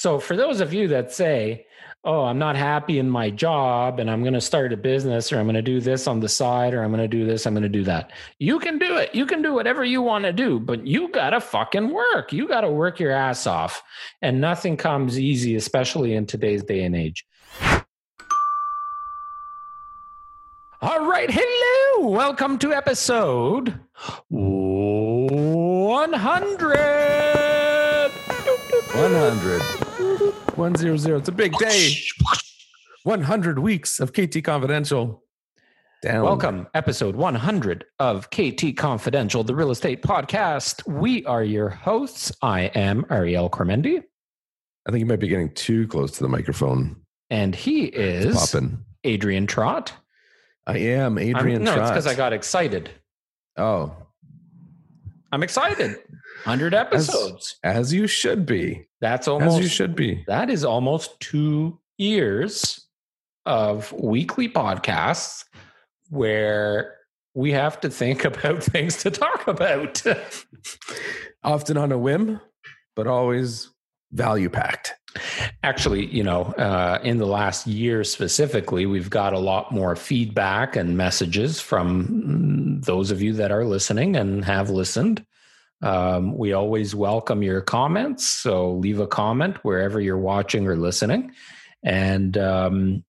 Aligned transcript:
So 0.00 0.18
for 0.18 0.34
those 0.34 0.62
of 0.62 0.72
you 0.72 0.88
that 0.88 1.12
say, 1.12 1.66
"Oh, 2.04 2.22
I'm 2.22 2.38
not 2.38 2.56
happy 2.56 2.98
in 2.98 3.10
my 3.10 3.28
job 3.28 4.00
and 4.00 4.10
I'm 4.10 4.22
going 4.22 4.32
to 4.32 4.40
start 4.40 4.72
a 4.72 4.78
business 4.78 5.30
or 5.30 5.38
I'm 5.38 5.44
going 5.44 5.56
to 5.56 5.60
do 5.60 5.78
this 5.78 6.06
on 6.06 6.20
the 6.20 6.28
side 6.28 6.72
or 6.72 6.82
I'm 6.82 6.90
going 6.90 7.02
to 7.02 7.18
do 7.18 7.26
this, 7.26 7.44
I'm 7.44 7.52
going 7.52 7.64
to 7.64 7.68
do 7.68 7.84
that." 7.84 8.10
You 8.38 8.58
can 8.58 8.78
do 8.78 8.96
it. 8.96 9.14
You 9.14 9.26
can 9.26 9.42
do 9.42 9.52
whatever 9.52 9.84
you 9.84 10.00
want 10.00 10.24
to 10.24 10.32
do, 10.32 10.58
but 10.58 10.86
you 10.86 11.08
got 11.08 11.30
to 11.30 11.40
fucking 11.42 11.90
work. 11.90 12.32
You 12.32 12.48
got 12.48 12.62
to 12.62 12.70
work 12.70 12.98
your 12.98 13.12
ass 13.12 13.46
off. 13.46 13.82
And 14.22 14.40
nothing 14.40 14.78
comes 14.78 15.20
easy, 15.20 15.54
especially 15.54 16.14
in 16.14 16.24
today's 16.24 16.64
day 16.64 16.84
and 16.84 16.96
age. 16.96 17.26
All 20.80 21.06
right, 21.06 21.30
hello. 21.30 22.08
Welcome 22.08 22.56
to 22.60 22.72
episode 22.72 23.78
100. 24.28 27.10
100. 28.92 29.89
100. 30.60 31.16
It's 31.16 31.28
a 31.28 31.32
big 31.32 31.54
day. 31.56 31.94
100 33.04 33.58
weeks 33.58 33.98
of 33.98 34.12
KT 34.12 34.44
Confidential. 34.44 35.24
Down. 36.02 36.22
Welcome, 36.22 36.66
episode 36.74 37.16
100 37.16 37.86
of 37.98 38.28
KT 38.30 38.76
Confidential, 38.76 39.42
the 39.42 39.54
real 39.54 39.70
estate 39.70 40.02
podcast. 40.02 40.86
We 40.86 41.24
are 41.24 41.42
your 41.42 41.70
hosts. 41.70 42.30
I 42.42 42.64
am 42.74 43.06
Ariel 43.10 43.48
Cormendi, 43.48 44.02
I 44.86 44.90
think 44.90 45.00
you 45.00 45.06
might 45.06 45.20
be 45.20 45.28
getting 45.28 45.50
too 45.54 45.86
close 45.88 46.10
to 46.12 46.22
the 46.22 46.28
microphone. 46.28 46.96
and 47.30 47.54
he 47.54 47.84
is. 47.86 48.54
Adrian 49.04 49.46
Trot. 49.46 49.94
I 50.66 50.76
am 50.76 51.16
I'm- 51.16 51.26
Adrian 51.36 51.64
no, 51.64 51.72
it's 51.80 51.90
because 51.90 52.06
I 52.06 52.14
got 52.14 52.34
excited. 52.34 52.90
Oh, 53.56 53.94
I'm 55.32 55.42
excited. 55.42 55.90
100 56.44 56.74
episodes. 56.74 57.56
as 57.62 57.92
you 57.92 58.06
should 58.06 58.46
be. 58.46 58.86
That's 59.00 59.28
almost 59.28 59.58
As 59.58 59.62
you 59.62 59.68
should 59.68 59.94
be. 59.94 60.24
that 60.26 60.48
is 60.50 60.64
almost 60.64 61.18
two 61.20 61.78
years 61.98 62.86
of 63.46 63.92
weekly 63.92 64.48
podcasts 64.48 65.44
where 66.08 66.96
we 67.34 67.52
have 67.52 67.80
to 67.80 67.90
think 67.90 68.24
about 68.32 68.62
things 68.62 68.96
to 68.98 69.10
talk 69.10 69.46
about. 69.48 70.02
Often 71.44 71.76
on 71.76 71.92
a 71.92 71.98
whim, 71.98 72.40
but 72.96 73.06
always 73.06 73.70
value 74.12 74.48
packed. 74.50 74.94
Actually, 75.62 76.06
you 76.06 76.22
know, 76.22 76.42
uh, 76.52 76.98
in 77.02 77.18
the 77.18 77.26
last 77.26 77.66
year 77.66 78.04
specifically, 78.04 78.86
we've 78.86 79.10
got 79.10 79.32
a 79.32 79.38
lot 79.38 79.72
more 79.72 79.96
feedback 79.96 80.76
and 80.76 80.96
messages 80.96 81.60
from 81.60 82.80
those 82.82 83.10
of 83.10 83.20
you 83.20 83.32
that 83.34 83.50
are 83.50 83.64
listening 83.64 84.16
and 84.16 84.44
have 84.44 84.70
listened. 84.70 85.24
Um, 85.82 86.36
we 86.36 86.52
always 86.52 86.94
welcome 86.94 87.42
your 87.42 87.60
comments. 87.60 88.26
So 88.26 88.74
leave 88.74 89.00
a 89.00 89.06
comment 89.06 89.56
wherever 89.62 90.00
you're 90.00 90.18
watching 90.18 90.66
or 90.66 90.76
listening. 90.76 91.32
And 91.82 92.36
um, 92.36 93.04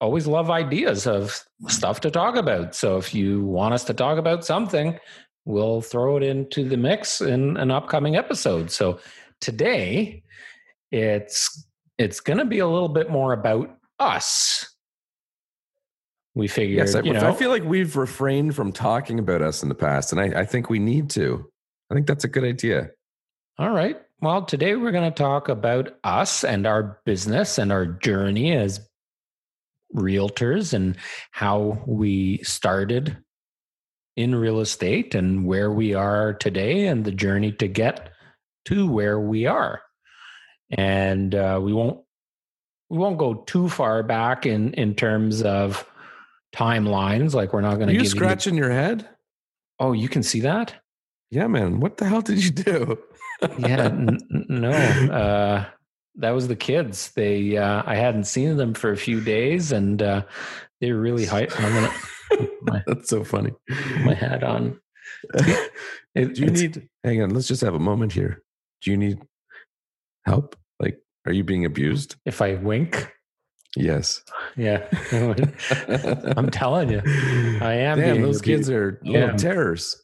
always 0.00 0.26
love 0.26 0.50
ideas 0.50 1.06
of 1.06 1.44
stuff 1.68 2.00
to 2.00 2.10
talk 2.10 2.36
about. 2.36 2.74
So 2.74 2.98
if 2.98 3.14
you 3.14 3.44
want 3.44 3.74
us 3.74 3.84
to 3.84 3.94
talk 3.94 4.18
about 4.18 4.44
something, 4.44 4.98
we'll 5.44 5.80
throw 5.80 6.16
it 6.16 6.22
into 6.22 6.68
the 6.68 6.76
mix 6.76 7.20
in 7.20 7.56
an 7.56 7.70
upcoming 7.70 8.16
episode. 8.16 8.70
So 8.70 8.98
today, 9.40 10.22
it's 10.90 11.66
it's 11.98 12.20
going 12.20 12.38
to 12.38 12.44
be 12.44 12.60
a 12.60 12.66
little 12.66 12.88
bit 12.88 13.10
more 13.10 13.32
about 13.32 13.76
us. 13.98 14.74
We 16.34 16.46
figured, 16.46 16.78
Yes, 16.78 16.94
I, 16.94 17.00
you 17.00 17.12
know, 17.12 17.28
I 17.28 17.34
feel 17.34 17.50
like 17.50 17.64
we've 17.64 17.96
refrained 17.96 18.54
from 18.54 18.70
talking 18.70 19.18
about 19.18 19.42
us 19.42 19.62
in 19.62 19.68
the 19.68 19.74
past, 19.74 20.12
and 20.12 20.20
I, 20.20 20.40
I 20.40 20.44
think 20.44 20.70
we 20.70 20.78
need 20.78 21.10
to. 21.10 21.50
I 21.90 21.94
think 21.94 22.06
that's 22.06 22.24
a 22.24 22.28
good 22.28 22.44
idea. 22.44 22.90
All 23.58 23.70
right. 23.70 24.00
Well, 24.20 24.44
today 24.44 24.76
we're 24.76 24.92
going 24.92 25.10
to 25.10 25.16
talk 25.16 25.48
about 25.48 25.96
us 26.04 26.44
and 26.44 26.66
our 26.66 27.00
business 27.04 27.58
and 27.58 27.72
our 27.72 27.86
journey 27.86 28.52
as 28.52 28.80
realtors 29.94 30.74
and 30.74 30.96
how 31.32 31.82
we 31.86 32.38
started 32.38 33.16
in 34.16 34.34
real 34.34 34.60
estate 34.60 35.14
and 35.14 35.46
where 35.46 35.70
we 35.70 35.94
are 35.94 36.34
today 36.34 36.86
and 36.86 37.04
the 37.04 37.12
journey 37.12 37.52
to 37.52 37.68
get 37.68 38.12
to 38.66 38.90
where 38.90 39.18
we 39.18 39.46
are. 39.46 39.80
And 40.70 41.34
uh, 41.34 41.60
we 41.62 41.72
won't 41.72 42.00
we 42.90 42.98
won't 42.98 43.18
go 43.18 43.34
too 43.46 43.68
far 43.68 44.02
back 44.02 44.46
in 44.46 44.72
in 44.74 44.94
terms 44.94 45.42
of 45.42 45.88
timelines. 46.54 47.34
Like 47.34 47.52
we're 47.52 47.60
not 47.60 47.76
going 47.76 47.88
Are 47.88 47.92
to 47.92 47.98
you 47.98 48.04
scratching 48.06 48.54
your 48.54 48.70
head? 48.70 49.08
Oh, 49.78 49.92
you 49.92 50.08
can 50.08 50.22
see 50.22 50.40
that. 50.40 50.74
Yeah, 51.30 51.46
man. 51.46 51.80
What 51.80 51.98
the 51.98 52.06
hell 52.06 52.22
did 52.22 52.42
you 52.44 52.50
do? 52.50 52.98
yeah 53.58 53.84
n- 53.86 54.18
no 54.48 54.70
uh 54.72 55.64
that 56.16 56.30
was 56.32 56.48
the 56.48 56.56
kids 56.56 57.12
they 57.12 57.56
uh 57.56 57.84
i 57.86 57.94
hadn't 57.94 58.24
seen 58.24 58.56
them 58.56 58.74
for 58.74 58.90
a 58.90 58.96
few 58.96 59.20
days 59.20 59.70
and 59.70 60.02
uh 60.02 60.22
they 60.80 60.90
were 60.90 60.98
really 61.00 61.24
hype 61.34 61.52
i'm 61.60 61.72
gonna 61.72 62.48
my, 62.62 62.82
That's 62.88 63.08
so 63.08 63.22
funny. 63.22 63.52
my 64.04 64.14
hat 64.14 64.42
on 64.42 64.80
It- 65.34 65.70
Do 66.34 66.42
you 66.42 66.50
need? 66.50 66.88
Hang 67.04 67.22
on. 67.22 67.30
Let's 67.30 67.46
just 67.46 67.60
have 67.60 67.74
a 67.74 67.78
moment 67.78 68.12
here. 68.12 68.42
Do 68.82 68.90
you 68.90 68.96
need 68.96 69.20
help? 70.28 70.56
Like, 70.80 70.98
are 71.26 71.32
you 71.32 71.44
being 71.44 71.64
abused? 71.64 72.16
if 72.24 72.40
i 72.42 72.54
wink 72.54 73.10
Yes. 73.76 74.22
yeah 74.56 74.86
i'm 76.36 76.50
telling 76.50 76.90
you 76.90 77.02
i 77.60 77.74
am 77.74 77.98
Damn, 77.98 78.22
those 78.22 78.40
kids 78.40 78.70
are 78.70 78.98
little 79.04 79.28
Yeah. 79.28 79.36
terrors. 79.36 80.02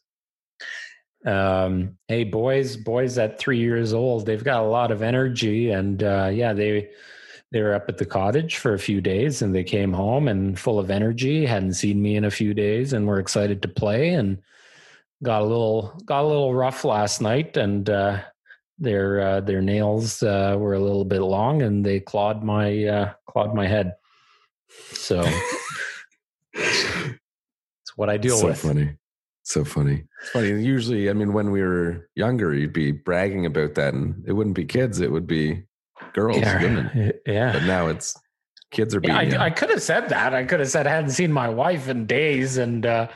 um 1.27 1.97
hey 2.09 2.25
boys 2.25 2.77
boys 2.77 3.17
at 3.17 3.39
three 3.39 3.59
years 3.59 3.95
old 3.95 4.27
they've 4.27 4.45
got 4.45 4.63
a 4.63 4.67
lot 4.69 4.91
of 4.93 5.01
energy 5.03 5.71
and 5.71 6.03
uh 6.03 6.29
yeah 6.33 6.53
they 6.53 6.91
they 7.53 7.63
were 7.63 7.73
up 7.75 7.89
at 7.89 7.97
the 7.99 8.05
cottage 8.05 8.57
for 8.59 8.75
a 8.75 8.79
few 8.79 9.01
days 9.01 9.41
and 9.41 9.55
they 9.55 9.65
came 9.65 9.93
home 9.93 10.29
and 10.29 10.59
full 10.59 10.79
of 10.79 10.91
energy 10.91 11.47
hadn't 11.47 11.75
seen 11.75 12.03
me 12.03 12.17
in 12.17 12.25
a 12.25 12.31
few 12.31 12.53
days 12.53 12.93
and 12.93 13.07
were 13.07 13.19
excited 13.21 13.63
to 13.63 13.69
play 13.69 14.11
and 14.11 14.43
got 15.23 15.41
a 15.41 15.45
little 15.47 15.99
got 16.05 16.23
a 16.25 16.27
little 16.29 16.55
rough 16.55 16.85
last 16.85 17.23
night 17.23 17.57
and 17.57 17.89
uh 17.89 18.21
their 18.79 19.21
uh 19.21 19.41
their 19.41 19.61
nails 19.63 20.23
uh 20.23 20.57
were 20.59 20.75
a 20.75 20.81
little 20.81 21.05
bit 21.05 21.21
long 21.21 21.63
and 21.63 21.85
they 21.87 22.01
clawed 22.01 22.43
my 22.43 22.85
uh 22.85 23.13
clawed 23.29 23.55
my 23.55 23.67
head 23.67 23.95
so 24.93 25.23
it's 26.55 27.19
what 27.97 28.11
i 28.11 28.17
deal 28.17 28.37
so 28.37 28.47
with 28.49 28.59
funny. 28.61 28.97
So 29.47 29.63
funny. 29.63 30.05
It's 30.23 30.31
funny. 30.31 30.49
Usually, 30.65 31.11
I 31.11 31.13
mean, 31.13 31.35
when 31.35 31.51
we 31.51 31.61
were 31.61 32.09
younger, 32.15 32.55
you'd 32.55 32.73
be 32.73 32.93
bragging 32.93 33.45
about 33.45 33.75
that, 33.75 33.93
and 33.93 34.25
it 34.27 34.33
wouldn't 34.33 34.57
be 34.57 34.65
kids; 34.65 35.01
it 35.01 35.13
would 35.13 35.27
be 35.27 35.65
girls, 36.15 36.41
women. 36.43 37.13
yeah 37.27 37.53
But 37.53 37.65
now 37.65 37.89
it's 37.89 38.17
kids 38.71 38.95
are 38.95 39.01
being. 39.01 39.15
Yeah, 39.33 39.43
I, 39.43 39.47
I 39.47 39.51
could 39.51 39.69
have 39.69 39.83
said 39.83 40.09
that. 40.09 40.33
I 40.33 40.45
could 40.45 40.61
have 40.61 40.71
said 40.71 40.87
I 40.87 40.91
hadn't 40.93 41.11
seen 41.11 41.31
my 41.31 41.51
wife 41.51 41.89
in 41.91 42.07
days, 42.07 42.57
and 42.57 42.87
uh, 42.87 43.09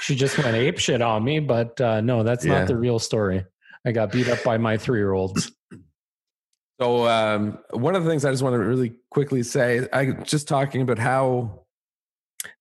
she 0.00 0.14
just 0.14 0.38
went 0.38 0.54
ape 0.56 0.78
shit 0.78 1.02
on 1.02 1.24
me. 1.24 1.40
But 1.40 1.80
uh, 1.80 2.00
no, 2.02 2.22
that's 2.22 2.44
Yeah. 2.44 2.60
not 2.60 2.68
the 2.68 2.76
real 2.76 3.00
story. 3.00 3.44
I 3.86 3.92
got 3.92 4.12
beat 4.12 4.28
up 4.28 4.42
by 4.42 4.58
my 4.58 4.76
three 4.76 4.98
year 4.98 5.12
olds. 5.12 5.52
So 6.80 7.06
um, 7.06 7.58
one 7.70 7.94
of 7.94 8.04
the 8.04 8.10
things 8.10 8.24
I 8.24 8.30
just 8.30 8.42
want 8.42 8.54
to 8.54 8.58
really 8.58 8.94
quickly 9.10 9.42
say, 9.42 9.86
I 9.92 10.06
just 10.06 10.48
talking 10.48 10.82
about 10.82 10.98
how, 10.98 11.66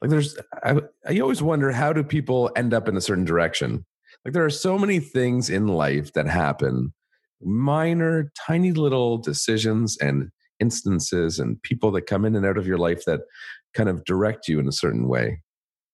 like, 0.02 0.12
there's, 0.12 0.38
I, 0.64 0.82
I 1.08 1.20
always 1.20 1.42
wonder 1.42 1.72
how 1.72 1.94
do 1.94 2.04
people 2.04 2.52
end 2.56 2.74
up 2.74 2.88
in 2.88 2.96
a 2.96 3.02
certain 3.02 3.26
direction. 3.26 3.86
Like, 4.24 4.34
there 4.34 4.46
are 4.46 4.52
so 4.52 4.78
many 4.78 5.00
things 5.00 5.50
in 5.50 5.68
life 5.68 6.14
that 6.14 6.28
happen, 6.28 6.94
minor, 7.42 8.32
tiny 8.40 8.72
little 8.72 9.18
decisions 9.18 9.98
and 9.98 10.30
instances, 10.60 11.40
and 11.40 11.62
people 11.64 11.92
that 11.92 12.06
come 12.06 12.24
in 12.24 12.36
and 12.36 12.46
out 12.46 12.58
of 12.58 12.68
your 12.68 12.78
life 12.78 13.06
that 13.06 13.22
kind 13.74 13.90
of 13.90 14.06
direct 14.06 14.48
you 14.48 14.60
in 14.60 14.68
a 14.68 14.72
certain 14.72 15.08
way. 15.08 15.42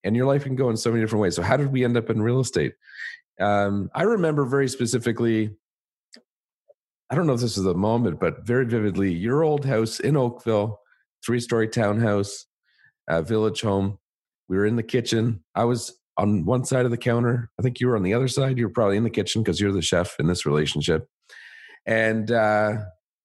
And 0.04 0.16
your 0.16 0.26
life 0.26 0.44
can 0.44 0.56
go 0.56 0.70
in 0.70 0.78
so 0.78 0.92
many 0.92 1.02
different 1.02 1.22
ways. 1.22 1.36
So, 1.36 1.42
how 1.42 1.56
did 1.56 1.72
we 1.72 1.86
end 1.86 1.96
up 1.96 2.10
in 2.10 2.22
real 2.22 2.42
estate? 2.42 2.74
Um, 3.40 3.90
I 3.96 4.04
remember 4.04 4.46
very 4.46 4.68
specifically 4.68 5.52
I 7.10 7.16
don't 7.16 7.26
know 7.26 7.34
if 7.34 7.42
this 7.42 7.58
is 7.58 7.64
the 7.64 7.74
moment, 7.74 8.20
but 8.20 8.46
very 8.46 8.66
vividly, 8.66 9.12
your 9.12 9.44
old 9.44 9.66
house 9.66 10.00
in 10.00 10.16
Oakville, 10.16 10.80
three 11.26 11.40
story 11.40 11.68
townhouse, 11.68 12.46
uh, 13.10 13.24
village 13.24 13.62
home. 13.62 13.98
We 14.48 14.58
were 14.58 14.66
in 14.66 14.76
the 14.76 14.84
kitchen. 14.84 15.44
I 15.56 15.64
was 15.66 16.00
on 16.18 16.46
one 16.46 16.66
side 16.66 16.86
of 16.86 16.92
the 16.92 16.98
counter. 16.98 17.50
I 17.60 17.64
think 17.64 17.80
you 17.80 17.88
were 17.88 17.96
on 17.96 18.04
the 18.04 18.14
other 18.14 18.28
side. 18.28 18.58
You 18.60 18.68
were 18.68 18.74
probably 18.74 18.98
in 18.98 19.04
the 19.04 19.10
kitchen 19.10 19.42
because 19.42 19.60
you're 19.60 19.72
the 19.72 19.82
chef 19.82 20.20
in 20.20 20.28
this 20.28 20.46
relationship. 20.46 21.08
And 21.86 22.30
uh, 22.30 22.74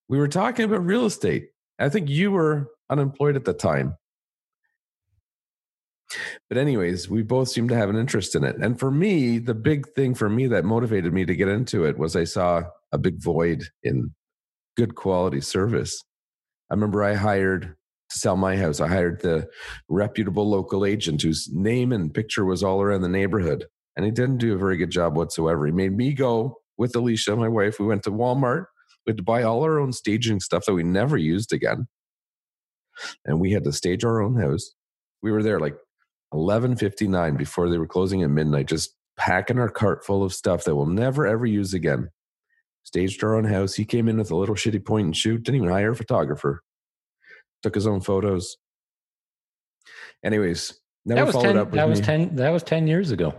we 0.08 0.16
were 0.16 0.28
talking 0.28 0.64
about 0.64 0.86
real 0.86 1.04
estate. 1.04 1.48
I 1.78 1.90
think 1.90 2.08
you 2.08 2.30
were 2.30 2.70
unemployed 2.88 3.36
at 3.36 3.44
the 3.44 3.52
time. 3.52 3.96
But, 6.48 6.58
anyways, 6.58 7.08
we 7.08 7.22
both 7.22 7.48
seem 7.48 7.68
to 7.68 7.76
have 7.76 7.88
an 7.88 7.96
interest 7.96 8.34
in 8.34 8.44
it. 8.44 8.56
And 8.56 8.78
for 8.78 8.90
me, 8.90 9.38
the 9.38 9.54
big 9.54 9.88
thing 9.88 10.14
for 10.14 10.28
me 10.28 10.46
that 10.48 10.64
motivated 10.64 11.12
me 11.12 11.24
to 11.24 11.34
get 11.34 11.48
into 11.48 11.84
it 11.84 11.98
was 11.98 12.14
I 12.14 12.24
saw 12.24 12.64
a 12.92 12.98
big 12.98 13.22
void 13.22 13.64
in 13.82 14.14
good 14.76 14.94
quality 14.94 15.40
service. 15.40 16.02
I 16.70 16.74
remember 16.74 17.02
I 17.02 17.14
hired 17.14 17.74
to 18.10 18.18
sell 18.18 18.36
my 18.36 18.56
house, 18.56 18.80
I 18.80 18.88
hired 18.88 19.22
the 19.22 19.48
reputable 19.88 20.48
local 20.48 20.84
agent 20.84 21.22
whose 21.22 21.48
name 21.52 21.92
and 21.92 22.12
picture 22.12 22.44
was 22.44 22.62
all 22.62 22.82
around 22.82 23.02
the 23.02 23.08
neighborhood. 23.08 23.66
And 23.96 24.04
he 24.04 24.10
didn't 24.12 24.38
do 24.38 24.54
a 24.54 24.58
very 24.58 24.76
good 24.76 24.90
job 24.90 25.16
whatsoever. 25.16 25.66
He 25.66 25.72
made 25.72 25.96
me 25.96 26.12
go 26.12 26.58
with 26.76 26.96
Alicia, 26.96 27.36
my 27.36 27.48
wife. 27.48 27.78
We 27.78 27.86
went 27.86 28.02
to 28.04 28.10
Walmart. 28.10 28.66
We 29.06 29.10
had 29.10 29.18
to 29.18 29.22
buy 29.22 29.42
all 29.42 29.62
our 29.62 29.78
own 29.78 29.92
staging 29.92 30.40
stuff 30.40 30.64
that 30.66 30.74
we 30.74 30.82
never 30.82 31.16
used 31.16 31.52
again. 31.52 31.86
And 33.24 33.40
we 33.40 33.52
had 33.52 33.64
to 33.64 33.72
stage 33.72 34.04
our 34.04 34.20
own 34.20 34.36
house. 34.40 34.72
We 35.22 35.30
were 35.30 35.42
there 35.42 35.60
like 35.60 35.76
11:59 36.34 37.36
before 37.38 37.68
they 37.70 37.78
were 37.78 37.86
closing 37.86 38.22
at 38.22 38.30
midnight 38.30 38.66
just 38.66 38.94
packing 39.16 39.58
our 39.58 39.68
cart 39.68 40.04
full 40.04 40.24
of 40.24 40.34
stuff 40.34 40.64
that 40.64 40.74
we'll 40.74 40.86
never 40.86 41.26
ever 41.26 41.46
use 41.46 41.72
again. 41.72 42.10
Staged 42.82 43.22
our 43.24 43.36
own 43.36 43.44
house. 43.44 43.74
He 43.74 43.84
came 43.84 44.08
in 44.08 44.18
with 44.18 44.30
a 44.30 44.36
little 44.36 44.54
shitty 44.56 44.84
point 44.84 45.06
and 45.06 45.16
shoot. 45.16 45.42
Didn't 45.44 45.56
even 45.62 45.68
hire 45.70 45.92
a 45.92 45.96
photographer. 45.96 46.62
Took 47.62 47.74
his 47.76 47.86
own 47.86 48.00
photos. 48.00 48.56
Anyways, 50.24 50.74
never 51.06 51.20
that 51.20 51.26
was 51.26 51.34
followed 51.34 51.46
10, 51.46 51.56
up 51.58 51.66
with 51.70 51.74
that 51.76 51.88
was 51.88 52.00
me. 52.00 52.06
10 52.06 52.36
that 52.36 52.50
was 52.50 52.62
10 52.62 52.86
years 52.86 53.10
ago 53.10 53.34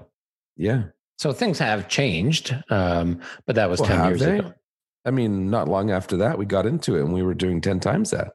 Yeah. 0.56 0.83
so 1.18 1.33
things 1.33 1.57
have 1.59 1.88
changed 1.89 2.56
um, 2.69 3.19
but 3.48 3.56
that 3.56 3.69
was 3.69 3.80
Well, 3.80 3.89
10 3.89 4.06
years 4.07 4.19
they? 4.21 4.39
ago 4.39 4.53
I 5.07 5.12
mean, 5.12 5.51
not 5.51 5.68
long 5.68 5.91
after 5.91 6.18
that, 6.18 6.38
we 6.39 6.45
got 6.45 6.65
into 6.65 6.95
it 6.95 7.01
and 7.01 7.13
we 7.13 7.21
were 7.21 7.36
doing 7.36 7.62
10 7.62 7.80
times 7.80 8.09
that. 8.09 8.33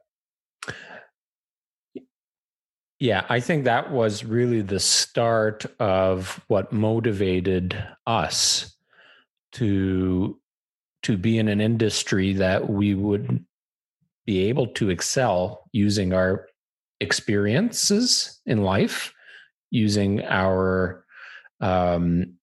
Yeah 3.01 3.25
i 3.29 3.39
think 3.39 3.63
that 3.63 3.91
was 3.91 4.23
really 4.23 4.61
the 4.61 4.79
start 4.79 5.65
of 5.79 6.39
what 6.47 6.71
motivated 6.71 7.75
us 8.05 8.77
to 9.51 10.39
to 11.01 11.17
be 11.17 11.39
in 11.39 11.47
an 11.47 11.59
industry 11.59 12.31
that 12.31 12.69
we 12.69 12.93
would 12.93 13.43
be 14.27 14.47
able 14.47 14.67
to 14.67 14.91
excel 14.91 15.67
using 15.71 16.13
our 16.13 16.47
experiences 16.99 18.39
in 18.45 18.61
life 18.61 19.11
using 19.71 20.21
our 20.25 21.03
um, 21.59 22.35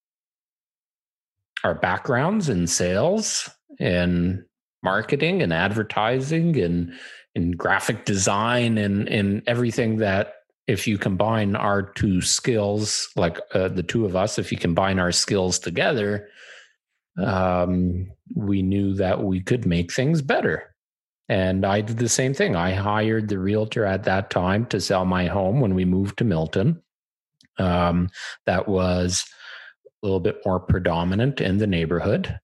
our 1.62 1.74
backgrounds 1.74 2.48
in 2.48 2.66
sales 2.66 3.48
and 3.78 4.42
marketing 4.82 5.40
and 5.40 5.52
advertising 5.52 6.58
and 6.60 6.92
in 7.36 7.52
graphic 7.52 8.04
design 8.04 8.76
and 8.76 9.08
and 9.08 9.42
everything 9.46 9.98
that 9.98 10.34
if 10.68 10.86
you 10.86 10.98
combine 10.98 11.56
our 11.56 11.82
two 11.82 12.20
skills 12.20 13.08
like 13.16 13.40
uh, 13.54 13.68
the 13.68 13.82
two 13.82 14.04
of 14.04 14.14
us 14.14 14.38
if 14.38 14.52
you 14.52 14.58
combine 14.58 14.98
our 14.98 15.12
skills 15.12 15.58
together 15.58 16.28
um, 17.20 18.10
we 18.36 18.62
knew 18.62 18.94
that 18.94 19.24
we 19.24 19.40
could 19.40 19.66
make 19.66 19.92
things 19.92 20.22
better 20.22 20.74
and 21.28 21.66
I 21.66 21.82
did 21.82 21.98
the 21.98 22.08
same 22.08 22.32
thing. 22.32 22.56
I 22.56 22.72
hired 22.72 23.28
the 23.28 23.38
realtor 23.38 23.84
at 23.84 24.04
that 24.04 24.30
time 24.30 24.64
to 24.66 24.80
sell 24.80 25.04
my 25.04 25.26
home 25.26 25.60
when 25.60 25.74
we 25.74 25.84
moved 25.84 26.18
to 26.18 26.24
Milton. 26.24 26.82
Um, 27.58 28.08
that 28.46 28.66
was 28.66 29.26
a 30.02 30.06
little 30.06 30.20
bit 30.20 30.38
more 30.46 30.60
predominant 30.60 31.40
in 31.40 31.58
the 31.58 31.66
neighborhood 31.66 32.38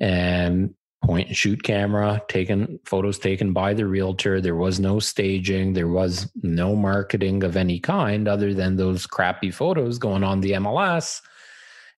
and 0.00 0.74
point 1.06 1.28
and 1.28 1.36
shoot 1.36 1.62
camera 1.62 2.20
taken 2.28 2.78
photos 2.84 3.18
taken 3.18 3.52
by 3.52 3.72
the 3.72 3.86
realtor. 3.86 4.40
There 4.40 4.56
was 4.56 4.80
no 4.80 4.98
staging. 4.98 5.72
There 5.72 5.88
was 5.88 6.30
no 6.42 6.74
marketing 6.74 7.44
of 7.44 7.56
any 7.56 7.78
kind 7.78 8.28
other 8.28 8.52
than 8.52 8.76
those 8.76 9.06
crappy 9.06 9.50
photos 9.50 9.98
going 9.98 10.24
on 10.24 10.40
the 10.40 10.52
mls 10.52 11.20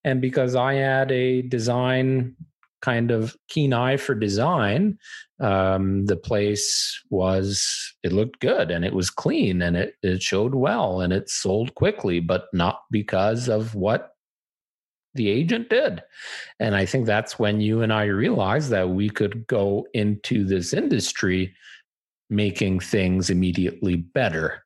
and 0.05 0.21
because 0.21 0.55
i 0.55 0.75
had 0.75 1.11
a 1.11 1.43
design 1.43 2.35
kind 2.81 3.11
of 3.11 3.37
keen 3.49 3.73
eye 3.73 3.97
for 3.97 4.15
design 4.15 4.99
um, 5.41 6.07
the 6.07 6.17
place 6.17 7.01
was 7.11 7.95
it 8.03 8.13
looked 8.13 8.41
good 8.41 8.71
and 8.71 8.85
it 8.85 8.93
was 8.93 9.11
clean 9.11 9.63
and 9.63 9.77
it, 9.77 9.95
it 10.03 10.23
showed 10.23 10.55
well 10.55 11.01
and 11.01 11.13
it 11.13 11.29
sold 11.29 11.75
quickly 11.75 12.21
but 12.21 12.47
not 12.53 12.83
because 12.91 13.49
of 13.49 13.75
what 13.75 14.13
the 15.15 15.29
agent 15.29 15.69
did. 15.71 16.03
And 16.61 16.75
i 16.75 16.85
think 16.85 17.07
that's 17.07 17.39
when 17.39 17.61
you 17.61 17.83
and 17.83 17.93
i 17.93 18.05
realized 18.05 18.71
that 18.71 18.89
we 18.91 19.11
could 19.11 19.47
go 19.47 19.87
into 19.95 20.45
this 20.45 20.73
industry 20.73 21.55
making 22.31 22.81
things 22.81 23.31
immediately 23.31 23.97
better. 23.97 24.65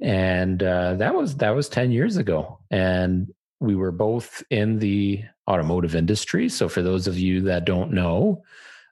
And 0.00 0.62
uh, 0.62 0.94
that 0.94 1.14
was 1.14 1.36
that 1.36 1.54
was 1.54 1.68
10 1.68 1.92
years 1.92 2.16
ago. 2.16 2.58
And 2.70 3.32
we 3.60 3.76
were 3.76 3.92
both 3.92 4.42
in 4.50 4.78
the 4.78 5.22
automotive 5.48 5.94
industry. 5.94 6.48
So 6.48 6.68
for 6.68 6.82
those 6.82 7.06
of 7.06 7.18
you 7.18 7.42
that 7.42 7.64
don't 7.64 7.92
know 7.92 8.42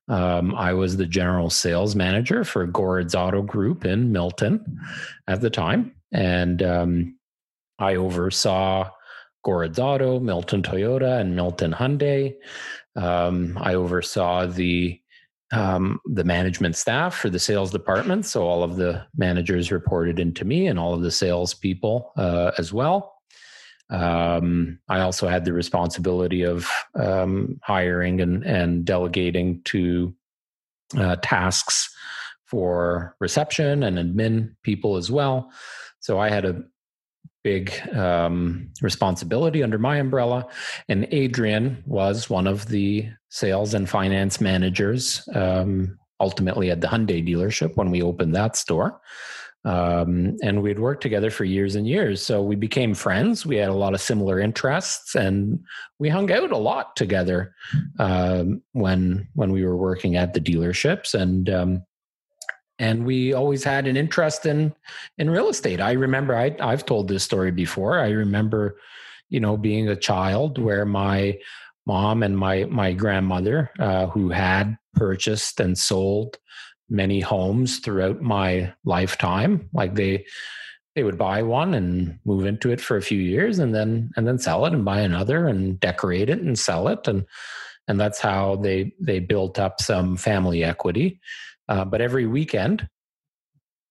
um, 0.09 0.55
I 0.55 0.73
was 0.73 0.97
the 0.97 1.07
general 1.07 1.49
sales 1.49 1.95
manager 1.95 2.45
for 2.45 2.67
Gored's 2.67 3.15
Auto 3.15 3.43
Group 3.43 3.85
in 3.85 4.13
Milton 4.13 4.79
at 5.29 5.41
the 5.41 5.51
time. 5.51 5.95
And 6.13 6.63
um, 6.63 7.17
I 7.79 7.95
oversaw 7.95 8.91
Gored's 9.45 9.79
Auto, 9.79 10.21
Milton 10.21 10.63
Toyota, 10.63 11.21
and 11.21 11.37
Milton 11.37 11.73
Hyundai. 11.73 12.35
Um, 12.97 13.59
I 13.61 13.75
oversaw 13.75 14.47
the 14.47 14.99
um, 15.53 16.01
the 16.07 16.25
management 16.25 16.77
staff 16.77 17.15
for 17.15 17.29
the 17.29 17.39
sales 17.39 17.71
department. 17.71 18.25
So 18.25 18.43
all 18.47 18.63
of 18.63 18.77
the 18.77 19.05
managers 19.15 19.71
reported 19.71 20.19
into 20.19 20.47
me 20.47 20.67
and 20.67 20.79
all 20.79 20.95
of 20.95 21.03
the 21.03 21.11
salespeople 21.11 22.13
uh, 22.17 22.53
as 22.57 22.73
well. 22.73 23.15
Um, 23.91 24.79
I 24.89 25.01
also 25.01 25.29
had 25.29 25.45
the 25.45 25.53
responsibility 25.53 26.43
of 26.43 26.67
um, 26.99 27.61
hiring 27.63 28.23
and, 28.23 28.43
and 28.45 28.87
delegating 28.87 29.61
to 29.65 30.15
uh, 30.97 31.17
tasks 31.23 31.95
for 32.47 33.15
reception 33.21 33.83
and 33.83 33.99
admin 33.99 34.55
people 34.63 34.97
as 34.97 35.11
well. 35.11 35.51
So 36.01 36.19
I 36.19 36.31
had 36.31 36.47
a 36.47 36.63
big 37.45 37.73
um, 37.97 38.71
responsibility 38.81 39.63
under 39.63 39.79
my 39.79 39.97
umbrella. 39.97 40.47
And 40.89 41.07
Adrian 41.11 41.83
was 41.87 42.31
one 42.31 42.47
of 42.47 42.69
the 42.69 43.09
sales 43.29 43.75
and 43.75 43.89
finance 43.89 44.41
managers 44.41 45.29
um, 45.35 45.99
ultimately 46.21 46.71
at 46.71 46.81
the 46.81 46.87
Hyundai 46.87 47.27
dealership 47.27 47.77
when 47.77 47.91
we 47.91 48.03
opened 48.03 48.35
that 48.35 48.57
store. 48.57 49.01
Um, 49.65 50.37
and 50.43 50.61
we'd 50.61 50.81
worked 50.81 51.03
together 51.03 51.31
for 51.31 51.45
years 51.45 51.77
and 51.77 51.87
years. 51.87 52.21
So 52.21 52.43
we 52.43 52.57
became 52.57 52.95
friends. 52.95 53.47
We 53.47 53.57
had 53.57 53.69
a 53.69 53.75
lot 53.75 53.95
of 53.95 54.01
similar 54.01 54.41
interests, 54.41 55.15
and 55.15 55.61
we 56.01 56.09
hung 56.09 56.33
out 56.33 56.51
a 56.51 56.57
lot 56.57 56.97
together 56.97 57.55
um, 58.01 58.61
when 58.73 59.29
when 59.35 59.53
we 59.53 59.65
were 59.65 59.77
working 59.77 60.17
at 60.17 60.35
the 60.35 60.41
dealerships. 60.41 61.15
And 61.15 61.49
um, 61.49 61.83
and 62.83 63.07
we 63.07 63.33
always 63.33 63.63
had 63.63 63.87
an 63.87 63.97
interest 63.97 64.45
in 64.45 64.75
in 65.17 65.31
real 65.31 65.49
estate. 65.49 65.81
I 65.81 65.93
remember 65.93 66.35
I, 66.35 66.57
I've 66.61 66.85
told 66.85 67.07
this 67.07 67.23
story 67.23 67.53
before. 67.53 68.01
I 68.01 68.09
remember, 68.09 68.77
you 69.31 69.39
know, 69.39 69.57
being 69.57 69.89
a 69.89 69.95
child 69.95 70.59
where 70.59 70.85
my 70.85 71.39
mom 71.87 72.25
and 72.25 72.37
my 72.37 72.65
my 72.65 72.93
grandmother, 72.93 73.71
uh, 73.79 74.09
who 74.09 74.31
had 74.31 74.77
purchased 74.95 75.61
and 75.61 75.79
sold 75.79 76.39
many 76.91 77.21
homes 77.21 77.79
throughout 77.79 78.21
my 78.21 78.73
lifetime 78.85 79.71
like 79.73 79.95
they 79.95 80.27
they 80.95 81.05
would 81.05 81.17
buy 81.17 81.41
one 81.41 81.73
and 81.73 82.19
move 82.27 82.45
into 82.45 82.71
it 82.71 82.81
for 82.81 82.99
a 82.99 83.03
few 83.03 83.19
years 83.19 83.59
and 83.61 83.75
then 83.75 84.11
and 84.17 84.27
then 84.27 84.39
sell 84.39 84.67
it 84.67 84.75
and 84.75 84.85
buy 84.85 85.01
another 85.01 85.47
and 85.47 85.81
decorate 85.81 86.29
it 86.29 86.41
and 86.41 86.59
sell 86.59 86.89
it 86.89 87.07
and 87.09 87.25
and 87.89 87.99
that's 87.99 88.21
how 88.21 88.57
they 88.57 88.93
they 89.01 89.21
built 89.21 89.59
up 89.59 89.81
some 89.81 90.17
family 90.17 90.65
equity 90.65 91.21
uh, 91.69 91.85
but 91.85 92.01
every 92.01 92.27
weekend 92.27 92.89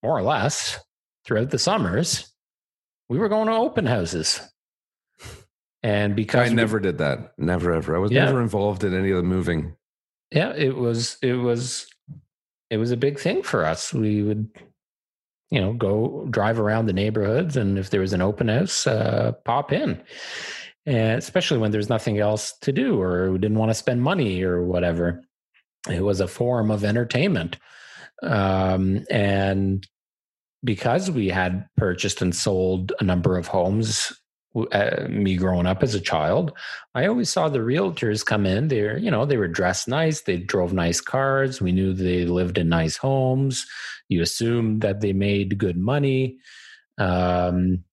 more 0.03 0.17
or 0.17 0.23
less 0.23 0.79
throughout 1.25 1.49
the 1.51 1.59
summers 1.59 2.31
we 3.09 3.17
were 3.19 3.29
going 3.29 3.47
to 3.47 3.53
open 3.53 3.85
houses 3.85 4.41
and 5.83 6.15
because 6.15 6.47
I 6.47 6.49
we- 6.49 6.55
never 6.55 6.79
did 6.79 6.99
that. 6.99 7.33
Never 7.37 7.73
ever. 7.73 7.95
I 7.95 7.99
was 7.99 8.11
Yeah. 8.11 8.25
never 8.25 8.41
involved 8.41 8.83
in 8.83 8.93
any 8.93 9.09
of 9.11 9.17
the 9.17 9.23
moving. 9.23 9.75
yeah 10.31 10.53
it 10.55 10.75
was 10.77 11.17
it 11.21 11.33
was 11.33 11.87
it 12.69 12.77
was 12.77 12.91
a 12.91 12.97
big 12.97 13.19
thing 13.19 13.43
for 13.43 13.65
us 13.65 13.93
we 13.93 14.21
would 14.23 14.47
you 15.49 15.59
know 15.59 15.73
go 15.73 16.25
drive 16.31 16.57
around 16.59 16.85
the 16.85 16.93
neighborhoods 16.93 17.57
and 17.57 17.77
if 17.77 17.89
there 17.89 17.99
was 17.99 18.13
an 18.13 18.21
open 18.21 18.47
house 18.47 18.87
uh, 18.87 19.33
pop 19.43 19.73
in 19.73 20.01
and 20.85 21.17
especially 21.19 21.57
when 21.57 21.71
there's 21.71 21.89
nothing 21.89 22.17
else 22.19 22.53
to 22.61 22.71
do 22.71 23.01
or 23.01 23.31
we 23.33 23.37
didn't 23.39 23.57
want 23.57 23.69
to 23.71 23.75
spend 23.75 24.01
money 24.01 24.41
or 24.41 24.63
whatever 24.63 25.21
it 25.89 26.01
was 26.01 26.19
a 26.19 26.27
form 26.27 26.71
of 26.71 26.83
entertainment 26.83 27.57
um, 28.23 29.03
and 29.09 29.87
because 30.63 31.09
we 31.09 31.27
had 31.29 31.67
purchased 31.75 32.21
and 32.21 32.35
sold 32.35 32.93
a 32.99 33.03
number 33.03 33.37
of 33.37 33.47
homes 33.47 34.13
uh, 34.73 35.07
me 35.09 35.37
growing 35.37 35.65
up 35.65 35.81
as 35.81 35.95
a 35.95 35.99
child, 36.01 36.51
I 36.93 37.05
always 37.05 37.29
saw 37.29 37.47
the 37.47 37.59
realtors 37.59 38.25
come 38.25 38.45
in. 38.45 38.67
They're, 38.67 38.97
you 38.97 39.09
know, 39.09 39.25
they 39.25 39.37
were 39.37 39.47
dressed 39.47 39.87
nice. 39.87 40.21
They 40.21 40.37
drove 40.37 40.73
nice 40.73 40.99
cars. 40.99 41.61
We 41.61 41.71
knew 41.71 41.93
they 41.93 42.25
lived 42.25 42.57
in 42.57 42.67
nice 42.67 42.97
homes. 42.97 43.65
You 44.09 44.21
assumed 44.21 44.81
that 44.81 44.99
they 44.99 45.13
made 45.13 45.57
good 45.57 45.77
money. 45.77 46.37
Um, 46.97 47.85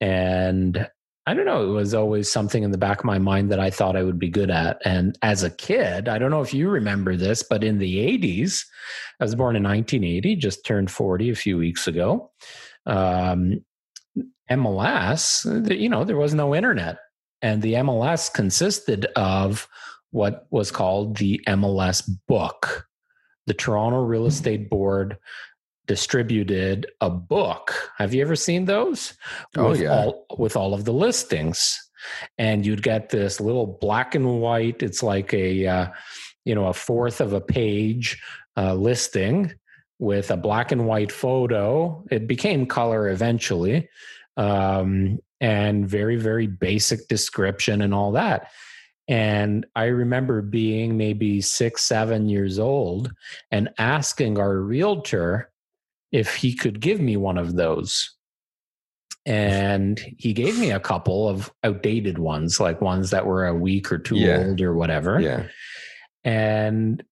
and 0.00 0.88
I 1.26 1.34
don't 1.34 1.44
know, 1.44 1.62
it 1.62 1.72
was 1.72 1.94
always 1.94 2.30
something 2.30 2.62
in 2.62 2.70
the 2.70 2.78
back 2.78 3.00
of 3.00 3.04
my 3.04 3.18
mind 3.18 3.52
that 3.52 3.60
I 3.60 3.70
thought 3.70 3.96
I 3.96 4.02
would 4.02 4.18
be 4.18 4.30
good 4.30 4.50
at. 4.50 4.80
And 4.84 5.16
as 5.22 5.42
a 5.42 5.50
kid, 5.50 6.08
I 6.08 6.18
don't 6.18 6.30
know 6.30 6.40
if 6.40 6.54
you 6.54 6.68
remember 6.68 7.14
this, 7.14 7.42
but 7.42 7.62
in 7.62 7.78
the 7.78 7.96
80s, 8.18 8.64
I 9.20 9.24
was 9.24 9.34
born 9.34 9.54
in 9.54 9.62
1980, 9.62 10.36
just 10.36 10.64
turned 10.64 10.90
40 10.90 11.30
a 11.30 11.34
few 11.34 11.58
weeks 11.58 11.86
ago. 11.86 12.30
Um, 12.86 13.64
MLS, 14.50 15.44
you 15.78 15.88
know, 15.88 16.04
there 16.04 16.16
was 16.16 16.34
no 16.34 16.54
internet. 16.54 16.98
And 17.42 17.62
the 17.62 17.74
MLS 17.74 18.32
consisted 18.32 19.06
of 19.16 19.68
what 20.10 20.46
was 20.50 20.70
called 20.70 21.18
the 21.18 21.40
MLS 21.46 22.08
book. 22.26 22.86
The 23.46 23.54
Toronto 23.54 24.02
Real 24.02 24.26
Estate 24.26 24.68
Board 24.68 25.16
distributed 25.90 26.86
a 27.00 27.10
book. 27.10 27.90
Have 27.98 28.14
you 28.14 28.22
ever 28.22 28.36
seen 28.36 28.64
those? 28.64 29.14
Oh, 29.56 29.70
with 29.70 29.80
yeah. 29.80 30.04
All, 30.04 30.24
with 30.38 30.54
all 30.54 30.72
of 30.72 30.84
the 30.84 30.92
listings. 30.92 31.76
And 32.38 32.64
you'd 32.64 32.84
get 32.84 33.08
this 33.08 33.40
little 33.40 33.66
black 33.66 34.14
and 34.14 34.40
white, 34.40 34.84
it's 34.84 35.02
like 35.02 35.34
a, 35.34 35.66
uh, 35.66 35.88
you 36.44 36.54
know, 36.54 36.66
a 36.66 36.72
fourth 36.72 37.20
of 37.20 37.32
a 37.32 37.40
page 37.40 38.22
uh, 38.56 38.74
listing 38.74 39.52
with 39.98 40.30
a 40.30 40.36
black 40.36 40.70
and 40.70 40.86
white 40.86 41.10
photo. 41.10 42.04
It 42.08 42.28
became 42.28 42.66
color 42.66 43.08
eventually. 43.08 43.88
Um, 44.36 45.18
and 45.40 45.88
very, 45.88 46.14
very 46.14 46.46
basic 46.46 47.08
description 47.08 47.82
and 47.82 47.92
all 47.92 48.12
that. 48.12 48.52
And 49.08 49.66
I 49.74 49.86
remember 49.86 50.40
being 50.40 50.96
maybe 50.96 51.40
six, 51.40 51.82
seven 51.82 52.28
years 52.28 52.60
old 52.60 53.12
and 53.50 53.70
asking 53.76 54.38
our 54.38 54.56
realtor 54.56 55.49
if 56.12 56.34
he 56.34 56.54
could 56.54 56.80
give 56.80 57.00
me 57.00 57.16
one 57.16 57.38
of 57.38 57.56
those. 57.56 58.16
And 59.26 60.00
he 60.18 60.32
gave 60.32 60.58
me 60.58 60.70
a 60.70 60.80
couple 60.80 61.28
of 61.28 61.52
outdated 61.62 62.18
ones, 62.18 62.58
like 62.58 62.80
ones 62.80 63.10
that 63.10 63.26
were 63.26 63.46
a 63.46 63.54
week 63.54 63.92
or 63.92 63.98
two 63.98 64.16
Yeah. 64.16 64.38
old 64.38 64.60
or 64.60 64.74
whatever. 64.74 65.20
Yeah. 65.20 65.44
And 66.24 67.02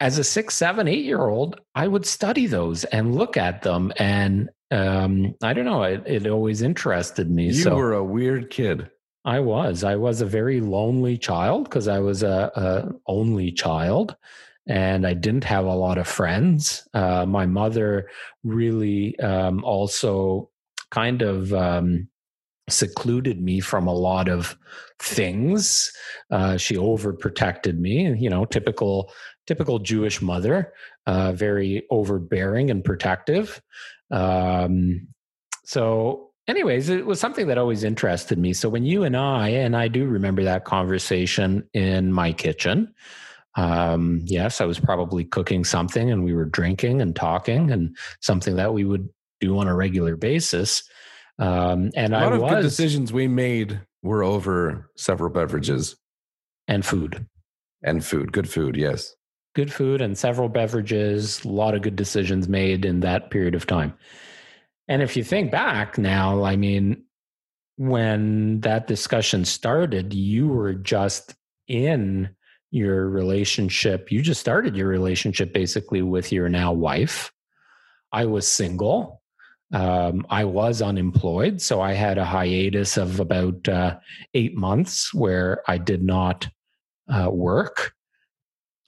as 0.00 0.18
a 0.18 0.24
six, 0.24 0.54
seven, 0.54 0.88
eight 0.88 1.04
year 1.04 1.28
old, 1.28 1.60
I 1.74 1.86
would 1.88 2.06
study 2.06 2.46
those 2.46 2.84
and 2.84 3.14
look 3.14 3.36
at 3.36 3.62
them. 3.62 3.92
And 3.96 4.48
um, 4.70 5.34
I 5.42 5.52
don't 5.52 5.64
know, 5.64 5.82
it, 5.82 6.02
it 6.06 6.26
always 6.26 6.62
interested 6.62 7.30
me. 7.30 7.46
You 7.46 7.52
so 7.54 7.74
were 7.76 7.92
a 7.94 8.04
weird 8.04 8.50
kid. 8.50 8.90
I 9.24 9.40
was. 9.40 9.84
I 9.84 9.96
was 9.96 10.20
a 10.20 10.26
very 10.26 10.60
lonely 10.60 11.18
child 11.18 11.64
because 11.64 11.86
I 11.88 11.98
was 11.98 12.22
a, 12.22 12.50
a 12.54 12.92
only 13.06 13.52
child, 13.52 14.16
and 14.68 15.06
I 15.06 15.14
didn't 15.14 15.44
have 15.44 15.64
a 15.64 15.74
lot 15.74 15.98
of 15.98 16.06
friends. 16.06 16.86
Uh, 16.92 17.24
my 17.26 17.46
mother 17.46 18.08
really 18.44 19.18
um, 19.20 19.64
also 19.64 20.50
kind 20.90 21.22
of 21.22 21.52
um, 21.54 22.08
secluded 22.68 23.40
me 23.40 23.60
from 23.60 23.86
a 23.86 23.94
lot 23.94 24.28
of 24.28 24.56
things. 24.98 25.90
Uh, 26.30 26.58
she 26.58 26.76
overprotected 26.76 27.78
me. 27.78 28.14
You 28.18 28.28
know, 28.28 28.44
typical 28.44 29.10
typical 29.46 29.78
Jewish 29.78 30.20
mother, 30.20 30.74
uh, 31.06 31.32
very 31.32 31.86
overbearing 31.90 32.70
and 32.70 32.84
protective. 32.84 33.62
Um, 34.10 35.08
so 35.64 36.30
anyways 36.46 36.88
it 36.88 37.06
was 37.06 37.20
something 37.20 37.46
that 37.46 37.58
always 37.58 37.84
interested 37.84 38.38
me 38.38 38.54
so 38.54 38.70
when 38.70 38.82
you 38.82 39.04
and 39.04 39.14
i 39.14 39.48
and 39.48 39.76
i 39.76 39.86
do 39.86 40.06
remember 40.06 40.42
that 40.42 40.64
conversation 40.64 41.62
in 41.74 42.10
my 42.10 42.32
kitchen 42.32 42.92
um, 43.58 44.20
yes 44.24 44.60
i 44.60 44.64
was 44.64 44.78
probably 44.78 45.24
cooking 45.24 45.64
something 45.64 46.10
and 46.10 46.24
we 46.24 46.32
were 46.32 46.44
drinking 46.44 47.02
and 47.02 47.16
talking 47.16 47.70
and 47.72 47.96
something 48.20 48.54
that 48.56 48.72
we 48.72 48.84
would 48.84 49.08
do 49.40 49.58
on 49.58 49.66
a 49.66 49.74
regular 49.74 50.16
basis 50.16 50.82
um, 51.40 51.90
and 51.96 52.14
A 52.14 52.20
lot 52.20 52.32
i 52.32 52.36
of 52.36 52.48
good 52.48 52.62
decisions 52.62 53.12
we 53.12 53.26
made 53.28 53.80
were 54.02 54.22
over 54.22 54.88
several 54.96 55.30
beverages 55.30 55.96
and 56.68 56.84
food 56.86 57.26
and 57.82 58.04
food. 58.04 58.32
Good 58.32 58.48
food, 58.48 58.76
yes. 58.76 59.14
good 59.54 59.72
food 59.72 60.00
and 60.00 60.16
several 60.16 60.48
beverages 60.48 61.44
a 61.44 61.48
lot 61.48 61.74
of 61.74 61.82
good 61.82 61.96
decisions 61.96 62.48
made 62.48 62.84
in 62.84 63.00
that 63.00 63.30
period 63.30 63.56
of 63.56 63.66
time 63.66 63.92
and 64.86 65.02
if 65.02 65.16
you 65.16 65.24
think 65.24 65.50
back 65.50 65.98
now 65.98 66.44
i 66.44 66.54
mean 66.54 67.02
when 67.76 68.60
that 68.60 68.86
discussion 68.86 69.44
started 69.44 70.14
you 70.14 70.46
were 70.46 70.74
just 70.74 71.34
in 71.66 72.28
your 72.70 73.08
relationship 73.08 74.12
you 74.12 74.22
just 74.22 74.40
started 74.40 74.76
your 74.76 74.88
relationship 74.88 75.52
basically 75.52 76.02
with 76.02 76.30
your 76.32 76.48
now 76.48 76.72
wife 76.72 77.32
i 78.12 78.24
was 78.24 78.46
single 78.46 79.22
um, 79.72 80.26
i 80.30 80.44
was 80.44 80.82
unemployed 80.82 81.60
so 81.60 81.80
i 81.80 81.92
had 81.92 82.18
a 82.18 82.24
hiatus 82.24 82.96
of 82.96 83.20
about 83.20 83.68
uh, 83.68 83.96
eight 84.34 84.56
months 84.56 85.12
where 85.14 85.62
i 85.66 85.78
did 85.78 86.02
not 86.02 86.48
uh, 87.08 87.30
work 87.30 87.94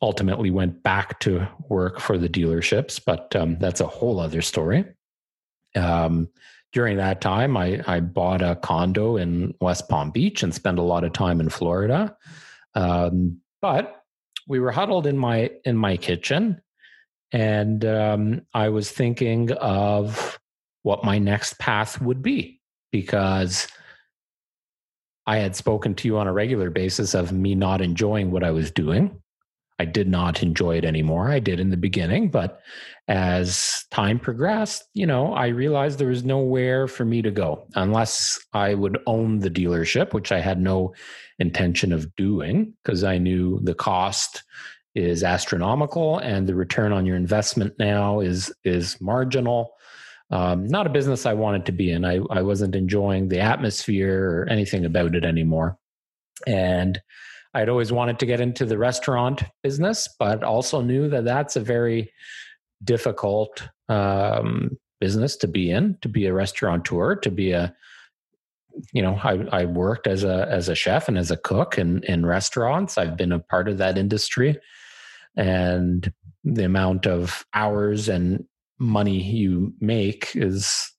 ultimately 0.03 0.51
went 0.51 0.83
back 0.83 1.19
to 1.21 1.47
work 1.69 2.01
for 2.01 2.17
the 2.17 2.29
dealerships, 2.29 3.01
but 3.05 3.35
um, 3.37 3.59
that's 3.59 3.81
a 3.81 3.87
whole 3.87 4.19
other 4.19 4.43
story. 4.43 4.85
Um, 5.77 6.29
during 6.73 6.97
that 6.97 7.21
time, 7.21 7.57
I, 7.57 7.83
I 7.87 8.01
bought 8.01 8.43
a 8.43 8.57
condo 8.57 9.17
in 9.17 9.55
West 9.61 9.89
Palm 9.89 10.11
Beach 10.11 10.43
and 10.43 10.55
spent 10.55 10.79
a 10.79 10.83
lot 10.83 11.05
of 11.05 11.13
time 11.13 11.41
in 11.41 11.49
Florida. 11.49 12.17
Um, 12.75 13.41
but 13.61 14.03
we 14.49 14.59
were 14.59 14.73
huddled 14.73 15.07
in 15.07 15.19
my 15.19 15.51
in 15.65 15.77
my 15.77 15.97
kitchen, 15.97 16.61
and 17.33 17.85
um, 17.85 18.43
I 18.55 18.69
was 18.69 18.91
thinking 18.91 19.53
of 19.53 20.39
what 20.83 21.05
my 21.05 21.19
next 21.19 21.59
path 21.59 22.01
would 22.01 22.23
be 22.23 22.61
because 22.91 23.69
I 25.27 25.39
had 25.39 25.55
spoken 25.55 25.95
to 25.97 26.09
you 26.09 26.19
on 26.19 26.27
a 26.27 26.33
regular 26.33 26.71
basis 26.71 27.15
of 27.15 27.33
me 27.33 27.55
not 27.55 27.81
enjoying 27.81 28.31
what 28.31 28.43
I 28.43 28.51
was 28.51 28.71
doing. 28.71 29.21
I 29.81 29.87
did 29.87 30.09
not 30.09 30.43
enjoy 30.43 30.77
it 30.77 30.85
anymore. 30.85 31.31
I 31.31 31.39
did 31.39 31.59
in 31.59 31.71
the 31.71 31.77
beginning, 31.79 32.29
but 32.29 32.61
as 33.09 33.87
time 33.91 34.19
progressed, 34.19 34.85
you 34.93 35.07
know, 35.07 35.33
I 35.33 35.47
realized 35.47 35.99
there 35.99 36.09
was 36.09 36.23
nowhere 36.23 36.87
for 36.87 37.07
me 37.07 37.23
to 37.23 37.31
go 37.31 37.67
unless 37.75 38.39
I 38.53 38.75
would 38.75 38.99
own 39.07 39.39
the 39.39 39.49
dealership, 39.49 40.13
which 40.13 40.33
I 40.33 40.41
had 40.41 40.61
no 40.61 40.93
intention 41.39 41.95
of 41.95 42.15
doing 42.15 42.75
because 42.85 43.05
I 43.05 43.17
knew 43.17 43.59
the 43.63 43.73
cost 43.73 44.43
is 44.95 45.25
astronomical 45.25 46.19
and 46.19 46.47
the 46.47 46.55
return 46.55 46.93
on 46.93 47.07
your 47.07 47.17
investment 47.17 47.73
now 47.79 48.21
is 48.21 48.53
is 48.65 49.01
marginal. 49.01 49.73
Um, 50.31 50.67
not 50.67 50.87
a 50.87 50.91
business 50.91 51.25
I 51.25 51.33
wanted 51.33 51.65
to 51.65 51.73
be 51.73 51.91
in. 51.91 52.05
I, 52.05 52.21
I 52.31 52.43
wasn't 52.43 52.75
enjoying 52.75 53.29
the 53.29 53.41
atmosphere 53.41 54.31
or 54.31 54.47
anything 54.51 54.85
about 54.85 55.15
it 55.15 55.25
anymore. 55.25 55.79
And 56.47 57.01
I'd 57.55 57.69
always 57.69 57.93
wanted 57.93 58.19
to 58.21 58.27
get 58.27 58.41
into 58.41 58.65
the 58.65 58.79
restaurant 58.79 59.43
business, 59.63 60.09
but 60.19 60.45
also 60.45 60.81
knew 60.81 61.09
that 61.09 61.25
that's 61.25 61.57
a 61.57 61.61
very 61.61 62.13
difficult 62.85 63.69
um, 63.89 64.79
business 65.01 65.37
to 65.37 65.49
be 65.49 65.71
in, 65.71 65.99
to 66.03 66.09
be 66.09 66.27
a 66.27 66.33
restaurateur, 66.33 67.17
to 67.17 67.31
be 67.31 67.53
a 67.53 67.75
you 68.93 69.03
know, 69.03 69.19
I, 69.23 69.47
I 69.53 69.65
worked 69.65 70.07
as 70.07 70.25
a 70.25 70.47
as 70.49 70.69
a 70.69 70.75
chef 70.75 71.09
and 71.09 71.19
as 71.19 71.31
a 71.31 71.37
cook 71.37 71.79
in 71.79 72.03
in 72.05 72.25
restaurants. 72.25 72.99
I've 72.99 73.17
been 73.17 73.33
a 73.33 73.39
part 73.39 73.69
of 73.69 73.79
that 73.79 73.99
industry, 73.99 74.59
and 75.37 76.13
the 76.45 76.65
amount 76.65 77.07
of 77.07 77.45
hours 77.55 78.09
and 78.09 78.45
money 78.79 79.21
you 79.21 79.75
make 79.81 80.35
is, 80.35 80.93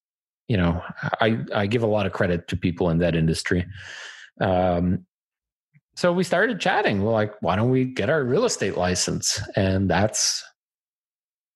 you 0.47 0.57
know, 0.57 0.81
I 1.19 1.39
I 1.53 1.67
give 1.67 1.83
a 1.83 1.87
lot 1.87 2.05
of 2.05 2.13
credit 2.13 2.47
to 2.49 2.57
people 2.57 2.89
in 2.89 2.99
that 2.99 3.15
industry. 3.15 3.65
Um, 4.39 5.05
so 6.01 6.11
we 6.11 6.23
started 6.23 6.59
chatting. 6.59 7.03
We're 7.03 7.11
like, 7.11 7.35
why 7.41 7.55
don't 7.55 7.69
we 7.69 7.85
get 7.85 8.09
our 8.09 8.23
real 8.23 8.45
estate 8.45 8.75
license? 8.75 9.39
And 9.55 9.87
that's 9.87 10.43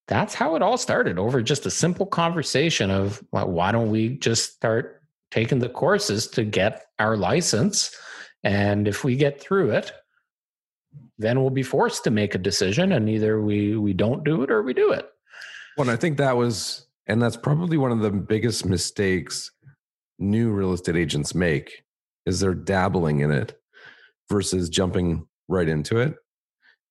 that's 0.07 0.35
how 0.35 0.55
it 0.55 0.61
all 0.61 0.77
started 0.77 1.17
over 1.17 1.41
just 1.41 1.65
a 1.65 1.71
simple 1.71 2.05
conversation 2.05 2.91
of 2.91 3.23
well, 3.31 3.49
why 3.49 3.71
don't 3.71 3.89
we 3.89 4.09
just 4.09 4.53
start 4.53 5.01
taking 5.31 5.57
the 5.57 5.69
courses 5.69 6.27
to 6.27 6.43
get 6.43 6.85
our 6.99 7.17
license? 7.17 7.89
And 8.43 8.87
if 8.87 9.03
we 9.03 9.15
get 9.15 9.41
through 9.41 9.71
it, 9.71 9.91
then 11.17 11.41
we'll 11.41 11.49
be 11.49 11.63
forced 11.63 12.03
to 12.03 12.11
make 12.11 12.35
a 12.35 12.37
decision 12.37 12.91
and 12.91 13.09
either 13.09 13.41
we 13.41 13.75
we 13.75 13.93
don't 13.93 14.23
do 14.23 14.43
it 14.43 14.51
or 14.51 14.61
we 14.61 14.75
do 14.75 14.91
it. 14.91 15.09
Well, 15.75 15.89
I 15.89 15.95
think 15.95 16.19
that 16.19 16.37
was, 16.37 16.85
and 17.07 17.19
that's 17.19 17.35
probably 17.35 17.77
one 17.77 17.91
of 17.91 18.01
the 18.01 18.11
biggest 18.11 18.63
mistakes 18.63 19.49
new 20.19 20.51
real 20.51 20.71
estate 20.71 20.97
agents 20.97 21.33
make 21.33 21.83
is 22.27 22.41
they're 22.41 22.53
dabbling 22.53 23.21
in 23.21 23.31
it 23.31 23.59
versus 24.29 24.69
jumping 24.69 25.27
right 25.47 25.67
into 25.67 25.97
it. 25.97 26.15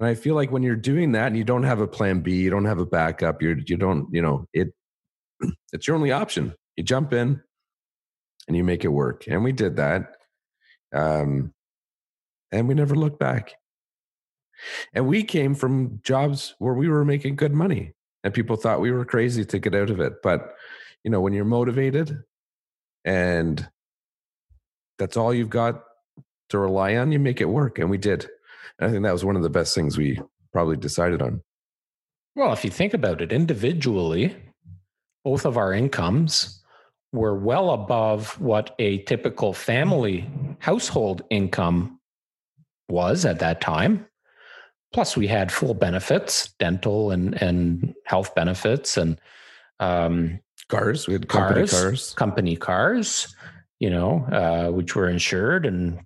And 0.01 0.09
I 0.09 0.15
feel 0.15 0.35
like 0.35 0.51
when 0.51 0.63
you're 0.63 0.77
doing 0.77 1.13
that 1.13 1.29
and 1.29 1.37
you 1.37 1.45
don't 1.45 1.63
have 1.63 1.81
a 1.81 1.87
plan 1.87 2.21
B, 2.21 2.37
you 2.37 2.51
don't 2.51 2.65
have 2.65 2.79
a 2.79 2.87
backup, 2.87 3.43
you're 3.43 3.59
you 3.67 3.77
don't, 3.77 4.09
you 4.13 4.23
know, 4.23 4.47
it 4.53 4.73
it's 5.73 5.87
your 5.87 5.97
only 5.97 6.13
option. 6.13 6.55
You 6.77 6.85
jump 6.85 7.13
in 7.13 7.41
and 8.49 8.57
you 8.57 8.65
make 8.65 8.85
it 8.85 8.89
work. 8.89 9.27
And 9.29 9.45
we 9.45 9.53
did 9.53 9.77
that. 9.77 10.17
Um 10.93 11.53
and 12.53 12.69
we 12.69 12.75
never 12.75 12.95
looked 12.95 13.19
back. 13.19 13.55
And 14.93 15.07
we 15.07 15.25
came 15.25 15.55
from 15.55 16.01
jobs 16.03 16.55
where 16.59 16.75
we 16.75 16.89
were 16.89 17.05
making 17.05 17.37
good 17.37 17.53
money 17.53 17.95
and 18.23 18.33
people 18.33 18.57
thought 18.57 18.81
we 18.81 18.91
were 18.91 19.05
crazy 19.05 19.45
to 19.45 19.59
get 19.59 19.75
out 19.75 19.91
of 19.91 20.01
it. 20.01 20.23
But, 20.23 20.55
you 21.05 21.11
know, 21.11 21.21
when 21.21 21.33
you're 21.33 21.45
motivated 21.45 22.23
and 23.05 23.69
that's 24.99 25.17
all 25.17 25.35
you've 25.35 25.51
got 25.51 25.83
to 26.55 26.59
rely 26.59 26.97
on, 26.97 27.13
you 27.13 27.19
make 27.19 27.41
it 27.41 27.49
work. 27.49 27.79
And 27.79 27.91
we 27.91 27.99
did. 27.99 28.27
And 28.79 28.89
I 28.89 28.93
think 28.93 29.03
that 29.05 29.13
was 29.13 29.25
one 29.25 29.37
of 29.37 29.43
the 29.43 29.51
best 29.51 29.75
things 29.75 29.99
we 29.99 30.21
probably 30.53 30.77
decided 30.77 31.21
on. 31.21 31.43
Well, 32.37 32.53
if 32.53 32.65
you 32.65 32.71
think 32.71 32.95
about 32.95 33.21
it 33.21 33.33
individually, 33.33 34.35
both 35.25 35.45
of 35.45 35.57
our 35.57 35.73
incomes 35.73 36.61
were 37.13 37.37
well 37.39 37.71
above 37.71 38.41
what 38.41 38.75
a 38.79 38.99
typical 39.05 39.53
family 39.53 40.29
household 40.59 41.23
income 41.31 42.01
was 42.89 43.25
at 43.25 43.39
that 43.39 43.61
time. 43.61 44.07
plus 44.95 45.17
we 45.17 45.27
had 45.27 45.53
full 45.53 45.75
benefits, 45.75 46.55
dental 46.59 47.11
and 47.11 47.41
and 47.43 47.95
health 48.07 48.35
benefits, 48.35 48.97
and 48.97 49.21
um, 49.81 50.41
cars. 50.69 51.07
We 51.07 51.15
had 51.15 51.29
company 51.29 51.67
cars, 51.67 51.83
cars. 51.83 52.15
company 52.15 52.57
cars, 52.57 53.35
you 53.81 53.91
know, 53.91 54.25
uh, 54.33 54.71
which 54.71 54.95
were 54.97 55.09
insured 55.09 55.67
and 55.67 56.01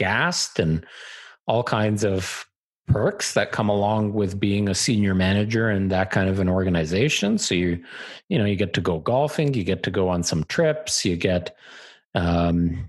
gassed, 0.00 0.58
and 0.58 0.84
all 1.46 1.62
kinds 1.62 2.02
of 2.02 2.46
perks 2.88 3.34
that 3.34 3.52
come 3.52 3.68
along 3.68 4.14
with 4.14 4.40
being 4.40 4.68
a 4.68 4.74
senior 4.74 5.14
manager 5.14 5.70
in 5.70 5.88
that 5.88 6.10
kind 6.10 6.28
of 6.28 6.40
an 6.40 6.48
organization. 6.48 7.38
So 7.38 7.54
you, 7.54 7.82
you 8.28 8.38
know, 8.38 8.44
you 8.44 8.56
get 8.56 8.74
to 8.74 8.80
go 8.80 8.98
golfing, 8.98 9.54
you 9.54 9.62
get 9.62 9.82
to 9.84 9.90
go 9.90 10.08
on 10.08 10.22
some 10.22 10.44
trips, 10.44 11.04
you 11.04 11.16
get 11.16 11.56
um, 12.14 12.88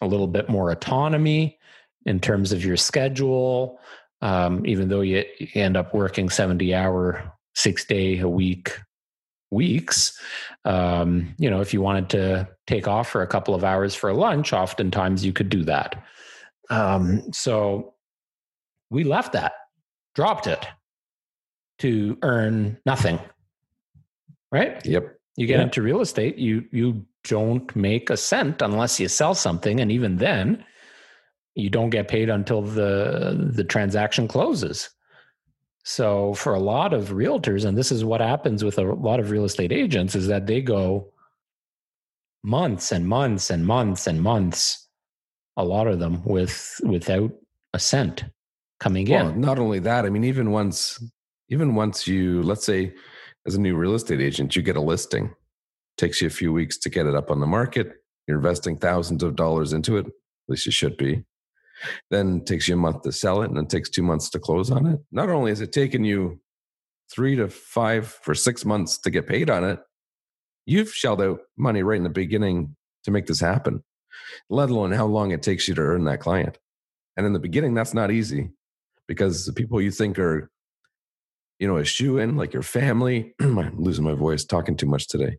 a 0.00 0.06
little 0.06 0.26
bit 0.26 0.48
more 0.48 0.70
autonomy 0.70 1.58
in 2.04 2.18
terms 2.18 2.52
of 2.52 2.64
your 2.64 2.76
schedule. 2.76 3.78
Um, 4.22 4.66
even 4.66 4.88
though 4.88 5.02
you, 5.02 5.24
end 5.54 5.76
up 5.76 5.94
working 5.94 6.28
70 6.28 6.74
hour, 6.74 7.32
six 7.54 7.84
day 7.84 8.18
a 8.18 8.28
week 8.28 8.78
weeks. 9.50 10.18
Um, 10.64 11.34
you 11.38 11.50
know, 11.50 11.60
if 11.60 11.72
you 11.72 11.80
wanted 11.80 12.10
to 12.10 12.48
take 12.66 12.88
off 12.88 13.08
for 13.08 13.22
a 13.22 13.26
couple 13.26 13.54
of 13.54 13.64
hours 13.64 13.94
for 13.94 14.12
lunch, 14.12 14.52
oftentimes 14.52 15.24
you 15.24 15.32
could 15.32 15.48
do 15.48 15.64
that. 15.64 16.02
Um, 16.70 17.32
so 17.32 17.94
we 18.90 19.04
left 19.04 19.32
that, 19.32 19.52
dropped 20.14 20.46
it 20.46 20.66
to 21.78 22.18
earn 22.22 22.78
nothing. 22.86 23.18
Right? 24.50 24.84
Yep. 24.84 25.16
You 25.36 25.46
get 25.46 25.58
yep. 25.58 25.64
into 25.66 25.82
real 25.82 26.00
estate, 26.00 26.38
you 26.38 26.64
you 26.72 27.04
don't 27.24 27.74
make 27.76 28.08
a 28.08 28.16
cent 28.16 28.62
unless 28.62 28.98
you 28.98 29.08
sell 29.08 29.34
something, 29.34 29.80
and 29.80 29.92
even 29.92 30.16
then, 30.16 30.64
you 31.54 31.68
don't 31.68 31.90
get 31.90 32.08
paid 32.08 32.30
until 32.30 32.62
the 32.62 33.50
the 33.52 33.64
transaction 33.64 34.28
closes. 34.28 34.88
So 35.88 36.34
for 36.34 36.52
a 36.52 36.58
lot 36.58 36.92
of 36.92 37.10
realtors, 37.10 37.64
and 37.64 37.78
this 37.78 37.92
is 37.92 38.04
what 38.04 38.20
happens 38.20 38.64
with 38.64 38.76
a 38.76 38.82
lot 38.82 39.20
of 39.20 39.30
real 39.30 39.44
estate 39.44 39.70
agents, 39.70 40.16
is 40.16 40.26
that 40.26 40.48
they 40.48 40.60
go 40.60 41.12
months 42.42 42.90
and 42.90 43.06
months 43.06 43.50
and 43.50 43.64
months 43.64 44.08
and 44.08 44.20
months, 44.20 44.88
a 45.56 45.64
lot 45.64 45.86
of 45.86 46.00
them 46.00 46.24
with 46.24 46.80
without 46.82 47.30
a 47.72 47.78
cent 47.78 48.24
coming 48.80 49.08
well, 49.08 49.28
in. 49.28 49.40
Not 49.40 49.60
only 49.60 49.78
that, 49.78 50.04
I 50.04 50.10
mean, 50.10 50.24
even 50.24 50.50
once, 50.50 51.00
even 51.50 51.76
once 51.76 52.08
you, 52.08 52.42
let's 52.42 52.66
say, 52.66 52.92
as 53.46 53.54
a 53.54 53.60
new 53.60 53.76
real 53.76 53.94
estate 53.94 54.20
agent, 54.20 54.56
you 54.56 54.62
get 54.62 54.76
a 54.76 54.80
listing, 54.80 55.32
takes 55.96 56.20
you 56.20 56.26
a 56.26 56.30
few 56.30 56.52
weeks 56.52 56.76
to 56.78 56.90
get 56.90 57.06
it 57.06 57.14
up 57.14 57.30
on 57.30 57.38
the 57.38 57.46
market. 57.46 57.92
You're 58.26 58.38
investing 58.38 58.76
thousands 58.76 59.22
of 59.22 59.36
dollars 59.36 59.72
into 59.72 59.98
it. 59.98 60.06
At 60.06 60.12
least 60.48 60.66
you 60.66 60.72
should 60.72 60.96
be. 60.96 61.22
Then 62.10 62.44
takes 62.44 62.68
you 62.68 62.74
a 62.74 62.78
month 62.78 63.02
to 63.02 63.12
sell 63.12 63.42
it, 63.42 63.48
and 63.48 63.56
then 63.56 63.66
takes 63.66 63.90
two 63.90 64.02
months 64.02 64.30
to 64.30 64.38
close 64.38 64.70
on 64.70 64.86
it. 64.86 65.00
Not 65.12 65.28
only 65.28 65.50
has 65.50 65.60
it 65.60 65.72
taken 65.72 66.04
you 66.04 66.40
three 67.12 67.36
to 67.36 67.48
five 67.48 68.06
for 68.08 68.34
six 68.34 68.64
months 68.64 68.98
to 68.98 69.10
get 69.10 69.26
paid 69.26 69.50
on 69.50 69.64
it, 69.64 69.78
you've 70.66 70.92
shelled 70.92 71.22
out 71.22 71.40
money 71.56 71.82
right 71.82 71.96
in 71.96 72.02
the 72.02 72.10
beginning 72.10 72.76
to 73.04 73.10
make 73.10 73.26
this 73.26 73.40
happen, 73.40 73.82
let 74.50 74.70
alone 74.70 74.92
how 74.92 75.06
long 75.06 75.30
it 75.30 75.42
takes 75.42 75.68
you 75.68 75.74
to 75.74 75.80
earn 75.82 76.04
that 76.04 76.20
client. 76.20 76.58
And 77.16 77.24
in 77.24 77.32
the 77.32 77.38
beginning, 77.38 77.74
that's 77.74 77.94
not 77.94 78.10
easy 78.10 78.50
because 79.06 79.46
the 79.46 79.52
people 79.52 79.80
you 79.80 79.90
think 79.90 80.18
are, 80.18 80.50
you 81.58 81.66
know, 81.66 81.76
a 81.78 81.84
shoe 81.84 82.18
in, 82.18 82.36
like 82.36 82.52
your 82.52 82.62
family, 82.62 83.34
I'm 83.40 83.78
losing 83.78 84.04
my 84.04 84.14
voice 84.14 84.44
talking 84.44 84.76
too 84.76 84.86
much 84.86 85.08
today. 85.08 85.38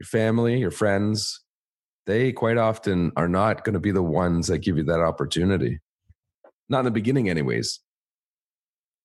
Your 0.00 0.06
family, 0.06 0.58
your 0.58 0.72
friends, 0.72 1.43
they 2.06 2.32
quite 2.32 2.58
often 2.58 3.12
are 3.16 3.28
not 3.28 3.64
going 3.64 3.74
to 3.74 3.80
be 3.80 3.90
the 3.90 4.02
ones 4.02 4.48
that 4.48 4.58
give 4.58 4.76
you 4.76 4.84
that 4.84 5.00
opportunity. 5.00 5.80
Not 6.68 6.80
in 6.80 6.84
the 6.86 6.90
beginning, 6.90 7.28
anyways. 7.28 7.80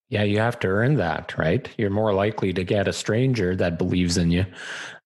Yeah, 0.10 0.24
you 0.24 0.40
have 0.40 0.60
to 0.60 0.68
earn 0.68 0.96
that, 0.96 1.38
right? 1.38 1.70
You're 1.78 1.92
more 1.92 2.14
likely 2.14 2.52
to 2.54 2.64
get 2.64 2.88
a 2.88 2.94
stranger 2.94 3.56
that 3.56 3.78
believes 3.78 4.18
in 4.18 4.32
you 4.32 4.46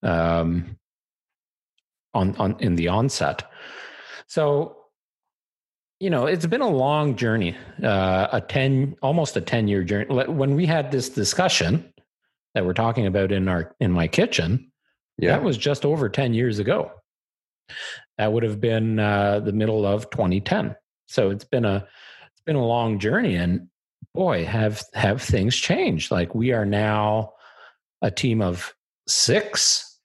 um, 0.02 0.78
on 2.14 2.36
on 2.38 2.56
in 2.60 2.76
the 2.76 2.88
onset. 2.88 3.44
So 4.28 4.84
you 6.04 6.10
know, 6.10 6.26
it's 6.26 6.46
been 6.46 6.60
a 6.60 6.70
long 6.70 7.16
journey, 7.16 7.56
uh, 7.82 8.28
a 8.34 8.42
10, 8.42 8.98
almost 9.02 9.38
a 9.38 9.42
10 9.42 9.70
year 9.70 9.86
journey. 9.86 10.14
When 10.26 10.54
we 10.54 10.66
had 10.66 10.92
this 10.92 11.08
discussion 11.08 11.94
that 12.56 12.66
we're 12.66 12.74
talking 12.74 13.06
about 13.06 13.32
in 13.32 13.48
our, 13.48 13.74
in 13.80 13.90
my 13.90 14.10
kitchen, 14.10 14.70
yeah. 15.18 15.30
that 15.30 15.44
was 15.44 15.58
just 15.58 15.86
over 15.86 16.10
10 16.10 16.34
years 16.34 16.60
ago. 16.60 16.92
That 18.18 18.32
would 18.32 18.44
have 18.44 18.60
been 18.62 19.00
uh, 19.00 19.40
the 19.40 19.54
middle 19.54 19.86
of 19.86 20.10
2010. 20.10 20.76
So 21.08 21.30
it's 21.30 21.46
been 21.46 21.66
a, 21.66 21.88
it's 22.32 22.42
been 22.46 22.56
a 22.56 22.66
long 22.66 23.00
journey 23.00 23.36
and 23.36 23.68
boy, 24.14 24.46
have, 24.46 24.84
have 24.94 25.22
things 25.22 25.56
changed. 25.56 26.12
Like 26.12 26.36
we 26.36 26.52
are 26.52 26.66
now 26.66 27.34
a 28.02 28.12
team 28.12 28.42
of 28.42 28.74
six 29.08 30.00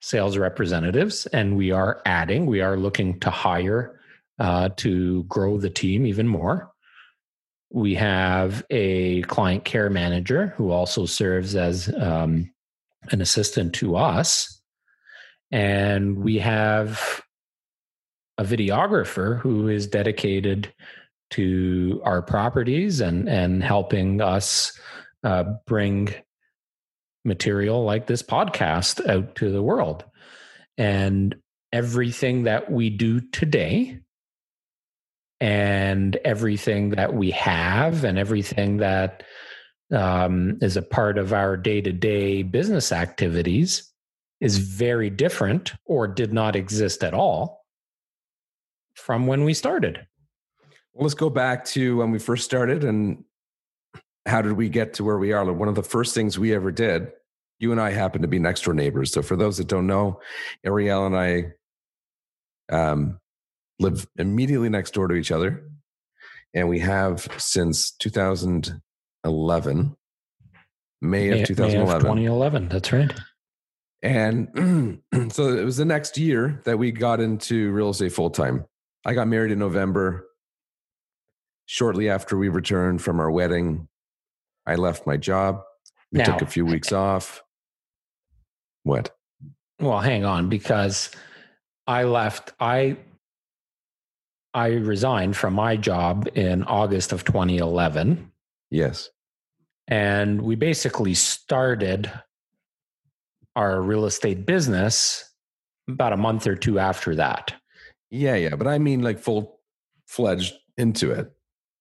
sales 0.00 0.36
representatives 0.36 1.26
and 1.26 1.56
we 1.56 1.70
are 1.70 2.02
adding, 2.04 2.46
we 2.46 2.60
are 2.60 2.76
looking 2.76 3.18
to 3.20 3.30
hire 3.30 3.98
uh, 4.38 4.68
to 4.76 5.24
grow 5.24 5.58
the 5.58 5.70
team 5.70 6.06
even 6.06 6.28
more. 6.28 6.70
We 7.70 7.94
have 7.94 8.64
a 8.70 9.22
client 9.22 9.64
care 9.64 9.90
manager 9.90 10.54
who 10.56 10.70
also 10.70 11.06
serves 11.06 11.56
as 11.56 11.92
um, 11.98 12.52
an 13.10 13.20
assistant 13.20 13.74
to 13.76 13.96
us. 13.96 14.53
And 15.54 16.18
we 16.18 16.40
have 16.40 17.22
a 18.38 18.42
videographer 18.42 19.38
who 19.38 19.68
is 19.68 19.86
dedicated 19.86 20.74
to 21.30 22.02
our 22.04 22.22
properties 22.22 23.00
and, 23.00 23.28
and 23.28 23.62
helping 23.62 24.20
us 24.20 24.76
uh, 25.22 25.44
bring 25.64 26.12
material 27.24 27.84
like 27.84 28.08
this 28.08 28.20
podcast 28.20 29.08
out 29.08 29.36
to 29.36 29.52
the 29.52 29.62
world. 29.62 30.04
And 30.76 31.36
everything 31.72 32.42
that 32.42 32.68
we 32.68 32.90
do 32.90 33.20
today 33.20 34.00
and 35.40 36.16
everything 36.24 36.90
that 36.90 37.14
we 37.14 37.30
have 37.30 38.02
and 38.02 38.18
everything 38.18 38.78
that 38.78 39.22
um, 39.92 40.58
is 40.60 40.76
a 40.76 40.82
part 40.82 41.16
of 41.16 41.32
our 41.32 41.56
day 41.56 41.80
to 41.80 41.92
day 41.92 42.42
business 42.42 42.90
activities 42.90 43.93
is 44.44 44.58
very 44.58 45.08
different 45.08 45.72
or 45.86 46.06
did 46.06 46.30
not 46.30 46.54
exist 46.54 47.02
at 47.02 47.14
all 47.14 47.64
from 48.94 49.26
when 49.26 49.42
we 49.42 49.54
started. 49.54 50.06
Well, 50.92 51.04
let's 51.04 51.14
go 51.14 51.30
back 51.30 51.64
to 51.66 51.96
when 51.96 52.10
we 52.10 52.18
first 52.18 52.44
started 52.44 52.84
and 52.84 53.24
how 54.26 54.42
did 54.42 54.52
we 54.52 54.68
get 54.68 54.92
to 54.94 55.04
where 55.04 55.16
we 55.16 55.32
are? 55.32 55.50
One 55.50 55.70
of 55.70 55.76
the 55.76 55.82
first 55.82 56.14
things 56.14 56.38
we 56.38 56.54
ever 56.54 56.70
did, 56.70 57.10
you 57.58 57.72
and 57.72 57.80
I 57.80 57.92
happen 57.92 58.20
to 58.20 58.28
be 58.28 58.38
next 58.38 58.64
door 58.64 58.74
neighbors. 58.74 59.12
So 59.12 59.22
for 59.22 59.34
those 59.34 59.56
that 59.56 59.66
don't 59.66 59.86
know, 59.86 60.20
Ariel 60.62 61.06
and 61.06 61.16
I 61.16 61.52
um, 62.70 63.18
live 63.80 64.06
immediately 64.18 64.68
next 64.68 64.92
door 64.92 65.08
to 65.08 65.14
each 65.14 65.32
other. 65.32 65.70
And 66.52 66.68
we 66.68 66.80
have 66.80 67.26
since 67.38 67.92
2011, 67.92 69.96
May 71.00 71.30
of 71.30 71.38
May, 71.38 71.44
2011. 71.44 71.82
May 71.86 71.96
of 71.96 72.02
2011, 72.02 72.68
that's 72.68 72.92
right. 72.92 73.10
And 74.04 75.00
so 75.32 75.56
it 75.56 75.64
was 75.64 75.78
the 75.78 75.86
next 75.86 76.18
year 76.18 76.60
that 76.64 76.78
we 76.78 76.92
got 76.92 77.20
into 77.20 77.72
real 77.72 77.88
estate 77.88 78.12
full 78.12 78.28
time. 78.28 78.66
I 79.04 79.14
got 79.14 79.26
married 79.28 79.50
in 79.50 79.58
November. 79.58 80.26
Shortly 81.66 82.10
after 82.10 82.36
we 82.36 82.50
returned 82.50 83.00
from 83.00 83.18
our 83.18 83.30
wedding, 83.30 83.88
I 84.66 84.74
left 84.74 85.06
my 85.06 85.16
job. 85.16 85.62
We 86.12 86.18
now, 86.18 86.24
took 86.26 86.42
a 86.42 86.46
few 86.46 86.66
weeks 86.66 86.92
off. 86.92 87.42
What? 88.82 89.16
Well, 89.80 90.00
hang 90.00 90.26
on, 90.26 90.50
because 90.50 91.10
I 91.86 92.04
left. 92.04 92.52
I 92.60 92.98
I 94.52 94.68
resigned 94.68 95.36
from 95.36 95.54
my 95.54 95.76
job 95.76 96.28
in 96.34 96.62
August 96.64 97.12
of 97.12 97.24
2011. 97.24 98.30
Yes. 98.70 99.08
And 99.88 100.42
we 100.42 100.54
basically 100.54 101.14
started 101.14 102.12
our 103.56 103.80
real 103.80 104.06
estate 104.06 104.46
business 104.46 105.32
about 105.88 106.12
a 106.12 106.16
month 106.16 106.46
or 106.46 106.56
two 106.56 106.78
after 106.78 107.14
that. 107.16 107.54
Yeah, 108.10 108.36
yeah. 108.36 108.56
But 108.56 108.66
I 108.66 108.78
mean, 108.78 109.02
like 109.02 109.18
full 109.18 109.60
fledged 110.06 110.54
into 110.76 111.10
it. 111.10 111.32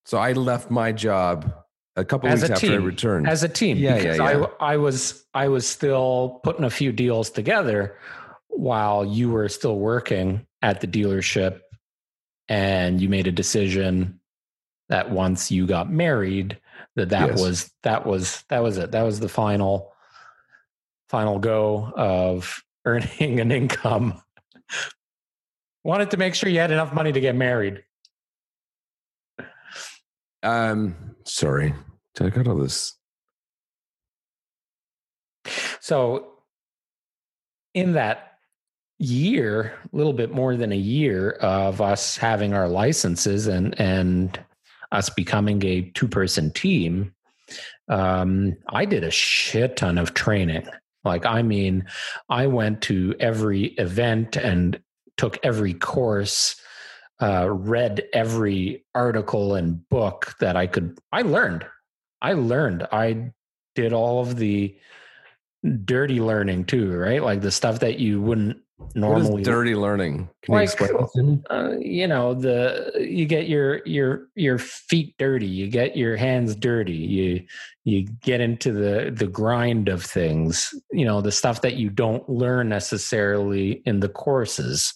So 0.06 0.18
I 0.18 0.34
left 0.34 0.70
my 0.70 0.92
job 0.92 1.54
a 1.96 2.04
couple 2.04 2.30
as 2.30 2.42
weeks 2.42 2.50
a 2.50 2.54
after 2.54 2.68
team, 2.68 2.82
I 2.82 2.86
returned. 2.86 3.28
As 3.28 3.44
a 3.44 3.50
team. 3.50 3.78
Yeah, 3.78 3.98
yeah, 3.98 4.16
yeah. 4.16 4.46
I, 4.60 4.74
I 4.74 4.78
was 4.78 5.26
I 5.34 5.48
was 5.48 5.68
still 5.68 6.42
putting 6.44 6.66
a 6.66 6.70
few 6.70 6.92
deals 6.92 7.30
together 7.30 7.98
while 8.50 9.06
you 9.06 9.32
were 9.32 9.50
still 9.50 9.80
working 9.80 10.46
at 10.62 10.82
the 10.82 10.88
dealership 10.88 11.62
and 12.50 13.02
you 13.02 13.10
made 13.10 13.28
a 13.28 13.32
decision 13.32 14.20
that 14.90 15.12
once 15.12 15.52
you 15.52 15.66
got 15.66 15.92
married 15.92 16.60
that 16.96 17.10
that 17.10 17.30
yes. 17.32 17.42
was 17.42 17.72
that 17.84 18.06
was 18.06 18.44
that 18.50 18.62
was 18.62 18.78
it 18.78 18.92
that 18.92 19.04
was 19.04 19.20
the 19.20 19.30
final 19.30 19.93
final 21.14 21.38
go 21.38 21.94
of 21.96 22.64
earning 22.86 23.40
an 23.40 23.52
income 23.52 24.20
wanted 25.84 26.10
to 26.10 26.18
make 26.18 26.34
sure 26.34 26.50
you 26.50 26.60
had 26.60 26.72
enough 26.72 26.94
money 26.94 27.12
to 27.12 27.20
get 27.20 27.36
married 27.36 27.84
um 30.42 30.96
Sorry, 31.26 31.74
did 32.16 32.28
I 32.28 32.30
got 32.30 32.48
all 32.48 32.58
this. 32.58 32.94
So, 35.80 36.30
in 37.74 37.94
that 37.94 38.34
year, 39.00 39.74
a 39.92 39.96
little 39.96 40.14
bit 40.14 40.32
more 40.32 40.56
than 40.56 40.72
a 40.72 40.78
year 40.78 41.32
of 41.42 41.82
us 41.82 42.18
having 42.18 42.54
our 42.54 42.68
licenses 42.68 43.48
and 43.48 43.80
and 43.80 44.40
us 44.92 45.10
becoming 45.10 45.64
a 45.66 45.82
two 45.96 46.08
person 46.08 46.52
team, 46.52 47.14
um, 47.90 48.56
I 48.70 48.86
did 48.86 49.04
a 49.04 49.12
shit 49.12 49.76
ton 49.78 49.98
of 49.98 50.14
training. 50.14 50.68
Like, 51.04 51.26
I 51.26 51.42
mean, 51.42 51.86
I 52.30 52.48
went 52.48 52.82
to 52.84 53.16
every 53.20 53.66
event 53.74 54.36
and 54.36 54.80
took 55.18 55.38
every 55.44 55.74
course, 55.74 56.56
uh, 57.22 57.50
read 57.50 58.04
every 58.14 58.86
article 58.96 59.56
and 59.56 59.88
book 59.90 60.36
that 60.40 60.56
I 60.56 60.68
could. 60.68 60.98
I 61.12 61.22
learned. 61.24 61.66
I 62.22 62.34
learned. 62.34 62.88
I 62.92 63.32
did 63.76 63.94
all 63.94 64.22
of 64.22 64.38
the 64.38 64.76
dirty 65.86 66.20
learning 66.20 66.66
too, 66.66 66.92
right? 66.92 67.22
Like 67.22 67.42
the 67.42 67.52
stuff 67.52 67.80
that 67.80 68.00
you 68.00 68.22
wouldn't 68.22 68.58
normally 68.96 69.44
dirty 69.44 69.76
learning. 69.76 70.30
Can 70.42 70.56
like, 70.56 70.80
you 70.80 70.86
explain 70.86 71.44
uh, 71.50 71.72
you 71.80 72.08
know, 72.08 72.34
the 72.34 72.92
you 73.00 73.26
get 73.26 73.48
your 73.48 73.86
your 73.86 74.28
your 74.36 74.58
feet 74.58 75.16
dirty, 75.18 75.48
you 75.48 75.68
get 75.68 75.98
your 75.98 76.16
hands 76.16 76.56
dirty, 76.56 76.94
you 76.94 77.46
you 77.84 78.04
get 78.22 78.42
into 78.42 78.72
the 78.72 79.12
the 79.12 79.28
grind 79.28 79.90
of 79.90 80.04
things, 80.04 80.74
you 80.92 81.06
know, 81.06 81.22
the 81.22 81.32
stuff 81.32 81.62
that 81.62 81.76
you 81.76 81.90
don't 81.90 82.28
learn 82.30 82.70
necessarily 82.70 83.82
in 83.86 84.00
the 84.00 84.10
courses. 84.10 84.94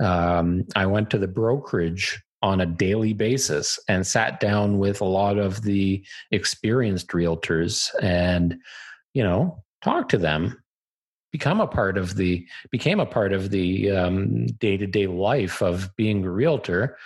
Um, 0.00 0.64
I 0.74 0.86
went 0.86 1.10
to 1.10 1.18
the 1.18 1.28
brokerage 1.28 2.22
on 2.40 2.60
a 2.60 2.66
daily 2.66 3.12
basis 3.12 3.78
and 3.88 4.06
sat 4.06 4.40
down 4.40 4.78
with 4.78 5.00
a 5.00 5.06
lot 5.06 5.38
of 5.38 5.62
the 5.62 6.04
experienced 6.32 7.08
realtors 7.08 7.88
and 8.02 8.58
you 9.14 9.22
know 9.22 9.62
talked 9.82 10.10
to 10.10 10.18
them 10.18 10.61
become 11.32 11.60
a 11.60 11.66
part 11.66 11.98
of 11.98 12.16
the 12.16 12.46
became 12.70 13.00
a 13.00 13.06
part 13.06 13.32
of 13.32 13.50
the 13.50 13.90
um, 13.90 14.46
day-to-day 14.46 15.06
life 15.06 15.62
of 15.62 15.94
being 15.96 16.24
a 16.24 16.30
realtor 16.30 16.96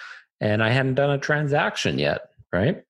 and 0.40 0.62
i 0.62 0.70
hadn't 0.70 0.94
done 0.94 1.10
a 1.10 1.18
transaction 1.18 1.98
yet 1.98 2.30
right? 2.52 2.82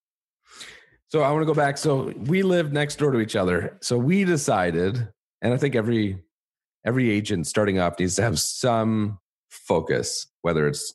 So 1.08 1.22
i 1.22 1.30
want 1.30 1.42
to 1.42 1.46
go 1.46 1.54
back. 1.54 1.78
So 1.78 2.12
we 2.26 2.42
lived 2.42 2.72
next 2.72 2.96
door 2.96 3.10
to 3.10 3.20
each 3.20 3.36
other. 3.36 3.78
So 3.80 3.96
we 3.96 4.24
decided 4.24 5.08
and 5.42 5.54
i 5.54 5.56
think 5.56 5.74
every 5.74 6.18
every 6.84 7.10
agent 7.10 7.46
starting 7.46 7.78
off 7.78 7.98
needs 7.98 8.16
to 8.16 8.22
have 8.22 8.38
some 8.38 9.18
focus 9.50 10.26
whether 10.42 10.66
it's 10.66 10.94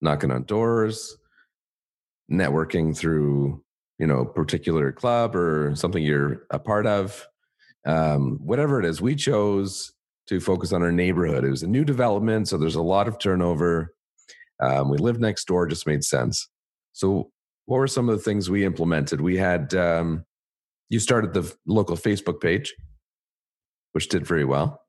knocking 0.00 0.30
on 0.30 0.44
doors 0.44 1.16
networking 2.30 2.96
through 2.96 3.62
you 3.98 4.06
know 4.06 4.24
particular 4.24 4.92
club 4.92 5.34
or 5.36 5.74
something 5.74 6.02
you're 6.02 6.46
a 6.50 6.58
part 6.58 6.86
of 6.86 7.26
um, 7.86 8.38
whatever 8.42 8.78
it 8.78 8.86
is, 8.86 9.00
we 9.00 9.14
chose 9.14 9.92
to 10.26 10.40
focus 10.40 10.72
on 10.72 10.82
our 10.82 10.92
neighborhood. 10.92 11.44
It 11.44 11.50
was 11.50 11.62
a 11.62 11.68
new 11.68 11.84
development, 11.84 12.48
so 12.48 12.56
there's 12.56 12.76
a 12.76 12.82
lot 12.82 13.08
of 13.08 13.18
turnover. 13.18 13.94
Um, 14.60 14.90
we 14.90 14.98
lived 14.98 15.20
next 15.20 15.46
door, 15.46 15.66
just 15.66 15.86
made 15.86 16.04
sense. 16.04 16.48
So, 16.92 17.30
what 17.66 17.78
were 17.78 17.86
some 17.86 18.08
of 18.08 18.16
the 18.16 18.22
things 18.22 18.50
we 18.50 18.64
implemented? 18.64 19.20
We 19.20 19.36
had 19.36 19.74
um, 19.74 20.24
you 20.88 20.98
started 20.98 21.32
the 21.32 21.52
local 21.66 21.96
Facebook 21.96 22.40
page, 22.40 22.74
which 23.92 24.08
did 24.08 24.26
very 24.26 24.44
well. 24.44 24.82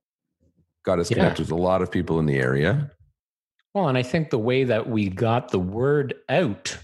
Got 0.84 1.00
us 1.00 1.12
yeah. 1.12 1.18
connected 1.18 1.44
with 1.44 1.52
a 1.52 1.62
lot 1.62 1.82
of 1.82 1.92
people 1.92 2.20
in 2.20 2.26
the 2.26 2.40
area. 2.40 2.92
Well, 3.74 3.88
and 3.88 3.98
I 3.98 4.04
think 4.04 4.30
the 4.30 4.40
way 4.40 4.64
that 4.66 4.90
we 4.90 5.10
got 5.10 5.50
the 5.50 5.60
word 5.60 6.16
out 6.28 6.78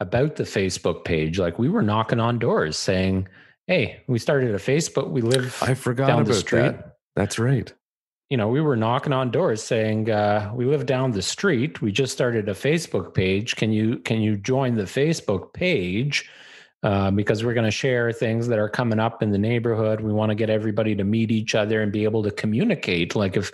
about 0.00 0.36
the 0.36 0.44
Facebook 0.44 1.04
page, 1.04 1.38
like 1.38 1.58
we 1.58 1.68
were 1.68 1.82
knocking 1.82 2.20
on 2.20 2.38
doors 2.38 2.76
saying, 2.76 3.28
hey, 3.66 4.02
we 4.06 4.18
started 4.18 4.54
a 4.54 4.58
Facebook. 4.58 5.10
We 5.10 5.22
live 5.22 5.56
I 5.62 5.74
forgot 5.74 6.06
down 6.06 6.22
about 6.22 6.28
the 6.28 6.34
street. 6.34 6.60
That. 6.60 6.96
That's 7.16 7.38
right. 7.38 7.72
You 8.30 8.36
know, 8.36 8.48
we 8.48 8.60
were 8.60 8.76
knocking 8.76 9.12
on 9.12 9.30
doors 9.30 9.62
saying, 9.62 10.10
uh, 10.10 10.50
we 10.54 10.64
live 10.64 10.86
down 10.86 11.12
the 11.12 11.22
street. 11.22 11.82
We 11.82 11.92
just 11.92 12.12
started 12.12 12.48
a 12.48 12.54
Facebook 12.54 13.14
page. 13.14 13.54
Can 13.56 13.72
you 13.72 13.98
can 13.98 14.20
you 14.20 14.36
join 14.36 14.74
the 14.74 14.84
Facebook 14.84 15.52
page? 15.52 16.28
Uh, 16.82 17.10
because 17.10 17.42
we're 17.42 17.54
going 17.54 17.64
to 17.64 17.70
share 17.70 18.12
things 18.12 18.46
that 18.46 18.58
are 18.58 18.68
coming 18.68 18.98
up 18.98 19.22
in 19.22 19.30
the 19.30 19.38
neighborhood. 19.38 20.02
We 20.02 20.12
want 20.12 20.28
to 20.30 20.34
get 20.34 20.50
everybody 20.50 20.94
to 20.96 21.04
meet 21.04 21.30
each 21.30 21.54
other 21.54 21.80
and 21.80 21.90
be 21.90 22.04
able 22.04 22.22
to 22.24 22.30
communicate. 22.30 23.16
Like 23.16 23.38
if 23.38 23.52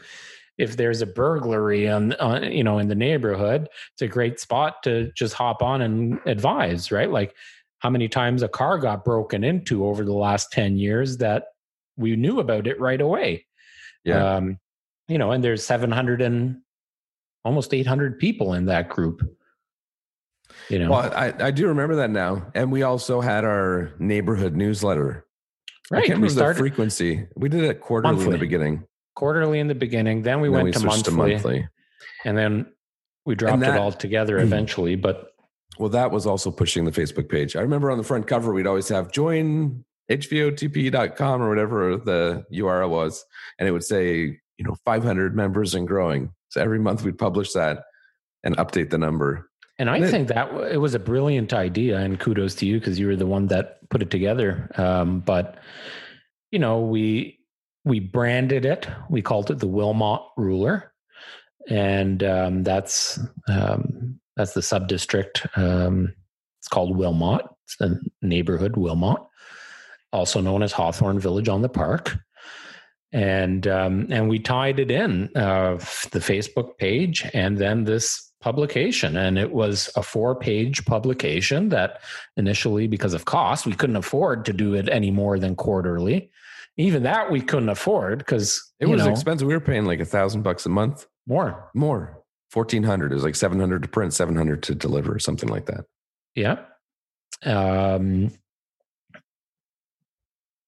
if 0.59 0.77
there's 0.77 1.01
a 1.01 1.07
burglary 1.07 1.89
on, 1.89 2.13
on 2.15 2.51
you 2.51 2.65
know 2.65 2.79
in 2.79 2.89
the 2.89 2.95
neighborhood, 2.95 3.69
it's 3.93 4.03
a 4.03 4.09
great 4.09 4.41
spot 4.41 4.83
to 4.83 5.13
just 5.13 5.35
hop 5.35 5.63
on 5.63 5.81
and 5.81 6.21
advise, 6.27 6.91
right? 6.91 7.11
Like 7.11 7.35
how 7.81 7.91
many 7.91 8.09
times 8.09 8.43
a 8.43 8.49
car 8.49 8.79
got 8.79 9.05
broken 9.05 9.43
into 9.43 9.87
over 9.87 10.05
the 10.05 10.13
last 10.13 10.53
10 10.53 10.77
years 10.77 11.17
that 11.19 11.47
we 11.97 12.15
knew 12.15 12.41
about 12.41 12.67
it 12.67 12.79
right 12.79 13.01
away. 13.01 13.47
Yeah. 14.05 14.37
Um, 14.37 14.59
you 15.09 15.19
know, 15.19 15.33
and 15.33 15.43
there's 15.43 15.65
700 15.65 16.23
and 16.23 16.61
almost 17.45 17.75
800 17.75 18.19
people 18.19 18.55
in 18.55 18.67
that 18.67 18.89
group. 18.89 19.23
You 20.69 20.79
know, 20.79 20.91
well, 20.91 21.13
I, 21.15 21.35
I 21.41 21.51
do 21.51 21.69
remember 21.69 21.97
that 21.97 22.11
now. 22.11 22.51
And 22.55 22.71
we 22.71 22.83
also 22.83 23.21
had 23.21 23.45
our 23.45 23.93
neighborhood 23.99 24.55
newsletter. 24.55 25.27
Right. 25.91 25.99
I 25.99 26.07
can't 26.07 26.19
remember 26.19 26.27
we 26.27 26.33
started, 26.33 26.55
the 26.57 26.61
frequency. 26.61 27.27
We 27.35 27.49
did 27.49 27.65
it 27.65 27.81
quarterly 27.81 28.15
monthly. 28.15 28.27
in 28.27 28.33
the 28.33 28.39
beginning. 28.39 28.85
Quarterly 29.17 29.59
in 29.59 29.69
the 29.69 29.75
beginning. 29.75 30.23
Then 30.23 30.41
we 30.41 30.49
and 30.49 30.55
went 30.55 30.75
then 30.75 30.83
we 30.83 30.83
to, 30.83 30.87
monthly, 30.87 31.11
to 31.11 31.17
monthly. 31.17 31.69
And 32.25 32.39
then 32.39 32.67
we 33.25 33.35
dropped 33.35 33.61
that, 33.61 33.75
it 33.75 33.81
all 33.81 33.91
together 33.93 34.39
eventually. 34.39 34.97
But 34.97 35.30
well, 35.79 35.89
that 35.91 36.11
was 36.11 36.27
also 36.27 36.51
pushing 36.51 36.85
the 36.85 36.91
Facebook 36.91 37.29
page. 37.29 37.57
I 37.57 37.61
remember 37.61 37.91
on 37.91 37.99
the 37.99 38.05
front 38.05 38.27
cover, 38.27 38.53
we'd 38.53 38.67
always 38.67 38.89
have 38.89 39.13
join 39.13 39.85
hvotp.com 40.11 41.43
or 41.43 41.49
whatever 41.49 41.97
the 41.97 42.45
URL 42.53 42.91
was. 42.91 43.25
And 43.59 43.69
it 43.69 43.73
would 43.73 43.85
say, 43.85 44.39
you 44.59 44.65
know, 44.65 44.77
500 44.85 45.37
members 45.37 45.75
and 45.75 45.87
growing. 45.87 46.33
So 46.49 46.61
every 46.61 46.79
month 46.79 47.05
we'd 47.05 47.19
publish 47.19 47.53
that 47.53 47.85
and 48.43 48.57
update 48.57 48.91
the 48.91 48.99
number. 48.99 49.49
And 49.79 49.89
I 49.89 49.97
and 49.97 50.11
think 50.11 50.29
that 50.29 50.53
it 50.71 50.77
was 50.77 50.95
a 50.95 50.99
brilliant 50.99 51.55
idea, 51.55 51.99
and 51.99 52.21
kudos 52.21 52.55
to 52.57 52.67
you 52.67 52.79
because 52.79 52.99
you 52.99 53.07
were 53.07 53.17
the 53.17 53.27
one 53.27 53.47
that 53.47 53.89
put 53.89 54.03
it 54.03 54.11
together. 54.11 54.71
Um, 54.77 55.21
but 55.21 55.57
you 56.51 56.59
know, 56.59 56.81
we 56.81 57.39
we 57.87 57.99
branded 57.99 58.67
it. 58.67 58.87
We 59.09 59.23
called 59.23 59.51
it 59.51 59.59
the 59.59 59.67
Willmott 59.67 60.23
Ruler, 60.37 60.93
and 61.67 62.23
um, 62.23 62.63
that's 62.63 63.19
um, 63.49 64.21
that's 64.41 64.55
the 64.55 64.63
sub 64.63 64.89
district. 64.89 65.47
Um, 65.55 66.15
it's 66.59 66.69
called 66.69 66.97
Willmott. 66.97 67.47
It's 67.65 67.77
the 67.77 68.01
neighborhood 68.23 68.73
Willmott, 68.73 69.27
also 70.13 70.41
known 70.41 70.63
as 70.63 70.73
Hawthorne 70.73 71.21
Village 71.21 71.49
on 71.49 71.63
the 71.63 71.69
Park. 71.69 72.19
And 73.13 73.67
um, 73.67 74.07
and 74.11 74.29
we 74.29 74.39
tied 74.39 74.79
it 74.79 74.91
in 74.91 75.31
uh, 75.37 75.75
the 76.13 76.21
Facebook 76.21 76.79
page 76.79 77.29
and 77.35 77.59
then 77.59 77.85
this 77.85 78.33
publication, 78.41 79.17
and 79.17 79.37
it 79.37 79.53
was 79.53 79.91
a 79.97 80.03
four 80.03 80.35
page 80.35 80.85
publication 80.87 81.69
that 81.71 82.01
initially, 82.37 82.87
because 82.87 83.13
of 83.13 83.25
cost, 83.25 83.67
we 83.67 83.75
couldn't 83.75 83.97
afford 83.97 84.45
to 84.47 84.53
do 84.53 84.75
it 84.75 84.89
any 84.89 85.11
more 85.11 85.39
than 85.39 85.57
quarterly. 85.57 86.31
Even 86.77 87.03
that 87.03 87.31
we 87.31 87.43
couldn't 87.43 87.69
afford 87.69 88.19
because 88.19 88.73
it 88.79 88.87
was 88.87 89.05
know, 89.05 89.11
expensive. 89.11 89.47
We 89.47 89.55
were 89.55 89.61
paying 89.61 89.85
like 89.85 90.01
a 90.01 90.07
thousand 90.07 90.43
bucks 90.43 90.65
a 90.65 90.71
month. 90.71 91.07
More, 91.27 91.69
more. 91.75 92.20
1400 92.53 93.13
is 93.13 93.23
like 93.23 93.37
700 93.37 93.83
to 93.83 93.89
print 93.89 94.13
700 94.13 94.63
to 94.65 94.75
deliver 94.75 95.19
something 95.19 95.49
like 95.49 95.67
that. 95.67 95.85
Yeah. 96.35 96.59
Um 97.45 98.31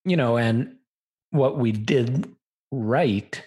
you 0.04 0.16
know 0.16 0.36
and 0.36 0.76
what 1.30 1.58
we 1.58 1.72
did 1.72 2.32
right 2.70 3.42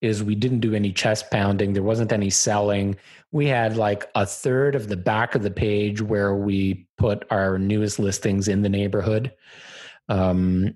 is 0.00 0.22
we 0.22 0.34
didn't 0.34 0.60
do 0.60 0.74
any 0.74 0.92
chest 0.92 1.30
pounding. 1.30 1.72
There 1.72 1.82
wasn't 1.82 2.12
any 2.12 2.30
selling. 2.30 2.96
We 3.30 3.46
had 3.46 3.76
like 3.76 4.10
a 4.14 4.26
third 4.26 4.74
of 4.74 4.88
the 4.88 4.96
back 4.96 5.34
of 5.34 5.42
the 5.42 5.50
page 5.50 6.02
where 6.02 6.34
we 6.34 6.86
put 6.98 7.24
our 7.30 7.58
newest 7.58 7.98
listings 7.98 8.48
in 8.48 8.62
the 8.62 8.68
neighborhood. 8.68 9.32
Um 10.08 10.74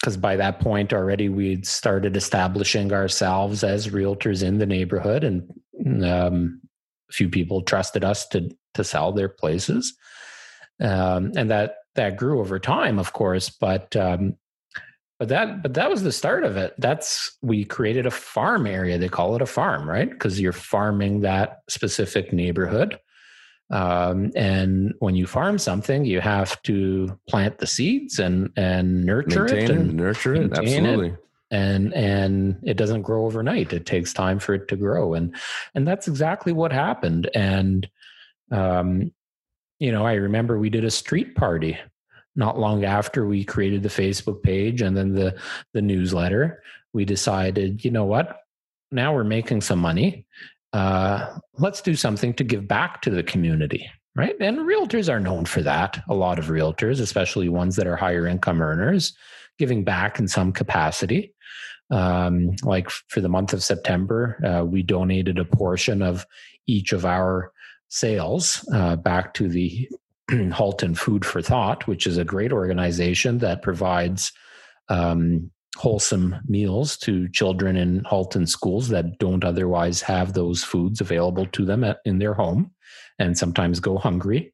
because 0.00 0.16
by 0.16 0.36
that 0.36 0.60
point 0.60 0.92
already 0.92 1.28
we'd 1.28 1.66
started 1.66 2.16
establishing 2.16 2.92
ourselves 2.92 3.64
as 3.64 3.88
realtors 3.88 4.42
in 4.42 4.58
the 4.58 4.66
neighborhood 4.66 5.24
and 5.24 5.42
um, 5.86 6.60
a 7.08 7.12
few 7.12 7.28
people 7.28 7.62
trusted 7.62 8.04
us 8.04 8.26
to 8.28 8.50
to 8.74 8.84
sell 8.84 9.12
their 9.12 9.28
places, 9.28 9.96
um, 10.80 11.32
and 11.36 11.50
that 11.50 11.76
that 11.94 12.16
grew 12.16 12.40
over 12.40 12.58
time, 12.58 12.98
of 12.98 13.12
course. 13.12 13.50
But 13.50 13.94
um, 13.96 14.36
but 15.18 15.28
that 15.28 15.62
but 15.62 15.74
that 15.74 15.90
was 15.90 16.02
the 16.02 16.12
start 16.12 16.44
of 16.44 16.56
it. 16.56 16.74
That's 16.78 17.36
we 17.42 17.64
created 17.64 18.06
a 18.06 18.10
farm 18.10 18.66
area. 18.66 18.98
They 18.98 19.08
call 19.08 19.34
it 19.34 19.42
a 19.42 19.46
farm, 19.46 19.88
right? 19.88 20.10
Because 20.10 20.40
you're 20.40 20.52
farming 20.52 21.20
that 21.20 21.60
specific 21.68 22.32
neighborhood. 22.32 22.98
Um, 23.70 24.30
and 24.36 24.94
when 25.00 25.16
you 25.16 25.26
farm 25.26 25.58
something, 25.58 26.04
you 26.04 26.20
have 26.20 26.60
to 26.62 27.18
plant 27.28 27.58
the 27.58 27.66
seeds 27.66 28.18
and 28.18 28.50
and 28.56 29.04
nurture 29.04 29.44
maintain 29.44 29.64
it 29.64 29.70
and 29.70 29.94
nurture 29.94 30.34
it. 30.34 30.52
Absolutely. 30.52 31.08
It 31.08 31.18
and 31.50 31.94
and 31.94 32.58
it 32.64 32.76
doesn't 32.76 33.02
grow 33.02 33.24
overnight 33.24 33.72
it 33.72 33.86
takes 33.86 34.12
time 34.12 34.38
for 34.38 34.54
it 34.54 34.66
to 34.66 34.76
grow 34.76 35.14
and 35.14 35.36
and 35.74 35.86
that's 35.86 36.08
exactly 36.08 36.52
what 36.52 36.72
happened 36.72 37.30
and 37.34 37.88
um 38.50 39.12
you 39.78 39.92
know, 39.92 40.06
I 40.06 40.14
remember 40.14 40.58
we 40.58 40.70
did 40.70 40.84
a 40.84 40.90
street 40.90 41.34
party 41.34 41.78
not 42.34 42.58
long 42.58 42.84
after 42.84 43.26
we 43.26 43.44
created 43.44 43.82
the 43.82 43.88
Facebook 43.88 44.42
page 44.42 44.82
and 44.82 44.96
then 44.96 45.14
the 45.14 45.36
the 45.72 45.82
newsletter. 45.82 46.62
We 46.92 47.04
decided, 47.04 47.84
you 47.84 47.90
know 47.90 48.04
what? 48.04 48.40
Now 48.90 49.14
we're 49.14 49.24
making 49.24 49.60
some 49.60 49.78
money. 49.78 50.26
Uh, 50.72 51.38
let's 51.58 51.80
do 51.80 51.94
something 51.94 52.34
to 52.34 52.44
give 52.44 52.68
back 52.68 53.02
to 53.02 53.10
the 53.10 53.22
community, 53.22 53.90
right? 54.14 54.34
And 54.40 54.60
realtors 54.60 55.12
are 55.12 55.20
known 55.20 55.44
for 55.44 55.62
that. 55.62 56.02
A 56.08 56.14
lot 56.14 56.38
of 56.38 56.46
realtors, 56.46 57.00
especially 57.00 57.48
ones 57.48 57.76
that 57.76 57.86
are 57.86 57.96
higher 57.96 58.26
income 58.26 58.62
earners, 58.62 59.14
giving 59.58 59.84
back 59.84 60.18
in 60.18 60.28
some 60.28 60.52
capacity. 60.52 61.34
Um, 61.90 62.56
like 62.62 62.90
for 62.90 63.20
the 63.20 63.28
month 63.28 63.52
of 63.52 63.62
September, 63.62 64.40
uh, 64.44 64.64
we 64.64 64.82
donated 64.82 65.38
a 65.38 65.44
portion 65.44 66.02
of 66.02 66.26
each 66.66 66.92
of 66.92 67.04
our 67.04 67.52
sales 67.88 68.68
uh, 68.72 68.96
back 68.96 69.34
to 69.34 69.48
the 69.48 69.88
Halton 70.52 70.94
Food 70.94 71.24
for 71.24 71.40
Thought, 71.40 71.86
which 71.86 72.06
is 72.06 72.18
a 72.18 72.24
great 72.24 72.52
organization 72.52 73.38
that 73.38 73.62
provides 73.62 74.32
um, 74.88 75.50
wholesome 75.76 76.36
meals 76.48 76.96
to 76.96 77.28
children 77.28 77.76
in 77.76 78.02
Halton 78.04 78.46
schools 78.46 78.88
that 78.88 79.18
don't 79.18 79.44
otherwise 79.44 80.00
have 80.02 80.32
those 80.32 80.64
foods 80.64 81.00
available 81.00 81.46
to 81.46 81.64
them 81.64 81.84
at, 81.84 81.98
in 82.04 82.18
their 82.18 82.34
home 82.34 82.72
and 83.18 83.36
sometimes 83.36 83.78
go 83.78 83.98
hungry. 83.98 84.52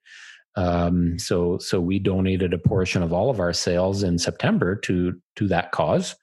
Um, 0.55 1.19
so, 1.19 1.59
so 1.59 1.81
we 1.81 1.99
donated 1.99 2.53
a 2.53 2.59
portion 2.59 3.03
of 3.03 3.13
all 3.13 3.31
of 3.31 3.41
our 3.41 3.53
sales 3.53 4.03
in 4.03 4.19
September 4.19 4.77
to 4.77 5.19
to 5.37 5.49
that 5.49 5.73
cause, 5.73 6.15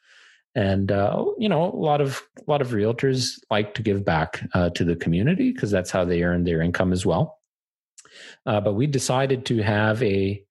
and 0.56 0.92
uh, 0.92 1.26
you 1.38 1.50
know, 1.50 1.64
a 1.64 1.76
lot 1.76 2.02
of 2.02 2.22
a 2.38 2.50
lot 2.50 2.62
of 2.62 2.70
realtors 2.70 3.40
like 3.50 3.74
to 3.76 3.82
give 3.82 4.06
back 4.06 4.42
uh, 4.54 4.70
to 4.72 4.84
the 4.84 4.96
community 4.96 5.52
because 5.52 5.72
that's 5.72 5.92
how 5.92 6.06
they 6.06 6.24
earn 6.24 6.44
their 6.44 6.62
income 6.62 6.94
as 6.94 7.06
well. 7.06 7.40
Uh, 8.46 8.60
but 8.62 8.74
we 8.74 8.88
decided 8.88 9.46
to 9.46 9.64
have 9.64 10.02
a 10.04 10.44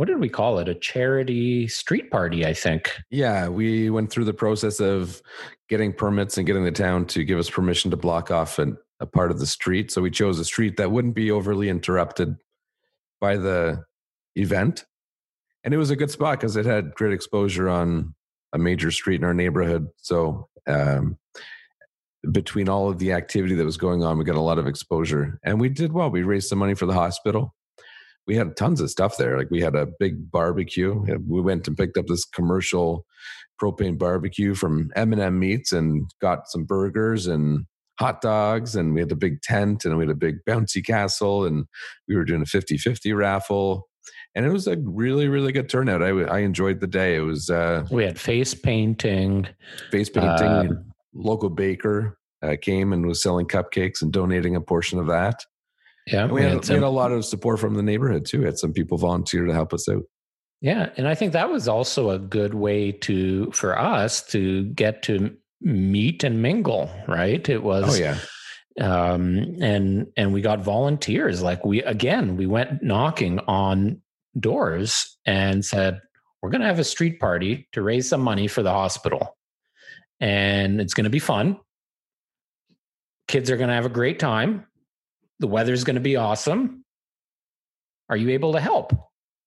what 0.00 0.06
did 0.06 0.18
we 0.18 0.30
call 0.30 0.58
it? 0.58 0.66
A 0.66 0.74
charity 0.74 1.68
street 1.68 2.10
party, 2.10 2.46
I 2.46 2.54
think. 2.54 2.90
Yeah, 3.10 3.48
we 3.48 3.90
went 3.90 4.10
through 4.10 4.24
the 4.24 4.32
process 4.32 4.80
of 4.80 5.20
getting 5.68 5.92
permits 5.92 6.38
and 6.38 6.46
getting 6.46 6.64
the 6.64 6.72
town 6.72 7.04
to 7.08 7.22
give 7.22 7.38
us 7.38 7.50
permission 7.50 7.90
to 7.90 7.98
block 7.98 8.30
off 8.30 8.58
an, 8.58 8.78
a 9.00 9.04
part 9.04 9.30
of 9.30 9.40
the 9.40 9.46
street. 9.46 9.90
So 9.90 10.00
we 10.00 10.10
chose 10.10 10.38
a 10.38 10.44
street 10.46 10.78
that 10.78 10.90
wouldn't 10.90 11.14
be 11.14 11.30
overly 11.30 11.68
interrupted 11.68 12.34
by 13.20 13.36
the 13.36 13.84
event. 14.36 14.84
And 15.64 15.74
it 15.74 15.76
was 15.76 15.90
a 15.90 15.96
good 15.96 16.10
spot 16.10 16.40
because 16.40 16.56
it 16.56 16.66
had 16.66 16.94
great 16.94 17.12
exposure 17.12 17.68
on 17.68 18.14
a 18.52 18.58
major 18.58 18.90
street 18.90 19.20
in 19.20 19.24
our 19.24 19.34
neighborhood. 19.34 19.88
So 19.98 20.48
um, 20.66 21.18
between 22.32 22.68
all 22.68 22.88
of 22.88 22.98
the 22.98 23.12
activity 23.12 23.54
that 23.54 23.64
was 23.64 23.76
going 23.76 24.02
on, 24.02 24.18
we 24.18 24.24
got 24.24 24.36
a 24.36 24.40
lot 24.40 24.58
of 24.58 24.66
exposure, 24.66 25.38
and 25.42 25.60
we 25.60 25.68
did 25.68 25.92
well. 25.92 26.10
We 26.10 26.22
raised 26.22 26.48
some 26.48 26.58
money 26.58 26.74
for 26.74 26.86
the 26.86 26.94
hospital. 26.94 27.54
We 28.26 28.36
had 28.36 28.56
tons 28.56 28.80
of 28.80 28.90
stuff 28.90 29.16
there. 29.16 29.38
Like 29.38 29.50
we 29.50 29.60
had 29.60 29.74
a 29.74 29.88
big 29.98 30.30
barbecue. 30.30 31.04
We 31.26 31.40
went 31.40 31.66
and 31.66 31.76
picked 31.76 31.96
up 31.96 32.06
this 32.06 32.24
commercial 32.24 33.06
propane 33.60 33.98
barbecue 33.98 34.54
from 34.54 34.90
M&M 34.94 35.38
Meats 35.38 35.72
and 35.72 36.10
got 36.20 36.48
some 36.48 36.64
burgers 36.64 37.26
and 37.26 37.66
hot 38.00 38.22
dogs 38.22 38.74
and 38.74 38.94
we 38.94 39.00
had 39.00 39.12
a 39.12 39.16
big 39.16 39.42
tent 39.42 39.84
and 39.84 39.96
we 39.98 40.04
had 40.04 40.10
a 40.10 40.14
big 40.14 40.36
bouncy 40.48 40.84
castle 40.84 41.44
and 41.44 41.66
we 42.08 42.16
were 42.16 42.24
doing 42.24 42.40
a 42.40 42.46
50-50 42.46 43.14
raffle. 43.14 43.88
And 44.34 44.46
it 44.46 44.50
was 44.50 44.66
a 44.66 44.76
really 44.84 45.28
really 45.28 45.52
good 45.52 45.68
turnout. 45.68 46.02
I, 46.02 46.08
I 46.08 46.38
enjoyed 46.38 46.80
the 46.80 46.86
day. 46.86 47.16
It 47.16 47.20
was 47.20 47.50
uh 47.50 47.86
we 47.90 48.04
had 48.04 48.18
face 48.18 48.54
painting 48.54 49.48
face 49.90 50.08
painting 50.08 50.30
uh, 50.30 50.66
local 51.12 51.50
baker 51.50 52.16
uh, 52.42 52.56
came 52.60 52.92
and 52.92 53.06
was 53.06 53.22
selling 53.22 53.46
cupcakes 53.46 54.00
and 54.00 54.12
donating 54.12 54.56
a 54.56 54.60
portion 54.60 54.98
of 54.98 55.06
that. 55.08 55.44
Yeah 56.06 56.26
we, 56.26 56.32
we, 56.34 56.42
had, 56.42 56.66
we 56.66 56.74
had 56.74 56.82
a 56.82 56.88
lot 56.88 57.12
of 57.12 57.24
support 57.24 57.60
from 57.60 57.74
the 57.74 57.82
neighborhood 57.82 58.24
too. 58.24 58.38
We 58.38 58.46
had 58.46 58.58
some 58.58 58.72
people 58.72 58.96
volunteer 58.96 59.44
to 59.44 59.52
help 59.52 59.74
us 59.74 59.88
out. 59.88 60.04
Yeah 60.62 60.90
and 60.96 61.06
i 61.06 61.14
think 61.14 61.32
that 61.32 61.50
was 61.50 61.68
also 61.68 62.10
a 62.10 62.18
good 62.18 62.54
way 62.54 62.92
to 62.92 63.50
for 63.52 63.78
us 63.78 64.24
to 64.28 64.64
get 64.64 65.02
to 65.02 65.36
meet 65.60 66.24
and 66.24 66.42
mingle, 66.42 66.90
right? 67.06 67.46
It 67.48 67.62
was 67.62 67.84
Oh 67.88 68.00
yeah. 68.00 68.18
Um, 68.80 69.56
and 69.60 70.06
and 70.16 70.32
we 70.32 70.40
got 70.40 70.60
volunteers. 70.60 71.42
Like 71.42 71.64
we 71.64 71.82
again, 71.82 72.36
we 72.36 72.46
went 72.46 72.82
knocking 72.82 73.38
on 73.40 74.00
doors 74.38 75.18
and 75.26 75.64
said, 75.64 76.00
We're 76.40 76.50
gonna 76.50 76.66
have 76.66 76.78
a 76.78 76.84
street 76.84 77.20
party 77.20 77.68
to 77.72 77.82
raise 77.82 78.08
some 78.08 78.20
money 78.20 78.48
for 78.48 78.62
the 78.62 78.70
hospital. 78.70 79.36
And 80.20 80.80
it's 80.80 80.94
gonna 80.94 81.10
be 81.10 81.18
fun. 81.18 81.58
Kids 83.28 83.50
are 83.50 83.56
gonna 83.56 83.74
have 83.74 83.86
a 83.86 83.90
great 83.90 84.18
time. 84.18 84.66
The 85.40 85.48
weather's 85.48 85.84
gonna 85.84 86.00
be 86.00 86.16
awesome. 86.16 86.84
Are 88.08 88.16
you 88.16 88.30
able 88.30 88.52
to 88.54 88.60
help? 88.60 88.92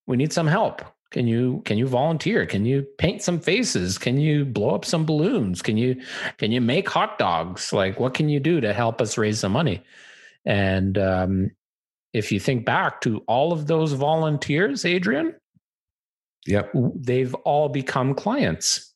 We 0.05 0.17
need 0.17 0.33
some 0.33 0.47
help. 0.47 0.81
Can 1.13 1.27
you 1.27 1.61
can 1.63 1.77
you 1.77 1.87
volunteer? 1.87 2.47
Can 2.47 2.65
you 2.65 2.81
paint 2.97 3.21
some 3.21 3.39
faces? 3.39 3.99
Can 3.99 4.19
you 4.19 4.45
blow 4.45 4.73
up 4.73 4.83
some 4.83 5.05
balloons? 5.05 5.61
Can 5.61 5.77
you 5.77 6.01
can 6.39 6.51
you 6.51 6.59
make 6.59 6.89
hot 6.89 7.19
dogs? 7.19 7.71
Like 7.71 7.99
what 7.99 8.15
can 8.15 8.29
you 8.29 8.39
do 8.39 8.59
to 8.59 8.73
help 8.73 8.99
us 8.99 9.15
raise 9.15 9.39
some 9.39 9.51
money? 9.51 9.83
And 10.43 10.97
um, 10.97 11.51
if 12.13 12.31
you 12.31 12.39
think 12.39 12.65
back 12.65 13.01
to 13.01 13.19
all 13.27 13.53
of 13.53 13.67
those 13.67 13.93
volunteers, 13.93 14.85
Adrian, 14.85 15.35
yep, 16.47 16.71
they've 16.73 17.33
all 17.35 17.69
become 17.69 18.15
clients. 18.15 18.91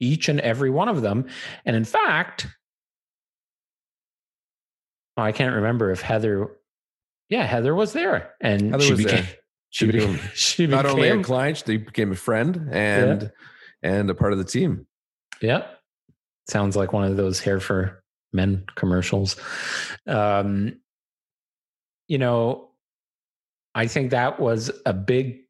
Each 0.00 0.28
and 0.28 0.40
every 0.40 0.70
one 0.70 0.88
of 0.88 1.00
them. 1.00 1.26
And 1.64 1.76
in 1.76 1.84
fact, 1.84 2.46
I 5.16 5.32
can't 5.32 5.54
remember 5.54 5.90
if 5.90 6.02
Heather, 6.02 6.56
yeah, 7.30 7.44
Heather 7.44 7.74
was 7.74 7.94
there, 7.94 8.34
and 8.40 8.72
Heather 8.72 8.84
she 8.84 8.94
became 8.96 9.24
there. 9.24 9.39
She, 9.70 9.86
she 9.86 9.92
became, 9.92 10.20
she 10.34 10.66
not 10.66 10.82
became, 10.82 10.96
only 10.96 11.08
a 11.08 11.22
client, 11.22 11.62
she 11.64 11.76
became 11.76 12.12
a 12.12 12.16
friend 12.16 12.68
and 12.72 13.22
yeah. 13.22 13.28
and 13.90 14.10
a 14.10 14.14
part 14.14 14.32
of 14.32 14.38
the 14.38 14.44
team. 14.44 14.86
Yeah, 15.40 15.66
sounds 16.48 16.76
like 16.76 16.92
one 16.92 17.04
of 17.04 17.16
those 17.16 17.40
hair 17.40 17.60
for 17.60 18.02
men 18.32 18.64
commercials. 18.74 19.36
Um, 20.06 20.80
you 22.08 22.18
know, 22.18 22.70
I 23.74 23.86
think 23.86 24.10
that 24.10 24.40
was 24.40 24.70
a 24.84 24.92
big. 24.92 25.40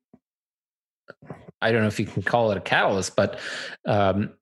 I 1.63 1.73
don't 1.73 1.81
know 1.83 1.89
if 1.89 1.99
you 1.99 2.07
can 2.07 2.23
call 2.23 2.51
it 2.53 2.57
a 2.57 2.61
catalyst, 2.61 3.17
but 3.17 3.39
um, 3.87 4.35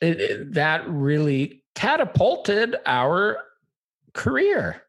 it, 0.00 0.20
it, 0.20 0.54
that 0.54 0.88
really 0.88 1.62
catapulted 1.74 2.76
our 2.86 3.38
career. 4.14 4.82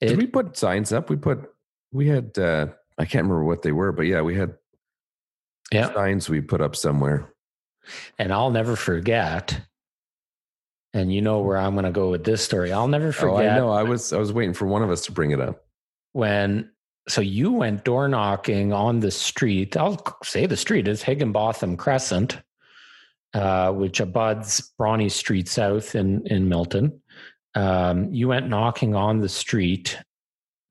It, 0.00 0.08
Did 0.08 0.18
we 0.18 0.26
put 0.26 0.56
signs 0.56 0.92
up? 0.92 1.08
We 1.08 1.16
put 1.16 1.53
we 1.94 2.08
had 2.08 2.38
uh 2.38 2.66
I 2.98 3.04
can't 3.06 3.24
remember 3.24 3.44
what 3.44 3.62
they 3.62 3.72
were, 3.72 3.92
but 3.92 4.02
yeah, 4.02 4.20
we 4.20 4.34
had 4.34 4.54
yeah. 5.72 5.92
signs 5.92 6.28
we 6.28 6.40
put 6.40 6.60
up 6.60 6.76
somewhere. 6.76 7.32
And 8.18 8.32
I'll 8.32 8.50
never 8.50 8.76
forget. 8.76 9.60
And 10.92 11.12
you 11.12 11.22
know 11.22 11.40
where 11.40 11.56
I'm 11.56 11.72
going 11.72 11.84
to 11.84 11.90
go 11.90 12.10
with 12.10 12.22
this 12.22 12.44
story. 12.44 12.72
I'll 12.72 12.88
never 12.88 13.10
forget. 13.10 13.46
Oh, 13.46 13.54
I 13.54 13.56
know. 13.56 13.70
I 13.70 13.82
was 13.82 14.12
I 14.12 14.18
was 14.18 14.32
waiting 14.32 14.54
for 14.54 14.66
one 14.66 14.82
of 14.82 14.90
us 14.90 15.04
to 15.06 15.12
bring 15.12 15.32
it 15.32 15.40
up. 15.40 15.64
When 16.12 16.70
so 17.08 17.20
you 17.20 17.52
went 17.52 17.84
door 17.84 18.08
knocking 18.08 18.72
on 18.72 19.00
the 19.00 19.10
street. 19.10 19.76
I'll 19.76 20.00
say 20.22 20.46
the 20.46 20.56
street 20.56 20.88
is 20.88 21.02
Higginbotham 21.02 21.76
Crescent, 21.76 22.40
uh, 23.34 23.72
which 23.72 24.00
abuts 24.00 24.60
Bronte 24.78 25.08
Street 25.08 25.48
South 25.48 25.94
in 25.94 26.26
in 26.26 26.48
Milton. 26.48 27.00
Um, 27.56 28.12
you 28.12 28.28
went 28.28 28.48
knocking 28.48 28.94
on 28.94 29.20
the 29.20 29.28
street 29.28 29.98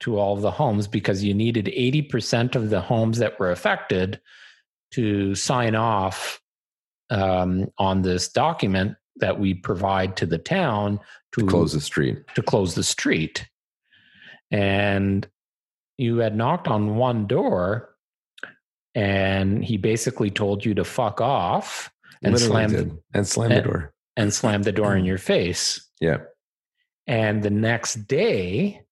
to 0.03 0.19
all 0.19 0.33
of 0.33 0.41
the 0.41 0.51
homes 0.51 0.85
because 0.85 1.23
you 1.23 1.33
needed 1.33 1.65
80% 1.65 2.55
of 2.55 2.69
the 2.69 2.81
homes 2.81 3.19
that 3.19 3.39
were 3.39 3.51
affected 3.51 4.19
to 4.91 5.33
sign 5.33 5.75
off 5.75 6.41
um, 7.09 7.71
on 7.77 8.01
this 8.01 8.27
document 8.27 8.97
that 9.17 9.39
we 9.39 9.53
provide 9.53 10.17
to 10.17 10.25
the 10.25 10.37
town 10.37 10.99
to, 11.31 11.41
to 11.41 11.47
close 11.47 11.71
the 11.71 11.79
street. 11.79 12.17
To 12.35 12.41
close 12.41 12.75
the 12.75 12.83
street. 12.83 13.47
And 14.51 15.25
you 15.97 16.17
had 16.17 16.35
knocked 16.35 16.67
on 16.67 16.97
one 16.97 17.25
door 17.25 17.95
and 18.93 19.63
he 19.63 19.77
basically 19.77 20.31
told 20.31 20.65
you 20.65 20.73
to 20.73 20.83
fuck 20.83 21.21
off 21.21 21.89
and 22.21 22.33
Literally 22.33 22.67
slammed 22.67 22.99
and 23.13 23.27
slammed 23.27 23.53
and, 23.53 23.63
the 23.63 23.69
door 23.69 23.93
and 24.17 24.33
slammed 24.33 24.65
the 24.65 24.73
door 24.73 24.97
in 24.97 25.05
your 25.05 25.17
face. 25.17 25.89
Yeah. 26.01 26.17
And 27.07 27.41
the 27.41 27.49
next 27.49 28.07
day, 28.07 28.83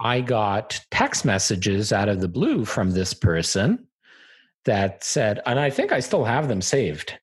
I 0.00 0.20
got 0.22 0.80
text 0.90 1.24
messages 1.24 1.92
out 1.92 2.08
of 2.08 2.20
the 2.20 2.28
blue 2.28 2.64
from 2.64 2.92
this 2.92 3.12
person 3.12 3.86
that 4.64 5.04
said, 5.04 5.40
and 5.46 5.60
I 5.60 5.70
think 5.70 5.92
I 5.92 6.00
still 6.00 6.24
have 6.24 6.48
them 6.48 6.62
saved. 6.62 7.18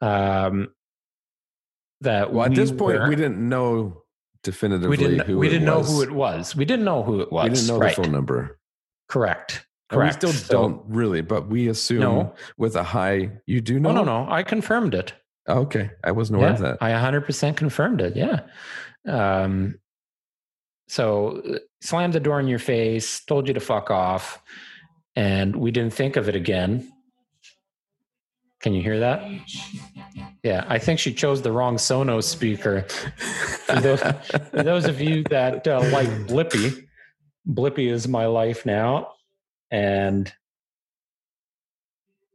Um, 0.00 0.68
that 2.00 2.32
well, 2.32 2.44
at 2.44 2.50
we 2.50 2.56
this 2.56 2.72
point, 2.72 2.98
were, 2.98 3.08
we 3.08 3.16
didn't 3.16 3.46
know 3.48 4.02
definitively 4.42 4.88
we 4.88 4.96
didn't, 4.96 5.26
who 5.26 5.38
we 5.38 5.48
didn't 5.48 5.66
know 5.66 5.82
who 5.82 6.02
it 6.02 6.10
was. 6.10 6.56
We 6.56 6.64
didn't 6.64 6.84
know 6.84 7.02
who 7.02 7.20
it 7.20 7.30
was. 7.30 7.44
We 7.44 7.54
didn't 7.54 7.68
know 7.68 7.78
right. 7.78 7.94
the 7.94 8.02
phone 8.02 8.12
number. 8.12 8.58
Correct. 9.08 9.66
Correct. 9.90 10.22
And 10.22 10.30
we 10.30 10.32
still 10.32 10.46
so, 10.46 10.52
don't 10.52 10.82
really, 10.86 11.20
but 11.20 11.48
we 11.48 11.68
assume 11.68 12.00
no. 12.00 12.34
with 12.56 12.76
a 12.76 12.82
high, 12.82 13.32
you 13.46 13.60
do 13.60 13.80
know. 13.80 13.90
Oh, 13.90 13.92
no, 13.92 14.04
no, 14.04 14.26
I 14.30 14.42
confirmed 14.42 14.94
it. 14.94 15.12
okay, 15.48 15.90
I 16.04 16.12
wasn't 16.12 16.38
aware 16.38 16.50
yeah, 16.50 16.54
of 16.54 16.60
that. 16.60 16.78
I 16.80 16.92
100% 16.92 17.56
confirmed 17.56 18.00
it. 18.00 18.16
Yeah. 18.16 18.42
Um, 19.06 19.80
so 20.90 21.40
uh, 21.48 21.58
slammed 21.80 22.14
the 22.14 22.20
door 22.20 22.40
in 22.40 22.48
your 22.48 22.58
face, 22.58 23.20
told 23.24 23.46
you 23.46 23.54
to 23.54 23.60
fuck 23.60 23.92
off, 23.92 24.42
and 25.14 25.54
we 25.54 25.70
didn't 25.70 25.94
think 25.94 26.16
of 26.16 26.28
it 26.28 26.34
again. 26.34 26.92
Can 28.60 28.74
you 28.74 28.82
hear 28.82 28.98
that? 28.98 29.22
Yeah, 30.42 30.64
I 30.66 30.80
think 30.80 30.98
she 30.98 31.14
chose 31.14 31.42
the 31.42 31.52
wrong 31.52 31.76
Sonos 31.76 32.24
speaker. 32.24 32.82
for, 33.66 33.80
those, 33.80 34.00
for 34.00 34.62
those 34.64 34.86
of 34.86 35.00
you 35.00 35.22
that 35.30 35.66
uh, 35.68 35.80
like 35.92 36.08
Blippi, 36.26 36.84
Blippi 37.48 37.88
is 37.88 38.08
my 38.08 38.26
life 38.26 38.66
now, 38.66 39.12
and 39.70 40.32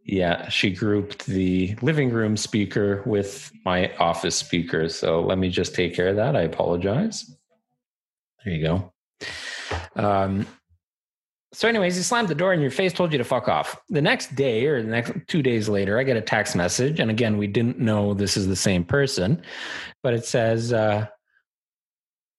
yeah, 0.05 0.47
she 0.47 0.71
grouped 0.71 1.25
the 1.25 1.75
living 1.81 2.09
room 2.09 2.37
speaker 2.37 3.03
with 3.05 3.51
my 3.65 3.93
office 3.97 4.37
speaker. 4.37 4.87
So 4.87 5.19
let 5.19 5.39
me 5.39 5.49
just 5.49 5.75
take 5.75 5.93
care 5.93 6.07
of 6.07 6.15
that. 6.15 6.37
I 6.37 6.43
apologize. 6.43 7.35
There 8.45 8.53
you 8.53 8.63
go. 8.63 8.93
Um, 9.95 10.45
so, 11.55 11.69
anyways, 11.69 11.95
he 11.95 12.03
slammed 12.03 12.27
the 12.27 12.35
door 12.35 12.53
in 12.53 12.59
your 12.59 12.69
face, 12.69 12.91
told 12.91 13.13
you 13.13 13.17
to 13.17 13.23
fuck 13.23 13.47
off. 13.47 13.79
The 13.89 14.01
next 14.01 14.35
day 14.35 14.65
or 14.65 14.81
the 14.81 14.89
next 14.89 15.13
two 15.27 15.41
days 15.41 15.69
later, 15.69 15.97
I 15.97 16.03
get 16.03 16.17
a 16.17 16.21
text 16.21 16.55
message. 16.55 16.99
And 16.99 17.09
again, 17.09 17.37
we 17.37 17.47
didn't 17.47 17.79
know 17.79 18.13
this 18.13 18.35
is 18.35 18.47
the 18.47 18.57
same 18.57 18.83
person, 18.83 19.41
but 20.03 20.13
it 20.13 20.25
says, 20.25 20.73
uh, 20.73 21.07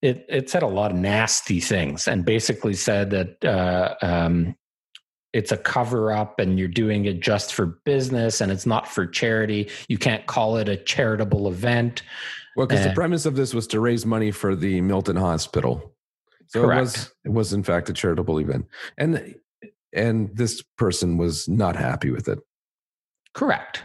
it, 0.03 0.27
it 0.29 0.51
said 0.51 0.63
a 0.63 0.69
lot 0.69 0.91
of 0.91 0.99
nasty 0.99 1.61
things 1.61 2.07
and 2.07 2.27
basically 2.27 2.75
said 2.75 3.11
that 3.11 3.45
uh, 3.45 3.95
um, 4.03 4.55
it's 5.33 5.51
a 5.51 5.57
cover 5.57 6.13
up 6.13 6.39
and 6.39 6.59
you're 6.59 6.69
doing 6.69 7.07
it 7.07 7.21
just 7.21 7.55
for 7.55 7.81
business 7.87 8.43
and 8.43 8.53
it's 8.53 8.67
not 8.67 8.87
for 8.87 9.07
charity. 9.07 9.71
You 9.89 9.97
can't 9.97 10.27
call 10.27 10.59
it 10.59 10.69
a 10.69 10.77
charitable 10.77 11.49
event. 11.49 12.03
Well, 12.55 12.67
because 12.67 12.85
the 12.85 12.93
premise 12.93 13.25
of 13.25 13.35
this 13.35 13.55
was 13.55 13.67
to 13.69 13.81
raise 13.81 14.05
money 14.05 14.31
for 14.31 14.55
the 14.55 14.83
Milton 14.83 15.17
Hospital. 15.17 15.96
So 16.49 16.63
Correct. 16.63 16.79
it 16.79 16.81
was 16.81 17.13
it 17.25 17.33
was 17.33 17.53
in 17.53 17.63
fact 17.63 17.89
a 17.89 17.93
charitable 17.93 18.39
event. 18.41 18.67
And 18.97 19.35
and 19.93 20.37
this 20.37 20.63
person 20.77 21.17
was 21.17 21.49
not 21.49 21.77
happy 21.77 22.11
with 22.11 22.29
it. 22.29 22.39
Correct. 23.35 23.83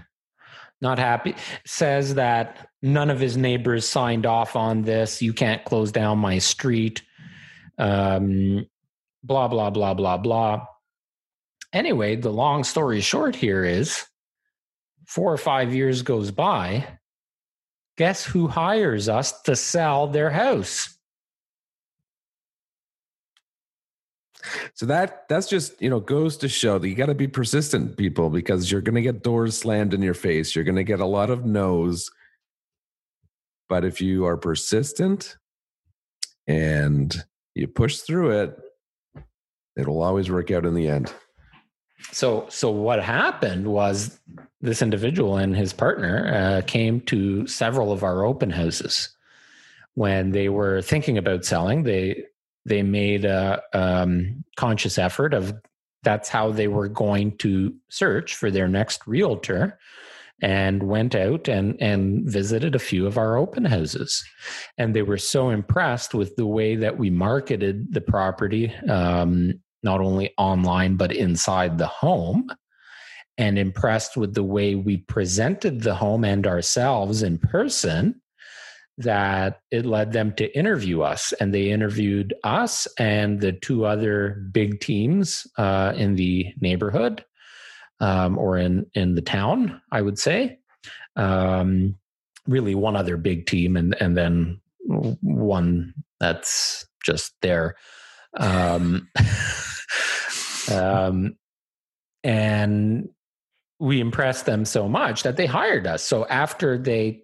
Not 0.82 0.97
happy. 0.97 1.36
Says 1.65 2.15
that 2.15 2.67
none 2.82 3.10
of 3.10 3.19
his 3.19 3.38
neighbors 3.38 3.88
signed 3.88 4.26
off 4.26 4.56
on 4.56 4.82
this. 4.82 5.21
You 5.21 5.34
can't 5.34 5.63
close 5.63 5.91
down 5.91 6.17
my 6.17 6.39
street. 6.39 7.04
Um, 7.78 8.65
blah 9.24 9.47
blah 9.47 9.69
blah 9.69 9.93
blah 9.93 10.17
blah. 10.17 10.65
Anyway, 11.74 12.15
the 12.15 12.32
long 12.32 12.63
story 12.63 13.00
short 13.00 13.36
here 13.36 13.63
is 13.63 14.06
four 15.08 15.32
or 15.32 15.38
five 15.38 15.74
years 15.74 16.02
goes 16.02 16.32
by. 16.32 16.88
Guess 17.97 18.26
who 18.26 18.47
hires 18.47 19.08
us 19.08 19.41
to 19.43 19.56
sell 19.56 20.08
their 20.08 20.30
house? 20.30 20.97
So 24.73 24.86
that 24.88 25.27
that's 25.27 25.47
just 25.47 25.82
you 25.82 25.89
know 25.89 25.99
goes 25.99 26.38
to 26.38 26.49
show 26.49 26.80
that 26.80 26.88
you 26.88 26.95
got 26.95 27.08
to 27.08 27.15
be 27.15 27.27
persistent, 27.27 27.97
people, 27.97 28.30
because 28.30 28.71
you're 28.71 28.82
going 28.82 28.95
to 28.95 29.01
get 29.01 29.23
doors 29.23 29.58
slammed 29.58 29.93
in 29.93 30.01
your 30.01 30.13
face. 30.13 30.56
You're 30.56 30.65
going 30.65 30.75
to 30.75 30.84
get 30.84 30.99
a 30.99 31.06
lot 31.06 31.30
of 31.30 31.45
no's, 31.45 32.10
but 33.69 33.86
if 33.86 34.01
you 34.01 34.25
are 34.25 34.38
persistent 34.38 35.38
and 36.47 37.15
you 37.56 37.67
push 37.67 37.99
through 37.99 38.32
it, 38.32 38.58
it'll 39.77 40.01
always 40.01 40.30
work 40.30 40.51
out 40.51 40.65
in 40.65 40.73
the 40.73 40.88
end. 40.88 41.13
So, 42.12 42.45
so 42.49 42.71
what 42.71 43.04
happened 43.04 43.67
was 43.67 44.19
this 44.60 44.82
individual 44.82 45.38
and 45.38 45.56
his 45.56 45.73
partner 45.73 46.34
uh, 46.34 46.62
came 46.65 47.01
to 47.01 47.47
several 47.47 47.91
of 47.91 48.04
our 48.04 48.25
open 48.25 48.49
houses 48.49 49.10
when 49.93 50.32
they 50.32 50.49
were 50.49 50.82
thinking 50.82 51.17
about 51.17 51.45
selling. 51.45 51.84
They 51.84 52.23
they 52.65 52.84
made 52.84 53.26
a 53.26 53.62
um, 53.74 54.43
conscious 54.56 54.97
effort 54.97 55.34
of 55.34 55.54
that's 56.04 56.30
how 56.30 56.52
they 56.52 56.67
were 56.67 56.88
going 56.88 57.38
to 57.38 57.74
search 57.89 58.36
for 58.36 58.50
their 58.50 58.67
next 58.67 59.06
realtor 59.06 59.78
and 60.41 60.82
went 60.84 61.13
out 61.13 61.47
and 61.47 61.80
and 61.80 62.28
visited 62.28 62.74
a 62.74 62.80
few 62.80 63.06
of 63.06 63.17
our 63.17 63.38
open 63.38 63.65
houses. 63.65 64.24
And 64.78 64.95
they 64.95 65.04
were 65.04 65.17
so 65.17 65.50
impressed 65.50 66.13
with 66.13 66.36
the 66.36 66.47
way 66.47 66.76
that 66.76 66.97
we 66.97 67.10
marketed 67.10 67.93
the 67.93 68.02
property 68.02 68.74
um, 68.89 69.60
not 69.84 70.02
only 70.02 70.34
online, 70.38 70.95
but 70.95 71.12
inside 71.12 71.78
the 71.78 71.88
home, 71.88 72.50
and 73.38 73.58
impressed 73.58 74.17
with 74.17 74.34
the 74.34 74.43
way 74.43 74.76
we 74.76 74.97
presented 74.97 75.82
the 75.82 75.95
home 75.95 76.24
and 76.24 76.45
ourselves 76.45 77.24
in 77.24 77.38
person 77.38 78.20
that 78.97 79.62
it 79.71 79.86
led 79.86 80.12
them 80.12 80.34
to 80.34 80.58
interview 80.58 81.01
us. 81.01 81.34
And 81.34 81.54
they 81.54 81.71
interviewed 81.71 82.34
us 82.43 82.88
and 82.97 83.39
the 83.39 83.54
two 83.54 83.86
other 83.86 84.47
big 84.51 84.80
teams 84.80 85.47
uh, 85.58 85.93
in 85.95 86.15
the 86.15 86.54
neighborhood 86.60 87.25
um, 87.99 88.38
or 88.38 88.58
in, 88.58 88.86
in 88.93 89.15
the 89.15 89.21
town, 89.21 89.82
I 89.91 90.01
would 90.01 90.19
say. 90.19 90.60
Um, 91.15 91.95
really, 92.47 92.75
one 92.75 92.95
other 92.95 93.17
big 93.17 93.45
team, 93.45 93.77
and, 93.77 93.95
and 93.99 94.17
then 94.17 94.62
one 94.86 95.93
that's 96.19 96.86
just 97.04 97.34
there. 97.41 97.75
Um, 98.38 99.10
Um, 100.69 101.38
and 102.23 103.10
we 103.80 103.99
impressed 103.99 104.45
them 104.45 104.65
so 104.65 104.88
much 104.88 105.23
that 105.23 105.38
they 105.38 105.45
hired 105.45 105.88
us. 105.88 106.04
So 106.04 106.25
after 106.27 106.77
they 106.77 107.23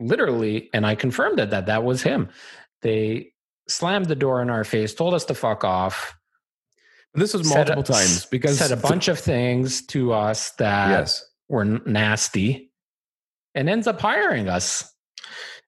literally, 0.00 0.70
and 0.72 0.86
I 0.86 0.94
confirmed 0.94 1.38
it 1.38 1.50
that 1.50 1.66
that 1.66 1.84
was 1.84 2.02
him, 2.02 2.28
they 2.82 3.32
slammed 3.68 4.06
the 4.06 4.16
door 4.16 4.42
in 4.42 4.50
our 4.50 4.64
face, 4.64 4.94
told 4.94 5.14
us 5.14 5.24
to 5.26 5.34
fuck 5.34 5.62
off. 5.62 6.14
This 7.14 7.34
was 7.34 7.48
multiple 7.48 7.82
a, 7.82 7.86
times 7.86 8.26
because 8.26 8.58
said 8.58 8.72
a 8.72 8.76
bunch 8.76 9.08
of 9.08 9.18
things 9.18 9.84
to 9.86 10.12
us 10.12 10.52
that 10.52 10.90
yes. 10.90 11.24
were 11.48 11.64
nasty, 11.64 12.72
and 13.54 13.68
ends 13.68 13.86
up 13.86 14.00
hiring 14.00 14.48
us. 14.48 14.92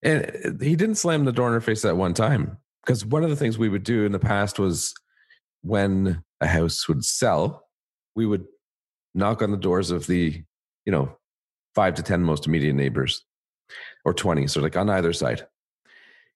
And 0.02 0.24
uh, 0.44 0.64
he 0.64 0.76
didn't 0.76 0.96
slam 0.96 1.24
the 1.24 1.32
door 1.32 1.48
in 1.48 1.54
our 1.54 1.60
face 1.60 1.82
that 1.82 1.96
one 1.96 2.14
time 2.14 2.58
because 2.84 3.04
one 3.04 3.24
of 3.24 3.30
the 3.30 3.36
things 3.36 3.58
we 3.58 3.68
would 3.68 3.84
do 3.84 4.04
in 4.04 4.12
the 4.12 4.18
past 4.18 4.58
was 4.58 4.94
when 5.62 6.22
a 6.40 6.46
house 6.46 6.88
would 6.88 7.04
sell, 7.04 7.68
we 8.14 8.26
would 8.26 8.44
knock 9.14 9.42
on 9.42 9.50
the 9.50 9.56
doors 9.56 9.90
of 9.90 10.06
the, 10.06 10.42
you 10.84 10.92
know, 10.92 11.16
five 11.74 11.94
to 11.94 12.02
10 12.02 12.22
most 12.22 12.46
immediate 12.46 12.74
neighbors 12.74 13.24
or 14.04 14.14
20. 14.14 14.46
So, 14.46 14.60
like 14.60 14.76
on 14.76 14.90
either 14.90 15.12
side. 15.12 15.46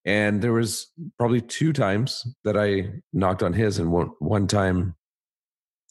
And 0.04 0.40
there 0.40 0.52
was 0.52 0.92
probably 1.18 1.40
two 1.40 1.72
times 1.72 2.26
that 2.44 2.56
I 2.56 3.00
knocked 3.12 3.42
on 3.42 3.52
his, 3.52 3.80
and 3.80 3.90
one, 3.90 4.12
one 4.20 4.46
time 4.46 4.94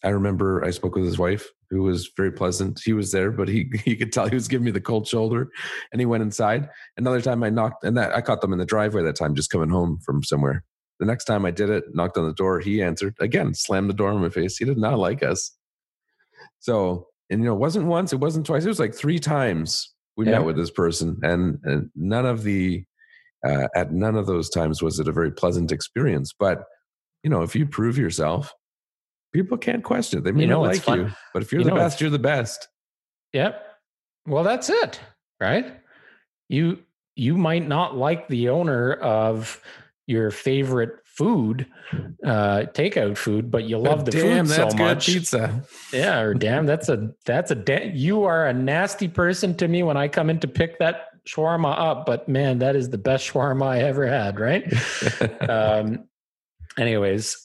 I 0.06 0.10
remember 0.10 0.64
I 0.64 0.72
spoke 0.72 0.96
with 0.96 1.04
his 1.04 1.18
wife, 1.18 1.50
who 1.70 1.84
was 1.84 2.12
very 2.16 2.32
pleasant. 2.32 2.80
He 2.84 2.94
was 2.94 3.12
there, 3.12 3.32
but 3.32 3.50
he 3.50 3.70
he 3.84 3.96
could 3.96 4.14
tell 4.14 4.28
he 4.28 4.36
was 4.36 4.48
giving 4.48 4.66
me 4.66 4.72
the 4.72 4.80
cold 4.80 5.08
shoulder, 5.08 5.50
and 5.92 6.00
he 6.00 6.06
went 6.06 6.24
inside. 6.24 6.70
Another 6.96 7.22
time 7.22 7.44
I 7.44 7.50
knocked, 7.50 7.84
and 7.84 7.98
that 7.98 8.16
I 8.16 8.22
caught 8.22 8.42
them 8.42 8.54
in 8.54 8.60
the 8.60 8.66
driveway 8.66 9.04
that 9.04 9.18
time, 9.18 9.36
just 9.36 9.50
coming 9.50 9.70
home 9.70 10.00
from 10.06 10.24
somewhere. 10.24 10.64
The 11.00 11.06
next 11.06 11.26
time 11.26 11.46
I 11.46 11.52
did 11.52 11.70
it, 11.70 11.84
knocked 11.94 12.18
on 12.18 12.26
the 12.26 12.34
door, 12.34 12.62
he 12.62 12.82
answered 12.82 13.16
again, 13.20 13.54
slammed 13.54 13.90
the 13.90 13.94
door 13.94 14.12
in 14.12 14.22
my 14.22 14.30
face. 14.30 14.58
He 14.58 14.64
did 14.64 14.78
not 14.78 14.98
like 14.98 15.24
us. 15.24 15.52
So, 16.60 17.08
and 17.30 17.42
you 17.42 17.48
know, 17.48 17.54
it 17.54 17.60
wasn't 17.60 17.88
once, 17.88 18.14
it 18.14 18.20
wasn't 18.20 18.46
twice, 18.46 18.64
it 18.64 18.70
was 18.70 18.80
like 18.80 18.96
three 18.96 19.20
times 19.20 19.94
we 20.18 20.26
yeah. 20.26 20.34
met 20.34 20.46
with 20.46 20.56
this 20.56 20.72
person, 20.72 21.20
and, 21.24 21.60
and 21.64 21.90
none 21.96 22.26
of 22.26 22.44
the 22.44 22.86
uh, 23.46 23.68
at 23.76 23.92
none 23.92 24.16
of 24.16 24.26
those 24.26 24.50
times 24.50 24.82
was 24.82 25.00
it 25.00 25.08
a 25.08 25.12
very 25.12 25.32
pleasant 25.32 25.72
experience. 25.72 26.34
But 26.38 26.64
you 27.24 27.30
know, 27.30 27.44
if 27.44 27.56
you 27.56 27.66
prove 27.66 27.98
yourself, 27.98 28.54
people 29.34 29.58
can't 29.58 29.84
question 29.84 30.20
it. 30.20 30.24
They 30.24 30.32
may 30.32 30.42
you 30.42 30.48
know, 30.48 30.64
not 30.64 30.74
like 30.74 30.82
fun. 30.82 31.00
you, 31.00 31.12
but 31.34 31.44
if 31.44 31.52
you're 31.52 31.62
you 31.62 31.70
the 31.70 31.76
best, 31.76 32.02
you're 32.02 32.10
the 32.10 32.20
best. 32.20 32.68
Yep. 33.34 33.62
Well, 34.28 34.44
that's 34.44 34.70
it, 34.70 35.00
right? 35.40 35.76
You 36.50 36.80
you 37.16 37.38
might 37.38 37.68
not 37.68 37.96
like 37.96 38.28
the 38.28 38.50
owner 38.50 38.94
of 38.94 39.62
your 40.08 40.32
favorite 40.32 41.05
food, 41.16 41.68
uh, 42.26 42.66
takeout 42.74 43.18
food, 43.18 43.50
but 43.50 43.64
you 43.64 43.78
love 43.78 44.06
the 44.06 44.12
damn, 44.12 44.46
food 44.46 44.56
so 44.56 44.70
much. 44.78 45.08
pizza. 45.08 45.64
Yeah, 45.92 46.20
or 46.20 46.34
damn, 46.34 46.66
that's 46.66 46.90
a 46.90 47.12
that's 47.26 47.52
a 47.52 47.56
da- 47.56 47.92
you 47.94 48.24
are 48.26 48.48
a 48.48 48.54
nasty 48.54 49.08
person 49.08 49.56
to 49.58 49.68
me 49.68 49.84
when 49.84 49.98
I 49.98 50.08
come 50.08 50.30
in 50.30 50.40
to 50.40 50.48
pick 50.48 50.80
that 50.80 51.08
shawarma 51.28 51.78
up. 51.78 52.06
But 52.06 52.28
man, 52.28 52.60
that 52.60 52.76
is 52.76 52.90
the 52.90 52.98
best 52.98 53.32
shawarma 53.32 53.66
I 53.66 53.80
ever 53.80 54.08
had. 54.08 54.40
Right. 54.40 54.72
um. 55.50 56.06
Anyways, 56.78 57.38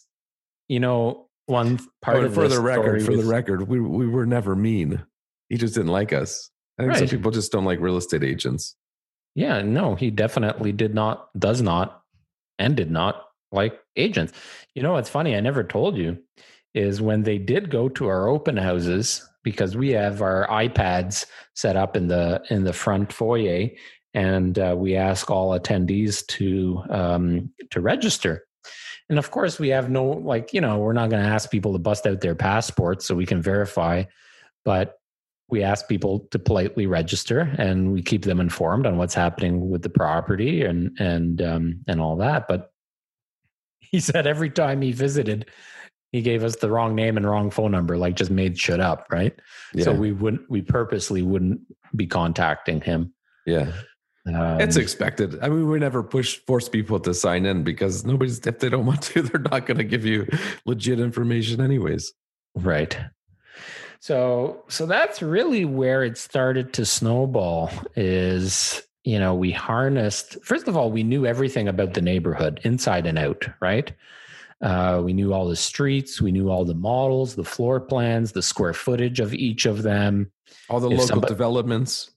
you 0.67 0.81
know, 0.81 1.29
one 1.47 1.79
part 2.03 2.19
oh, 2.19 2.25
of 2.25 2.35
for 2.35 2.49
the 2.49 2.61
record, 2.61 3.05
for 3.05 3.13
was, 3.13 3.25
the 3.25 3.31
record, 3.31 3.69
we 3.69 3.81
we 3.81 4.09
were 4.09 4.27
never 4.27 4.57
mean. 4.57 5.05
He 5.49 5.57
just 5.57 5.75
didn't 5.75 5.93
like 5.93 6.13
us. 6.13 6.51
I 6.79 6.83
think 6.83 6.93
right. 6.93 6.99
some 7.01 7.09
people 7.09 7.31
just 7.31 7.53
don't 7.53 7.65
like 7.65 7.81
real 7.81 7.97
estate 7.97 8.25
agents. 8.25 8.77
Yeah, 9.35 9.63
no, 9.63 9.95
he 9.95 10.11
definitely 10.11 10.73
did 10.73 10.95
not, 10.95 11.29
does 11.39 11.63
not 11.63 12.03
and 12.59 12.77
did 12.77 12.91
not 12.91 13.25
like 13.53 13.79
agents. 13.97 14.33
You 14.75 14.83
know 14.83 14.93
what's 14.93 15.11
funny? 15.11 15.37
I 15.37 15.41
never 15.41 15.65
told 15.65 15.97
you 15.97 16.19
is 16.75 17.01
when 17.01 17.25
they 17.25 17.39
did 17.39 17.71
go 17.71 17.89
to 17.89 18.07
our 18.07 18.29
open 18.29 18.57
houses 18.57 19.27
because 19.43 19.77
we 19.77 19.91
have 19.91 20.23
our 20.23 20.47
iPads 20.49 21.27
set 21.55 21.77
up 21.77 21.97
in 21.97 22.09
the 22.09 22.43
in 22.51 22.65
the 22.65 22.73
front 22.73 23.13
foyer 23.13 23.69
and 24.15 24.59
uh, 24.59 24.75
we 24.77 24.97
ask 24.97 25.31
all 25.31 25.59
attendees 25.59 26.27
to 26.27 26.83
um, 26.91 27.51
to 27.71 27.81
register. 27.81 28.45
And 29.09 29.19
of 29.19 29.31
course, 29.31 29.59
we 29.59 29.69
have 29.71 29.91
no 29.91 30.05
like 30.05 30.53
you 30.53 30.61
know 30.61 30.79
we're 30.79 30.93
not 30.93 31.11
going 31.11 31.23
to 31.23 31.29
ask 31.29 31.51
people 31.51 31.73
to 31.73 31.79
bust 31.79 32.07
out 32.07 32.21
their 32.21 32.35
passports 32.35 33.07
so 33.07 33.15
we 33.15 33.27
can 33.27 33.43
verify, 33.43 34.05
but 34.65 34.97
we 35.49 35.65
ask 35.65 35.89
people 35.89 36.29
to 36.31 36.39
politely 36.39 36.87
register 36.87 37.53
and 37.59 37.93
we 37.93 38.03
keep 38.03 38.23
them 38.23 38.39
informed 38.39 38.87
on 38.87 38.97
what's 38.97 39.15
happening 39.15 39.69
with 39.69 39.83
the 39.83 39.89
property 39.89 40.63
and 40.63 40.97
and 40.99 41.43
um, 41.43 41.81
and 41.89 42.01
all 42.01 42.17
that. 42.17 42.47
But 42.49 42.73
he 43.93 44.01
said 44.01 44.27
every 44.27 44.51
time 44.51 44.83
he 44.83 44.93
visited, 44.93 45.47
he 46.13 46.23
gave 46.23 46.43
us 46.43 46.57
the 46.57 46.71
wrong 46.71 46.95
name 46.95 47.17
and 47.17 47.29
wrong 47.29 47.51
phone 47.51 47.71
number, 47.71 47.97
like 47.97 48.17
just 48.17 48.31
made 48.31 48.59
shit 48.59 48.81
up, 48.81 49.07
right? 49.11 49.39
Yeah. 49.75 49.85
So 49.85 49.93
we 49.93 50.13
wouldn't, 50.13 50.51
we 50.51 50.63
purposely 50.63 51.23
wouldn't 51.23 51.61
be 51.95 52.07
contacting 52.07 52.81
him. 52.81 53.15
Yeah. 53.47 53.73
Um, 54.27 54.61
it's 54.61 54.77
expected. 54.77 55.39
I 55.41 55.49
mean, 55.49 55.69
we 55.69 55.79
never 55.79 56.03
push 56.03 56.39
force 56.47 56.69
people 56.69 57.01
to 57.01 57.15
sign 57.15 57.47
in 57.47 57.63
because 57.63 58.05
nobody's 58.05 58.39
if 58.47 58.59
they 58.59 58.69
don't 58.69 58.87
want 58.87 59.03
to, 59.15 59.23
they're 59.23 59.41
not 59.41 59.67
going 59.67 59.79
to 59.79 59.85
give 59.85 60.05
you 60.05 60.27
legit 60.67 61.01
information 61.01 61.61
anyways. 61.61 62.13
Right. 62.55 62.99
So 64.01 64.65
so 64.69 64.87
that's 64.87 65.21
really 65.21 65.65
where 65.65 66.03
it 66.05 66.17
started 66.17 66.73
to 66.75 66.87
snowball 66.87 67.71
is 67.97 68.83
you 69.05 69.19
know, 69.19 69.35
we 69.35 69.51
harnessed 69.51 70.37
first 70.43 70.69
of 70.69 70.77
all, 70.77 70.91
we 70.91 71.03
knew 71.03 71.27
everything 71.27 71.69
about 71.69 71.95
the 71.95 72.03
neighborhood 72.03 72.61
inside 72.65 73.07
and 73.07 73.19
out, 73.19 73.47
right? 73.61 73.93
Uh, 74.63 75.01
we 75.03 75.15
knew 75.15 75.33
all 75.33 75.49
the 75.49 75.57
streets, 75.57 76.21
we 76.21 76.31
knew 76.31 76.51
all 76.51 76.67
the 76.67 76.75
models, 76.75 77.35
the 77.35 77.45
floor 77.45 77.81
plans, 77.81 78.33
the 78.33 78.43
square 78.43 78.75
footage 78.75 79.19
of 79.19 79.33
each 79.33 79.65
of 79.65 79.83
them, 79.83 80.31
all 80.69 80.81
the 80.81 80.89
if 80.91 80.99
local 80.99 81.07
somebody, 81.07 81.33
developments. 81.33 82.11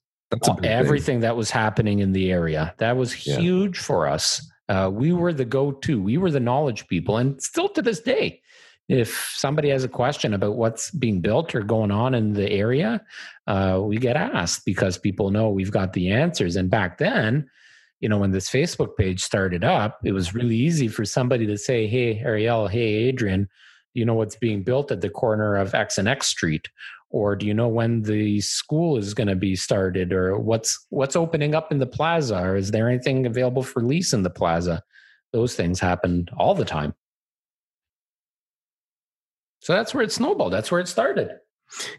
everything 0.63 1.15
thing. 1.15 1.19
that 1.21 1.37
was 1.37 1.49
happening 1.49 1.99
in 1.99 2.11
the 2.11 2.31
area. 2.31 2.73
That 2.79 2.97
was 2.97 3.13
huge 3.13 3.77
yeah. 3.77 3.83
for 3.83 4.07
us. 4.07 4.45
Uh, 4.67 4.89
we 4.91 5.13
were 5.13 5.31
the 5.31 5.45
go-to. 5.45 6.01
We 6.01 6.17
were 6.17 6.31
the 6.31 6.39
knowledge 6.39 6.87
people, 6.87 7.17
and 7.17 7.41
still 7.41 7.69
to 7.69 7.81
this 7.81 8.01
day, 8.01 8.41
if 8.89 9.31
somebody 9.35 9.69
has 9.69 9.83
a 9.83 9.89
question 9.89 10.33
about 10.33 10.55
what's 10.55 10.91
being 10.91 11.21
built 11.21 11.55
or 11.55 11.61
going 11.61 11.91
on 11.91 12.13
in 12.13 12.33
the 12.33 12.49
area, 12.51 13.01
uh, 13.47 13.79
we 13.81 13.97
get 13.97 14.17
asked 14.17 14.65
because 14.65 14.97
people 14.97 15.31
know 15.31 15.49
we've 15.49 15.71
got 15.71 15.93
the 15.93 16.11
answers. 16.11 16.55
And 16.55 16.69
back 16.69 16.97
then, 16.97 17.49
you 18.01 18.09
know, 18.09 18.17
when 18.17 18.31
this 18.31 18.49
Facebook 18.49 18.97
page 18.97 19.21
started 19.21 19.63
up, 19.63 19.99
it 20.03 20.11
was 20.11 20.35
really 20.35 20.57
easy 20.57 20.89
for 20.89 21.05
somebody 21.05 21.45
to 21.47 21.57
say, 21.57 21.87
Hey, 21.87 22.19
Ariel, 22.19 22.67
hey, 22.67 22.81
Adrian, 22.81 23.47
you 23.93 24.03
know 24.05 24.15
what's 24.15 24.35
being 24.35 24.63
built 24.63 24.91
at 24.91 25.01
the 25.01 25.09
corner 25.09 25.55
of 25.55 25.73
X 25.73 25.97
and 25.97 26.07
X 26.07 26.27
Street? 26.27 26.67
Or 27.09 27.35
do 27.35 27.45
you 27.45 27.53
know 27.53 27.67
when 27.67 28.01
the 28.01 28.41
school 28.41 28.97
is 28.97 29.13
going 29.13 29.27
to 29.27 29.35
be 29.35 29.55
started? 29.55 30.11
Or 30.11 30.37
what's 30.37 30.85
what's 30.89 31.15
opening 31.15 31.55
up 31.55 31.71
in 31.71 31.77
the 31.77 31.85
plaza? 31.85 32.39
Or 32.39 32.55
is 32.57 32.71
there 32.71 32.89
anything 32.89 33.25
available 33.25 33.63
for 33.63 33.81
lease 33.81 34.11
in 34.11 34.23
the 34.23 34.29
plaza? 34.29 34.83
Those 35.31 35.55
things 35.55 35.79
happened 35.79 36.31
all 36.35 36.55
the 36.55 36.65
time. 36.65 36.93
So 39.63 39.73
that's 39.73 39.93
where 39.93 40.03
it 40.03 40.11
snowballed. 40.11 40.53
That's 40.53 40.71
where 40.71 40.81
it 40.81 40.87
started. 40.87 41.31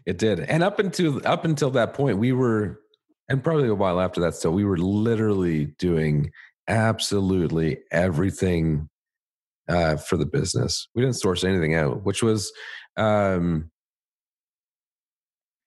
It 0.05 0.17
did. 0.17 0.39
And 0.39 0.63
up 0.63 0.79
until 0.79 1.25
up 1.27 1.45
until 1.45 1.71
that 1.71 1.93
point, 1.93 2.17
we 2.17 2.31
were 2.31 2.79
and 3.29 3.43
probably 3.43 3.67
a 3.67 3.75
while 3.75 3.99
after 3.99 4.21
that 4.21 4.35
still 4.35 4.51
we 4.51 4.65
were 4.65 4.77
literally 4.77 5.65
doing 5.77 6.31
absolutely 6.67 7.79
everything 7.91 8.89
uh, 9.67 9.95
for 9.97 10.17
the 10.17 10.25
business 10.25 10.87
we 10.95 11.01
didn't 11.01 11.17
source 11.17 11.43
anything 11.43 11.75
out 11.75 12.03
which 12.03 12.21
was 12.21 12.51
um 12.97 13.69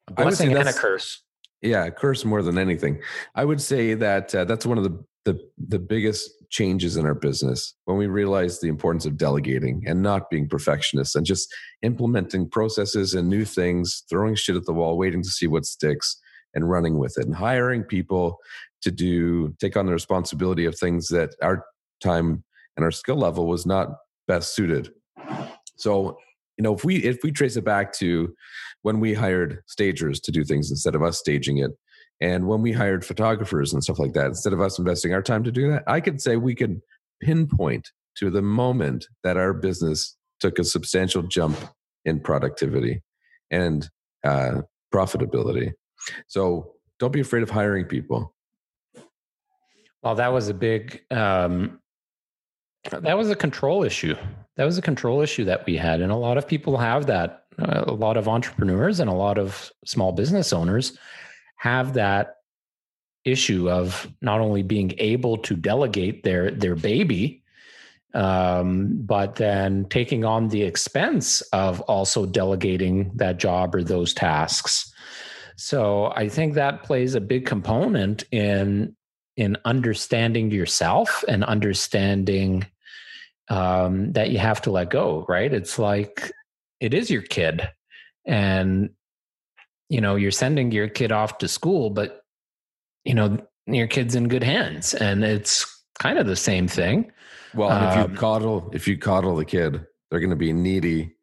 a 0.08 0.12
blessing 0.12 0.56
and 0.56 0.68
a 0.68 0.72
curse 0.72 1.22
yeah 1.62 1.84
a 1.84 1.90
curse 1.90 2.24
more 2.24 2.42
than 2.42 2.58
anything 2.58 3.00
i 3.34 3.44
would 3.44 3.60
say 3.60 3.94
that 3.94 4.32
uh, 4.34 4.44
that's 4.44 4.64
one 4.64 4.78
of 4.78 4.84
the, 4.84 5.04
the 5.28 5.38
the 5.68 5.78
biggest 5.78 6.30
changes 6.48 6.96
in 6.96 7.04
our 7.04 7.14
business 7.14 7.74
when 7.84 7.98
we 7.98 8.06
realized 8.06 8.62
the 8.62 8.68
importance 8.68 9.04
of 9.04 9.18
delegating 9.18 9.84
and 9.86 10.02
not 10.02 10.30
being 10.30 10.48
perfectionists 10.48 11.14
and 11.14 11.26
just 11.26 11.54
implementing 11.82 12.48
processes 12.48 13.12
and 13.12 13.28
new 13.28 13.44
things 13.44 14.04
throwing 14.08 14.34
shit 14.34 14.56
at 14.56 14.64
the 14.64 14.72
wall 14.72 14.96
waiting 14.96 15.22
to 15.22 15.28
see 15.28 15.46
what 15.46 15.66
sticks 15.66 16.18
and 16.54 16.70
running 16.70 16.96
with 16.96 17.18
it 17.18 17.26
and 17.26 17.34
hiring 17.34 17.82
people 17.82 18.38
to 18.80 18.90
do 18.90 19.54
take 19.60 19.76
on 19.76 19.84
the 19.84 19.92
responsibility 19.92 20.64
of 20.64 20.78
things 20.78 21.08
that 21.08 21.34
our 21.42 21.66
time 22.02 22.42
and 22.76 22.84
our 22.84 22.90
skill 22.90 23.16
level 23.16 23.46
was 23.46 23.66
not 23.66 23.88
best 24.26 24.54
suited. 24.54 24.90
So 25.76 26.16
you 26.56 26.62
know 26.62 26.74
if 26.74 26.84
we 26.84 26.96
if 27.04 27.18
we 27.22 27.32
trace 27.32 27.56
it 27.56 27.66
back 27.66 27.92
to 27.94 28.34
when 28.80 28.98
we 28.98 29.12
hired 29.12 29.62
stagers 29.66 30.20
to 30.20 30.32
do 30.32 30.42
things 30.42 30.70
instead 30.70 30.94
of 30.94 31.02
us 31.02 31.18
staging 31.18 31.58
it 31.58 31.72
and 32.20 32.46
when 32.46 32.62
we 32.62 32.72
hired 32.72 33.04
photographers 33.04 33.72
and 33.72 33.82
stuff 33.82 33.98
like 33.98 34.12
that 34.12 34.26
instead 34.26 34.52
of 34.52 34.60
us 34.60 34.78
investing 34.78 35.12
our 35.12 35.22
time 35.22 35.44
to 35.44 35.52
do 35.52 35.70
that 35.70 35.82
i 35.86 36.00
could 36.00 36.20
say 36.20 36.36
we 36.36 36.54
could 36.54 36.80
pinpoint 37.20 37.90
to 38.16 38.30
the 38.30 38.42
moment 38.42 39.06
that 39.22 39.36
our 39.36 39.52
business 39.52 40.16
took 40.40 40.58
a 40.58 40.64
substantial 40.64 41.22
jump 41.22 41.56
in 42.04 42.20
productivity 42.20 43.02
and 43.50 43.88
uh, 44.24 44.60
profitability 44.92 45.72
so 46.26 46.74
don't 46.98 47.12
be 47.12 47.20
afraid 47.20 47.42
of 47.42 47.50
hiring 47.50 47.84
people. 47.84 48.34
Well, 50.02 50.14
that 50.16 50.32
was 50.32 50.48
a 50.48 50.54
big, 50.54 51.02
um, 51.10 51.80
that 52.90 53.16
was 53.16 53.30
a 53.30 53.36
control 53.36 53.84
issue. 53.84 54.14
That 54.56 54.64
was 54.64 54.78
a 54.78 54.82
control 54.82 55.20
issue 55.20 55.44
that 55.44 55.66
we 55.66 55.76
had. 55.76 56.00
And 56.00 56.12
a 56.12 56.16
lot 56.16 56.38
of 56.38 56.46
people 56.46 56.76
have 56.76 57.06
that. 57.06 57.44
Uh, 57.60 57.84
a 57.88 57.92
lot 57.92 58.16
of 58.16 58.28
entrepreneurs 58.28 59.00
and 59.00 59.10
a 59.10 59.14
lot 59.14 59.36
of 59.36 59.72
small 59.84 60.12
business 60.12 60.52
owners 60.52 60.96
have 61.58 61.94
that 61.94 62.36
issue 63.24 63.70
of 63.70 64.08
not 64.22 64.40
only 64.40 64.62
being 64.62 64.92
able 64.98 65.36
to 65.38 65.54
delegate 65.54 66.22
their 66.22 66.50
their 66.50 66.74
baby 66.74 67.42
um, 68.14 68.96
but 69.02 69.36
then 69.36 69.84
taking 69.90 70.24
on 70.24 70.48
the 70.48 70.62
expense 70.62 71.42
of 71.52 71.80
also 71.82 72.24
delegating 72.24 73.12
that 73.16 73.38
job 73.38 73.74
or 73.74 73.84
those 73.84 74.14
tasks 74.14 74.92
so 75.58 76.12
I 76.14 76.28
think 76.28 76.54
that 76.54 76.84
plays 76.84 77.16
a 77.16 77.20
big 77.20 77.44
component 77.44 78.22
in 78.30 78.94
in 79.36 79.56
understanding 79.64 80.52
yourself 80.52 81.24
and 81.26 81.44
understanding 81.44 82.64
um, 83.50 84.12
that 84.12 84.30
you 84.30 84.38
have 84.38 84.62
to 84.62 84.70
let 84.70 84.90
go. 84.90 85.26
Right? 85.28 85.52
It's 85.52 85.76
like 85.76 86.30
it 86.78 86.94
is 86.94 87.10
your 87.10 87.22
kid, 87.22 87.68
and 88.24 88.90
you 89.88 90.00
know 90.00 90.16
you're 90.16 90.30
sending 90.30 90.72
your 90.72 90.88
kid 90.88 91.12
off 91.12 91.38
to 91.38 91.48
school, 91.48 91.90
but 91.90 92.22
you 93.04 93.14
know 93.14 93.38
your 93.66 93.86
kid's 93.86 94.14
in 94.14 94.28
good 94.28 94.44
hands, 94.44 94.94
and 94.94 95.24
it's 95.24 95.82
kind 95.98 96.18
of 96.18 96.26
the 96.26 96.36
same 96.36 96.68
thing. 96.68 97.10
Well, 97.54 97.70
if 97.90 97.96
you 97.96 98.04
um, 98.04 98.16
coddle 98.16 98.70
if 98.72 98.86
you 98.86 98.98
coddle 98.98 99.36
the 99.36 99.44
kid, 99.44 99.86
they're 100.10 100.20
going 100.20 100.30
to 100.30 100.36
be 100.36 100.52
needy, 100.52 101.16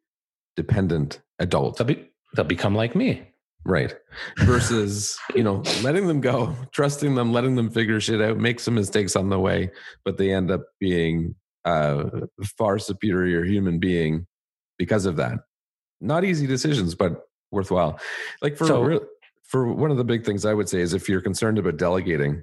dependent 0.56 1.20
adults. 1.38 1.78
They'll, 1.78 1.86
be, 1.86 2.08
they'll 2.34 2.44
become 2.44 2.74
like 2.74 2.94
me. 2.94 3.28
Right. 3.64 3.94
Versus, 4.38 5.18
you 5.34 5.42
know, 5.42 5.62
letting 5.82 6.06
them 6.06 6.20
go, 6.20 6.54
trusting 6.72 7.16
them, 7.16 7.32
letting 7.32 7.56
them 7.56 7.70
figure 7.70 8.00
shit 8.00 8.22
out, 8.22 8.38
make 8.38 8.60
some 8.60 8.74
mistakes 8.74 9.16
on 9.16 9.28
the 9.28 9.40
way, 9.40 9.70
but 10.04 10.18
they 10.18 10.32
end 10.32 10.52
up 10.52 10.66
being 10.78 11.34
a 11.64 12.28
far 12.56 12.78
superior 12.78 13.44
human 13.44 13.80
being 13.80 14.26
because 14.78 15.04
of 15.04 15.16
that. 15.16 15.40
Not 16.00 16.24
easy 16.24 16.46
decisions, 16.46 16.94
but 16.94 17.25
worthwhile. 17.50 17.98
Like 18.42 18.56
for 18.56 18.66
so, 18.66 19.06
for 19.44 19.72
one 19.72 19.90
of 19.90 19.96
the 19.96 20.04
big 20.04 20.24
things 20.24 20.44
I 20.44 20.54
would 20.54 20.68
say 20.68 20.80
is 20.80 20.94
if 20.94 21.08
you're 21.08 21.20
concerned 21.20 21.58
about 21.58 21.76
delegating, 21.76 22.42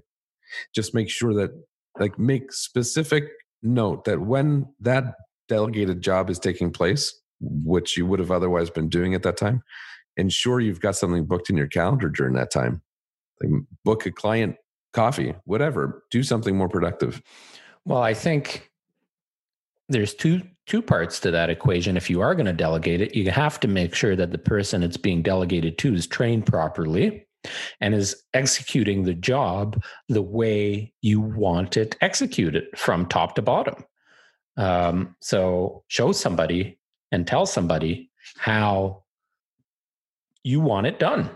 just 0.74 0.94
make 0.94 1.10
sure 1.10 1.34
that 1.34 1.52
like 2.00 2.18
make 2.18 2.52
specific 2.52 3.26
note 3.62 4.06
that 4.06 4.22
when 4.22 4.68
that 4.80 5.16
delegated 5.48 6.02
job 6.02 6.30
is 6.30 6.40
taking 6.40 6.72
place, 6.72 7.14
which 7.40 7.98
you 7.98 8.06
would 8.06 8.20
have 8.20 8.32
otherwise 8.32 8.70
been 8.70 8.90
doing 8.90 9.14
at 9.14 9.24
that 9.24 9.38
time, 9.38 9.62
ensure 10.18 10.60
you've 10.60 10.80
got 10.80 10.96
something 10.96 11.26
booked 11.26 11.50
in 11.50 11.58
your 11.58 11.68
calendar 11.68 12.10
during 12.10 12.34
that 12.34 12.52
time. 12.52 12.82
Like 13.42 13.64
book 13.84 14.06
a 14.06 14.12
client 14.12 14.56
coffee, 14.94 15.36
whatever. 15.46 16.04
Do 16.12 16.24
something 16.24 16.56
more 16.56 16.70
productive. 16.70 17.22
Well, 17.86 18.02
I 18.02 18.14
think 18.14 18.72
there's 19.90 20.14
two 20.14 20.42
two 20.66 20.82
parts 20.82 21.20
to 21.20 21.32
that 21.32 21.50
equation. 21.50 21.98
If 21.98 22.10
you 22.10 22.22
are 22.22 22.36
going 22.36 22.46
to 22.46 22.54
delegate 22.54 23.02
it, 23.02 23.16
you 23.16 23.30
have 23.32 23.60
to 23.62 23.68
make 23.68 23.94
sure 23.96 24.16
that 24.16 24.32
the 24.32 24.38
person 24.38 24.84
it's 24.84 24.98
being 24.98 25.22
delegated 25.22 25.78
to 25.80 25.94
is 25.94 26.08
trained 26.08 26.46
properly 26.46 27.28
and 27.82 27.94
is 27.94 28.24
executing 28.34 29.04
the 29.04 29.14
job 29.14 29.84
the 30.08 30.22
way 30.22 30.94
you 31.02 31.20
want 31.20 31.76
it 31.76 31.98
executed 32.02 32.66
from 32.76 33.06
top 33.06 33.36
to 33.36 33.42
bottom. 33.42 33.84
Um, 34.56 35.16
so 35.20 35.84
show 35.88 36.12
somebody 36.12 36.80
and 37.12 37.28
tell 37.28 37.46
somebody 37.46 38.12
how 38.38 39.04
you 40.44 40.62
want 40.62 40.88
it 40.88 41.00
done 41.00 41.30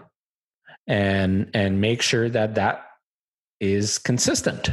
and 0.86 1.49
and 1.53 1.82
make 1.82 2.01
sure 2.01 2.30
that 2.30 2.55
that 2.55 2.86
is 3.59 3.97
consistent 3.97 4.69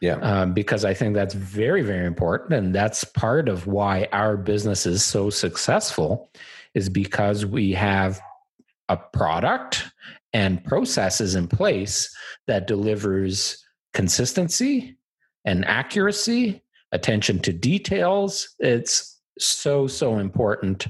yeah 0.00 0.16
um, 0.16 0.52
because 0.52 0.84
i 0.84 0.92
think 0.92 1.14
that's 1.14 1.34
very 1.34 1.82
very 1.82 2.06
important 2.06 2.52
and 2.52 2.74
that's 2.74 3.04
part 3.04 3.48
of 3.48 3.66
why 3.66 4.08
our 4.12 4.36
business 4.36 4.86
is 4.86 5.04
so 5.04 5.30
successful 5.30 6.30
is 6.74 6.88
because 6.88 7.46
we 7.46 7.72
have 7.72 8.20
a 8.88 8.96
product 8.96 9.84
and 10.32 10.62
processes 10.64 11.34
in 11.34 11.48
place 11.48 12.14
that 12.46 12.66
delivers 12.66 13.64
consistency 13.94 14.96
and 15.46 15.64
accuracy, 15.64 16.62
attention 16.92 17.38
to 17.40 17.52
details. 17.52 18.54
It's 18.58 19.18
so, 19.38 19.86
so 19.86 20.18
important. 20.18 20.86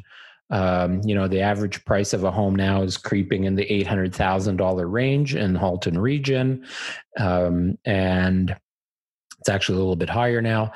Um, 0.51 1.01
you 1.05 1.15
know, 1.15 1.29
the 1.29 1.41
average 1.41 1.85
price 1.85 2.13
of 2.13 2.25
a 2.25 2.31
home 2.31 2.57
now 2.57 2.83
is 2.83 2.97
creeping 2.97 3.45
in 3.45 3.55
the 3.55 3.67
$800,000 3.67 4.91
range 4.91 5.35
in 5.35 5.55
Halton 5.55 5.99
region. 5.99 6.67
Um, 7.19 7.79
and 7.85 8.57
it's 9.47 9.55
actually 9.55 9.77
a 9.77 9.79
little 9.79 9.95
bit 9.95 10.11
higher 10.11 10.43
now. 10.43 10.73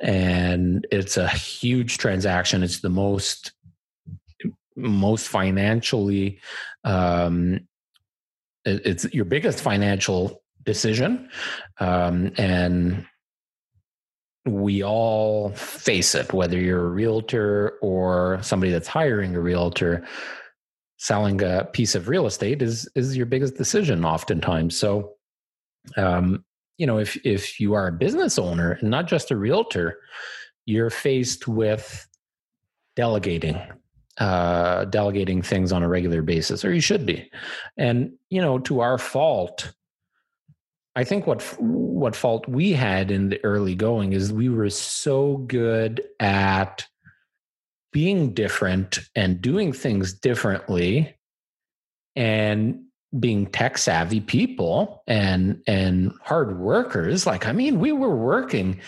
And 0.00 0.86
it's 0.90 1.18
a 1.18 1.28
huge 1.28 1.98
transaction. 1.98 2.62
It's 2.62 2.80
the 2.80 2.88
most 2.88 3.52
most 4.78 5.28
financially 5.28 6.38
um, 6.84 7.60
it's 8.66 9.06
your 9.14 9.24
biggest 9.24 9.62
financial 9.62 10.42
decision 10.64 11.30
um, 11.80 12.30
and 12.36 13.06
we 14.44 14.84
all 14.84 15.48
face 15.52 16.14
it 16.14 16.30
whether 16.34 16.58
you're 16.58 16.88
a 16.88 16.90
realtor 16.90 17.78
or 17.80 18.38
somebody 18.42 18.70
that's 18.70 18.86
hiring 18.86 19.34
a 19.34 19.40
realtor 19.40 20.06
selling 20.98 21.40
a 21.42 21.64
piece 21.72 21.94
of 21.94 22.06
real 22.06 22.26
estate 22.26 22.60
is 22.60 22.86
is 22.94 23.16
your 23.16 23.24
biggest 23.24 23.56
decision 23.56 24.04
oftentimes 24.04 24.76
so 24.76 25.14
um, 25.96 26.44
you 26.78 26.86
know 26.86 26.98
if 26.98 27.16
if 27.24 27.58
you 27.60 27.74
are 27.74 27.88
a 27.88 27.92
business 27.92 28.38
owner 28.38 28.72
and 28.72 28.90
not 28.90 29.06
just 29.06 29.30
a 29.30 29.36
realtor 29.36 29.98
you're 30.66 30.90
faced 30.90 31.46
with 31.46 32.06
delegating 32.96 33.60
uh, 34.18 34.86
delegating 34.86 35.42
things 35.42 35.72
on 35.72 35.82
a 35.82 35.88
regular 35.88 36.22
basis, 36.22 36.64
or 36.64 36.72
you 36.72 36.80
should 36.80 37.04
be. 37.04 37.30
And 37.76 38.12
you 38.30 38.40
know, 38.40 38.58
to 38.60 38.80
our 38.80 38.98
fault, 38.98 39.72
I 40.94 41.04
think 41.04 41.26
what 41.26 41.42
what 41.60 42.16
fault 42.16 42.48
we 42.48 42.72
had 42.72 43.10
in 43.10 43.28
the 43.28 43.44
early 43.44 43.74
going 43.74 44.12
is 44.12 44.32
we 44.32 44.48
were 44.48 44.70
so 44.70 45.36
good 45.38 46.02
at 46.18 46.86
being 47.92 48.32
different 48.32 49.00
and 49.14 49.40
doing 49.40 49.72
things 49.72 50.12
differently 50.12 51.14
and 52.14 52.85
being 53.20 53.46
tech 53.46 53.78
savvy 53.78 54.20
people 54.20 55.02
and 55.06 55.62
and 55.66 56.12
hard 56.22 56.58
workers 56.58 57.26
like 57.26 57.46
i 57.46 57.52
mean 57.52 57.78
we 57.80 57.92
were 57.92 58.16
working 58.16 58.80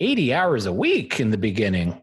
80 0.00 0.34
hours 0.34 0.66
a 0.66 0.72
week 0.72 1.20
in 1.20 1.30
the 1.30 1.38
beginning 1.38 2.00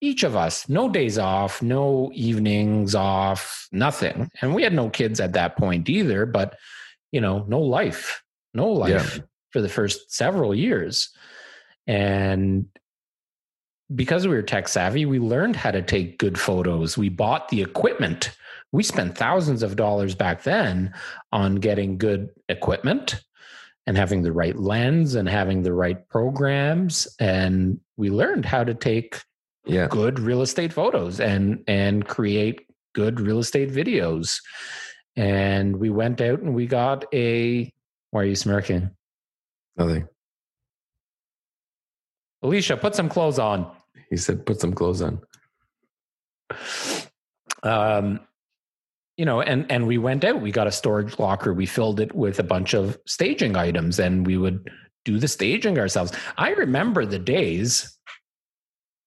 each 0.00 0.22
of 0.22 0.36
us, 0.36 0.68
no 0.68 0.88
days 0.88 1.18
off, 1.18 1.60
no 1.60 2.10
evenings 2.14 2.94
off, 2.94 3.68
nothing. 3.72 4.30
And 4.40 4.54
we 4.54 4.62
had 4.62 4.72
no 4.72 4.90
kids 4.90 5.20
at 5.20 5.32
that 5.32 5.56
point 5.56 5.88
either, 5.88 6.24
but 6.24 6.56
you 7.10 7.20
know, 7.20 7.44
no 7.48 7.60
life, 7.60 8.22
no 8.54 8.68
life 8.68 9.16
yeah. 9.16 9.22
for 9.50 9.60
the 9.60 9.68
first 9.68 10.12
several 10.12 10.54
years. 10.54 11.10
And 11.86 12.66
because 13.94 14.26
we 14.26 14.34
were 14.34 14.42
tech 14.42 14.68
savvy, 14.68 15.06
we 15.06 15.18
learned 15.18 15.56
how 15.56 15.70
to 15.70 15.82
take 15.82 16.18
good 16.18 16.38
photos. 16.38 16.98
We 16.98 17.08
bought 17.08 17.48
the 17.48 17.62
equipment. 17.62 18.36
We 18.72 18.82
spent 18.82 19.16
thousands 19.16 19.62
of 19.62 19.76
dollars 19.76 20.14
back 20.14 20.42
then 20.42 20.92
on 21.32 21.56
getting 21.56 21.96
good 21.96 22.28
equipment 22.48 23.22
and 23.86 23.96
having 23.96 24.20
the 24.20 24.32
right 24.32 24.56
lens 24.56 25.14
and 25.14 25.26
having 25.26 25.62
the 25.62 25.72
right 25.72 26.06
programs. 26.10 27.08
And 27.18 27.80
we 27.96 28.10
learned 28.10 28.44
how 28.44 28.62
to 28.62 28.74
take 28.74 29.22
yeah. 29.64 29.86
good 29.88 30.18
real 30.18 30.42
estate 30.42 30.74
photos 30.74 31.20
and 31.20 31.64
and 31.66 32.06
create 32.06 32.66
good 32.94 33.18
real 33.18 33.38
estate 33.38 33.70
videos. 33.70 34.42
And 35.16 35.76
we 35.76 35.88
went 35.88 36.20
out 36.20 36.40
and 36.40 36.54
we 36.54 36.66
got 36.66 37.06
a 37.14 37.72
why 38.10 38.22
are 38.22 38.26
you 38.26 38.34
smirking? 38.34 38.90
Nothing. 39.76 40.06
Alicia, 42.42 42.76
put 42.76 42.94
some 42.94 43.08
clothes 43.08 43.38
on. 43.38 43.70
He 44.10 44.18
said 44.18 44.44
put 44.44 44.60
some 44.60 44.74
clothes 44.74 45.00
on. 45.00 45.20
Um 47.62 48.20
you 49.18 49.24
know, 49.24 49.42
and 49.42 49.70
and 49.70 49.86
we 49.86 49.98
went 49.98 50.24
out. 50.24 50.40
We 50.40 50.52
got 50.52 50.68
a 50.68 50.72
storage 50.72 51.18
locker. 51.18 51.52
We 51.52 51.66
filled 51.66 52.00
it 52.00 52.14
with 52.14 52.38
a 52.38 52.44
bunch 52.44 52.72
of 52.72 52.96
staging 53.04 53.56
items, 53.56 53.98
and 53.98 54.24
we 54.24 54.38
would 54.38 54.70
do 55.04 55.18
the 55.18 55.28
staging 55.28 55.78
ourselves. 55.78 56.12
I 56.38 56.50
remember 56.50 57.04
the 57.04 57.18
days 57.18 57.98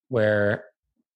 where 0.10 0.66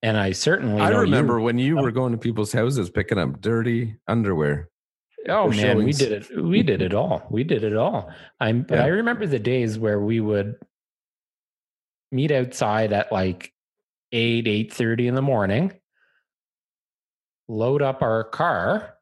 and 0.02 0.18
I 0.18 0.32
certainly 0.32 0.82
I 0.82 0.90
remember 0.90 1.38
you, 1.40 1.44
when 1.44 1.60
you 1.60 1.76
were 1.76 1.90
um, 1.90 1.94
going 1.94 2.12
to 2.14 2.18
people's 2.18 2.54
houses 2.54 2.90
picking 2.90 3.18
up 3.18 3.42
dirty 3.42 3.98
underwear. 4.08 4.70
Oh 5.28 5.50
man, 5.50 5.58
showings. 5.58 5.86
we 5.86 5.92
did 5.94 6.12
it. 6.12 6.44
We 6.44 6.64
did 6.64 6.82
it 6.82 6.94
all. 6.94 7.28
We 7.30 7.44
did 7.44 7.64
it 7.66 7.76
all. 7.76 8.14
I'm. 8.40 8.66
Yeah. 8.70 8.84
I 8.84 8.88
remember 8.88 9.28
the 9.28 9.40
days 9.40 9.78
where 9.78 10.00
we 10.00 10.22
would 10.22 10.56
meet 12.12 12.32
outside 12.32 12.94
at 12.94 13.12
like 13.12 13.52
eight 14.14 14.48
eight 14.48 14.72
thirty 14.72 15.08
in 15.08 15.16
the 15.16 15.22
morning, 15.22 15.74
load 17.48 17.82
up 17.82 18.02
our 18.02 18.24
car, 18.24 18.96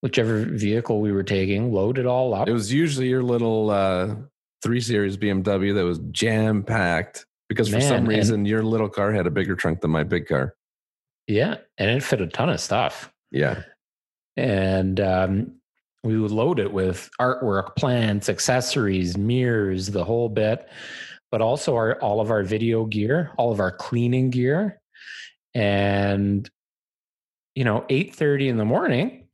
whichever 0.00 0.44
vehicle 0.44 1.00
we 1.00 1.12
were 1.12 1.22
taking, 1.22 1.72
load 1.72 1.98
it 1.98 2.06
all 2.06 2.34
up. 2.34 2.48
It 2.48 2.52
was 2.52 2.72
usually 2.72 3.08
your 3.08 3.22
little 3.22 3.70
uh, 3.70 4.14
three 4.62 4.80
series 4.80 5.16
BMW 5.16 5.74
that 5.74 5.84
was 5.84 5.98
jam 6.10 6.62
packed 6.62 7.26
because 7.48 7.68
for 7.68 7.80
some 7.80 8.06
reason 8.06 8.40
and, 8.40 8.48
your 8.48 8.62
little 8.62 8.88
car 8.88 9.12
had 9.12 9.26
a 9.26 9.30
bigger 9.30 9.54
trunk 9.54 9.80
than 9.80 9.90
my 9.90 10.02
big 10.02 10.26
car. 10.26 10.54
Yeah, 11.26 11.56
and 11.78 11.90
it 11.90 12.02
fit 12.02 12.20
a 12.20 12.26
ton 12.26 12.50
of 12.50 12.60
stuff. 12.60 13.12
Yeah, 13.30 13.62
and 14.36 15.00
um, 15.00 15.52
we 16.02 16.18
would 16.18 16.30
load 16.30 16.60
it 16.60 16.72
with 16.72 17.10
artwork, 17.20 17.76
plants, 17.76 18.28
accessories, 18.28 19.16
mirrors, 19.16 19.88
the 19.88 20.04
whole 20.04 20.28
bit, 20.28 20.68
but 21.30 21.40
also 21.40 21.74
our 21.74 22.00
all 22.00 22.20
of 22.20 22.30
our 22.30 22.42
video 22.42 22.84
gear, 22.84 23.30
all 23.38 23.52
of 23.52 23.60
our 23.60 23.72
cleaning 23.72 24.30
gear, 24.30 24.80
and 25.54 26.50
you 27.54 27.64
know, 27.64 27.84
eight 27.88 28.14
thirty 28.14 28.48
in 28.48 28.56
the 28.56 28.64
morning. 28.64 29.28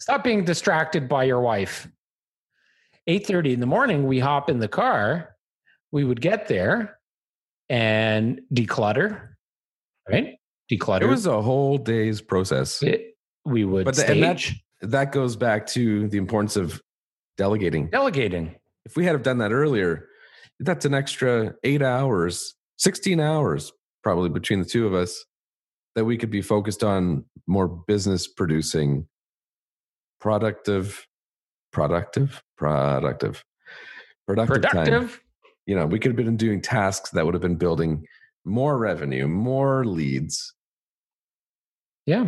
Stop 0.00 0.24
being 0.24 0.44
distracted 0.44 1.08
by 1.08 1.24
your 1.24 1.40
wife. 1.40 1.88
8:30 3.08 3.54
in 3.54 3.60
the 3.60 3.66
morning 3.66 4.06
we 4.06 4.20
hop 4.20 4.48
in 4.48 4.58
the 4.60 4.68
car 4.68 5.36
we 5.92 6.04
would 6.04 6.20
get 6.20 6.48
there 6.48 6.98
and 7.68 8.40
declutter, 8.52 9.30
right? 10.08 10.36
Declutter. 10.70 11.02
It 11.02 11.06
was 11.06 11.26
a 11.26 11.42
whole 11.42 11.78
day's 11.78 12.20
process. 12.20 12.82
It, 12.82 13.16
we 13.44 13.64
would 13.64 13.84
but 13.84 13.96
the, 13.96 14.02
stage. 14.02 14.62
That, 14.80 14.90
that 14.90 15.12
goes 15.12 15.36
back 15.36 15.66
to 15.68 16.08
the 16.08 16.18
importance 16.18 16.56
of 16.56 16.80
delegating. 17.36 17.88
Delegating. 17.90 18.54
If 18.84 18.96
we 18.96 19.04
had 19.04 19.12
have 19.12 19.22
done 19.22 19.38
that 19.38 19.52
earlier, 19.52 20.08
that's 20.60 20.84
an 20.84 20.94
extra 20.94 21.54
eight 21.64 21.82
hours, 21.82 22.54
16 22.78 23.20
hours 23.20 23.72
probably 24.02 24.30
between 24.30 24.60
the 24.60 24.64
two 24.64 24.86
of 24.86 24.94
us 24.94 25.24
that 25.94 26.04
we 26.04 26.16
could 26.16 26.30
be 26.30 26.42
focused 26.42 26.84
on 26.84 27.24
more 27.46 27.68
business 27.68 28.26
producing, 28.26 29.06
productive, 30.20 31.06
productive, 31.72 32.42
productive, 32.56 33.44
productive, 34.26 34.62
productive. 34.62 35.10
Time 35.10 35.20
you 35.70 35.76
know, 35.76 35.86
we 35.86 36.00
could 36.00 36.10
have 36.10 36.16
been 36.16 36.36
doing 36.36 36.60
tasks 36.60 37.10
that 37.10 37.24
would 37.24 37.32
have 37.32 37.40
been 37.40 37.54
building 37.54 38.04
more 38.44 38.76
revenue, 38.76 39.28
more 39.28 39.84
leads. 39.84 40.52
Yeah. 42.06 42.26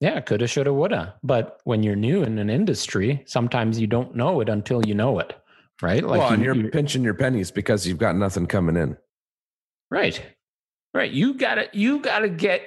Yeah, 0.00 0.20
coulda, 0.20 0.46
shoulda, 0.46 0.70
woulda. 0.70 1.14
But 1.22 1.60
when 1.64 1.82
you're 1.82 1.96
new 1.96 2.22
in 2.24 2.38
an 2.38 2.50
industry, 2.50 3.22
sometimes 3.26 3.80
you 3.80 3.86
don't 3.86 4.14
know 4.14 4.40
it 4.42 4.50
until 4.50 4.84
you 4.84 4.94
know 4.94 5.18
it, 5.18 5.34
right? 5.80 6.04
Like 6.04 6.20
well, 6.20 6.28
you, 6.28 6.34
and 6.34 6.44
you're, 6.44 6.56
you're 6.56 6.70
pinching 6.70 7.02
your 7.02 7.14
pennies 7.14 7.50
because 7.50 7.86
you've 7.86 7.96
got 7.96 8.16
nothing 8.16 8.46
coming 8.46 8.76
in. 8.76 8.98
Right, 9.90 10.20
right. 10.92 11.10
You 11.10 11.32
gotta, 11.34 11.70
you 11.72 12.00
gotta 12.00 12.28
get 12.28 12.66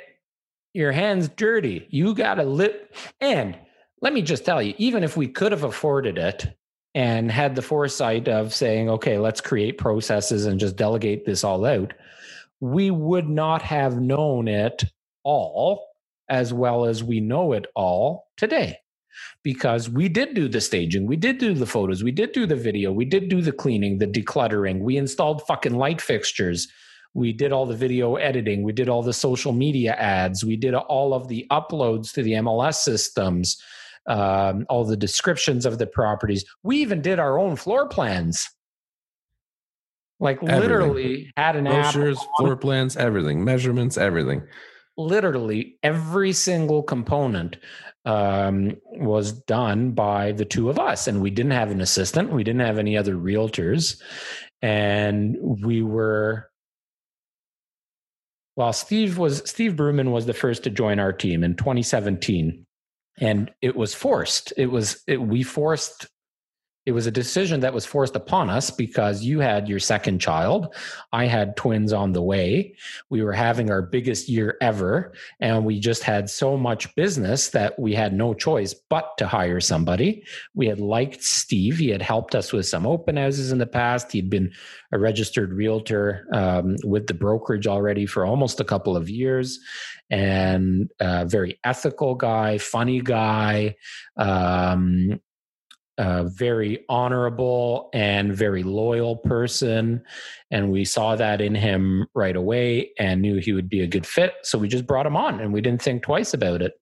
your 0.77 0.93
hands 0.93 1.29
dirty. 1.29 1.87
You 1.89 2.13
gotta 2.15 2.43
lip. 2.43 2.95
And 3.19 3.57
let 4.01 4.13
me 4.13 4.21
just 4.21 4.45
tell 4.45 4.61
you, 4.61 4.73
even 4.77 5.03
if 5.03 5.17
we 5.17 5.27
could 5.27 5.51
have 5.51 5.63
afforded 5.63 6.17
it, 6.17 6.47
and 6.97 7.31
had 7.31 7.53
the 7.53 7.61
foresight 7.61 8.27
of 8.27 8.55
saying, 8.55 8.89
okay, 8.89 9.19
let's 9.19 9.39
create 9.39 9.77
processes 9.77 10.47
and 10.47 10.59
just 10.59 10.75
delegate 10.75 11.25
this 11.27 11.43
all 11.43 11.63
out, 11.63 11.93
we 12.59 12.89
would 12.89 13.29
not 13.29 13.61
have 13.61 14.01
known 14.01 14.47
it 14.47 14.83
all 15.23 15.85
as 16.27 16.51
well 16.51 16.85
as 16.85 17.03
we 17.03 17.19
know 17.19 17.53
it 17.53 17.67
all 17.75 18.27
today. 18.35 18.77
Because 19.43 19.91
we 19.91 20.09
did 20.09 20.33
do 20.33 20.47
the 20.47 20.59
staging, 20.59 21.05
we 21.05 21.17
did 21.17 21.37
do 21.37 21.53
the 21.53 21.67
photos, 21.67 22.03
we 22.03 22.11
did 22.11 22.31
do 22.31 22.47
the 22.47 22.55
video, 22.55 22.91
we 22.91 23.05
did 23.05 23.29
do 23.29 23.41
the 23.41 23.51
cleaning, 23.51 23.99
the 23.99 24.07
decluttering, 24.07 24.79
we 24.79 24.97
installed 24.97 25.45
fucking 25.45 25.75
light 25.75 26.01
fixtures, 26.01 26.67
we 27.17 27.33
did 27.33 27.51
all 27.51 27.65
the 27.65 27.75
video 27.75 28.15
editing, 28.15 28.63
we 28.63 28.71
did 28.71 28.87
all 28.87 29.01
the 29.01 29.11
social 29.11 29.51
media 29.51 29.93
ads, 29.95 30.45
we 30.45 30.55
did 30.55 30.73
all 30.73 31.13
of 31.13 31.27
the 31.27 31.45
uploads 31.51 32.13
to 32.13 32.23
the 32.23 32.33
MLS 32.33 32.75
systems 32.75 33.57
um, 34.07 34.65
all 34.69 34.85
the 34.85 34.97
descriptions 34.97 35.65
of 35.65 35.77
the 35.77 35.87
properties. 35.87 36.45
We 36.63 36.77
even 36.77 37.01
did 37.01 37.19
our 37.19 37.37
own 37.37 37.55
floor 37.55 37.87
plans. 37.87 38.49
Like 40.19 40.37
everything. 40.37 40.61
literally 40.61 41.31
had 41.37 41.55
an 41.55 41.65
brochures, 41.65 42.19
floor 42.37 42.55
plans, 42.55 42.97
everything, 42.97 43.43
measurements, 43.43 43.97
everything. 43.97 44.41
Literally 44.97 45.77
every 45.83 46.33
single 46.33 46.81
component 46.81 47.57
um, 48.05 48.77
was 48.93 49.31
done 49.31 49.91
by 49.91 50.31
the 50.31 50.45
two 50.45 50.71
of 50.71 50.79
us. 50.79 51.07
And 51.07 51.21
we 51.21 51.29
didn't 51.29 51.51
have 51.51 51.69
an 51.69 51.81
assistant, 51.81 52.31
we 52.31 52.43
didn't 52.43 52.61
have 52.61 52.79
any 52.79 52.97
other 52.97 53.15
realtors. 53.15 54.01
And 54.63 55.37
we 55.41 55.83
were, 55.83 56.49
well, 58.57 58.73
Steve 58.73 59.19
was, 59.19 59.47
Steve 59.49 59.73
Bruman 59.73 60.11
was 60.11 60.25
the 60.25 60.33
first 60.33 60.63
to 60.63 60.71
join 60.71 60.99
our 60.99 61.13
team 61.13 61.43
in 61.43 61.55
2017. 61.55 62.65
And 63.19 63.51
it 63.61 63.75
was 63.75 63.93
forced. 63.93 64.51
It 64.57 64.67
was, 64.67 65.03
it, 65.07 65.21
we 65.21 65.43
forced 65.43 66.07
it 66.87 66.93
was 66.93 67.05
a 67.05 67.11
decision 67.11 67.59
that 67.59 67.73
was 67.73 67.85
forced 67.85 68.15
upon 68.15 68.49
us 68.49 68.71
because 68.71 69.21
you 69.21 69.41
had 69.41 69.67
your 69.67 69.77
second 69.77 70.19
child. 70.19 70.73
I 71.11 71.25
had 71.25 71.57
twins 71.57 71.91
on 71.91 72.13
the 72.13 72.21
way. 72.21 72.75
We 73.09 73.21
were 73.23 73.33
having 73.33 73.69
our 73.69 73.81
biggest 73.81 74.29
year 74.29 74.55
ever, 74.61 75.11
and 75.41 75.65
we 75.65 75.81
just 75.81 76.03
had 76.03 76.29
so 76.29 76.55
much 76.55 76.95
business 76.95 77.49
that 77.49 77.77
we 77.77 77.93
had 77.93 78.13
no 78.13 78.33
choice 78.33 78.73
but 78.73 79.17
to 79.17 79.27
hire 79.27 79.59
somebody. 79.59 80.23
We 80.53 80.67
had 80.67 80.79
liked 80.79 81.21
Steve. 81.21 81.75
He 81.77 81.89
had 81.89 82.01
helped 82.01 82.35
us 82.35 82.53
with 82.53 82.65
some 82.65 82.87
open 82.87 83.17
houses 83.17 83.51
in 83.51 83.57
the 83.57 83.67
past. 83.67 84.13
He'd 84.13 84.29
been 84.29 84.53
a 84.93 84.97
registered 84.97 85.51
realtor 85.51 86.25
um, 86.31 86.77
with 86.85 87.07
the 87.07 87.13
brokerage 87.13 87.67
already 87.67 88.05
for 88.05 88.25
almost 88.25 88.61
a 88.61 88.63
couple 88.65 88.95
of 88.95 89.09
years 89.09 89.59
and 90.09 90.89
a 91.01 91.25
very 91.25 91.59
ethical 91.65 92.15
guy, 92.15 92.57
funny 92.57 93.01
guy. 93.01 93.75
Um, 94.15 95.19
a 95.97 96.23
very 96.23 96.85
honorable 96.89 97.89
and 97.93 98.35
very 98.35 98.63
loyal 98.63 99.15
person. 99.15 100.03
And 100.51 100.71
we 100.71 100.85
saw 100.85 101.15
that 101.15 101.41
in 101.41 101.55
him 101.55 102.07
right 102.13 102.35
away 102.35 102.91
and 102.99 103.21
knew 103.21 103.37
he 103.37 103.53
would 103.53 103.69
be 103.69 103.81
a 103.81 103.87
good 103.87 104.05
fit. 104.05 104.33
So 104.43 104.57
we 104.57 104.67
just 104.67 104.85
brought 104.85 105.05
him 105.05 105.15
on 105.15 105.39
and 105.39 105.51
we 105.51 105.61
didn't 105.61 105.81
think 105.81 106.03
twice 106.03 106.33
about 106.33 106.61
it. 106.61 106.73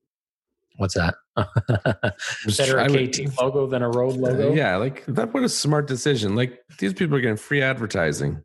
What's 0.78 0.96
that? 0.96 1.16
Better 2.58 2.80
a 2.80 2.90
KT 2.90 3.42
logo 3.42 3.68
than 3.68 3.82
a 3.82 3.90
road 3.90 4.18
logo? 4.18 4.52
Uh, 4.52 4.54
yeah, 4.54 4.76
like 4.76 5.06
that 5.06 5.34
what 5.34 5.44
a 5.44 5.50
smart 5.50 5.88
decision. 5.88 6.36
Like 6.36 6.60
these 6.80 6.94
people 6.94 7.16
are 7.16 7.22
getting 7.22 7.38
free 7.38 7.62
advertising. 7.62 8.44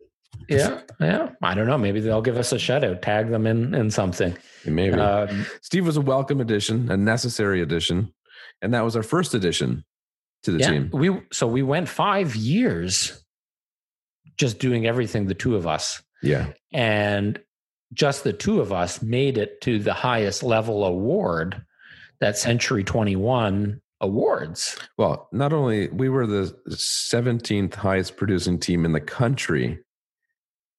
Yeah, 0.48 0.80
yeah. 1.00 1.30
I 1.42 1.54
don't 1.54 1.66
know. 1.66 1.78
Maybe 1.78 1.98
they'll 1.98 2.22
give 2.22 2.36
us 2.36 2.52
a 2.52 2.58
shout 2.58 2.84
out, 2.84 3.02
tag 3.02 3.30
them 3.30 3.48
in 3.48 3.74
in 3.74 3.90
something. 3.90 4.36
Maybe. 4.64 4.94
Um, 4.94 5.44
Steve 5.60 5.86
was 5.86 5.96
a 5.96 6.00
welcome 6.00 6.40
addition, 6.40 6.88
a 6.90 6.96
necessary 6.96 7.62
addition. 7.62 8.12
And 8.62 8.74
that 8.74 8.84
was 8.84 8.94
our 8.94 9.02
first 9.02 9.34
edition 9.34 9.84
to 10.44 10.52
the 10.52 10.58
yeah, 10.58 10.70
team. 10.70 10.90
We 10.92 11.20
so 11.32 11.46
we 11.46 11.62
went 11.62 11.88
five 11.88 12.34
years 12.36 13.22
just 14.36 14.58
doing 14.58 14.86
everything 14.86 15.26
the 15.26 15.34
two 15.34 15.54
of 15.54 15.66
us. 15.66 16.02
Yeah. 16.22 16.52
And 16.72 17.38
just 17.92 18.24
the 18.24 18.32
two 18.32 18.60
of 18.60 18.72
us 18.72 19.02
made 19.02 19.36
it 19.36 19.60
to 19.62 19.78
the 19.78 19.92
highest 19.92 20.42
level 20.42 20.84
award 20.84 21.62
that 22.20 22.38
Century 22.38 22.84
21 22.84 23.80
awards. 24.00 24.78
Well, 24.96 25.28
not 25.32 25.52
only 25.52 25.88
we 25.88 26.08
were 26.08 26.26
the 26.26 26.56
17th 26.68 27.74
highest 27.74 28.16
producing 28.16 28.58
team 28.58 28.84
in 28.84 28.92
the 28.92 29.00
country, 29.00 29.78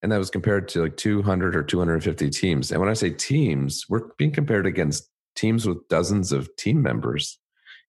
and 0.01 0.12
that 0.12 0.18
was 0.18 0.32
compared 0.32 0.68
to 0.70 0.84
like 0.84 0.97
200 0.97 1.55
or 1.55 1.64
250 1.64 2.30
teams. 2.32 2.72
And 2.72 2.80
when 2.80 2.89
I 2.89 2.93
say 2.93 3.12
teams, 3.12 3.86
we're 3.88 4.07
being 4.18 4.32
compared 4.32 4.66
against 4.66 5.07
teams 5.36 5.68
with 5.68 5.88
dozens 5.88 6.32
of 6.32 6.55
team 6.55 6.82
members. 6.82 7.38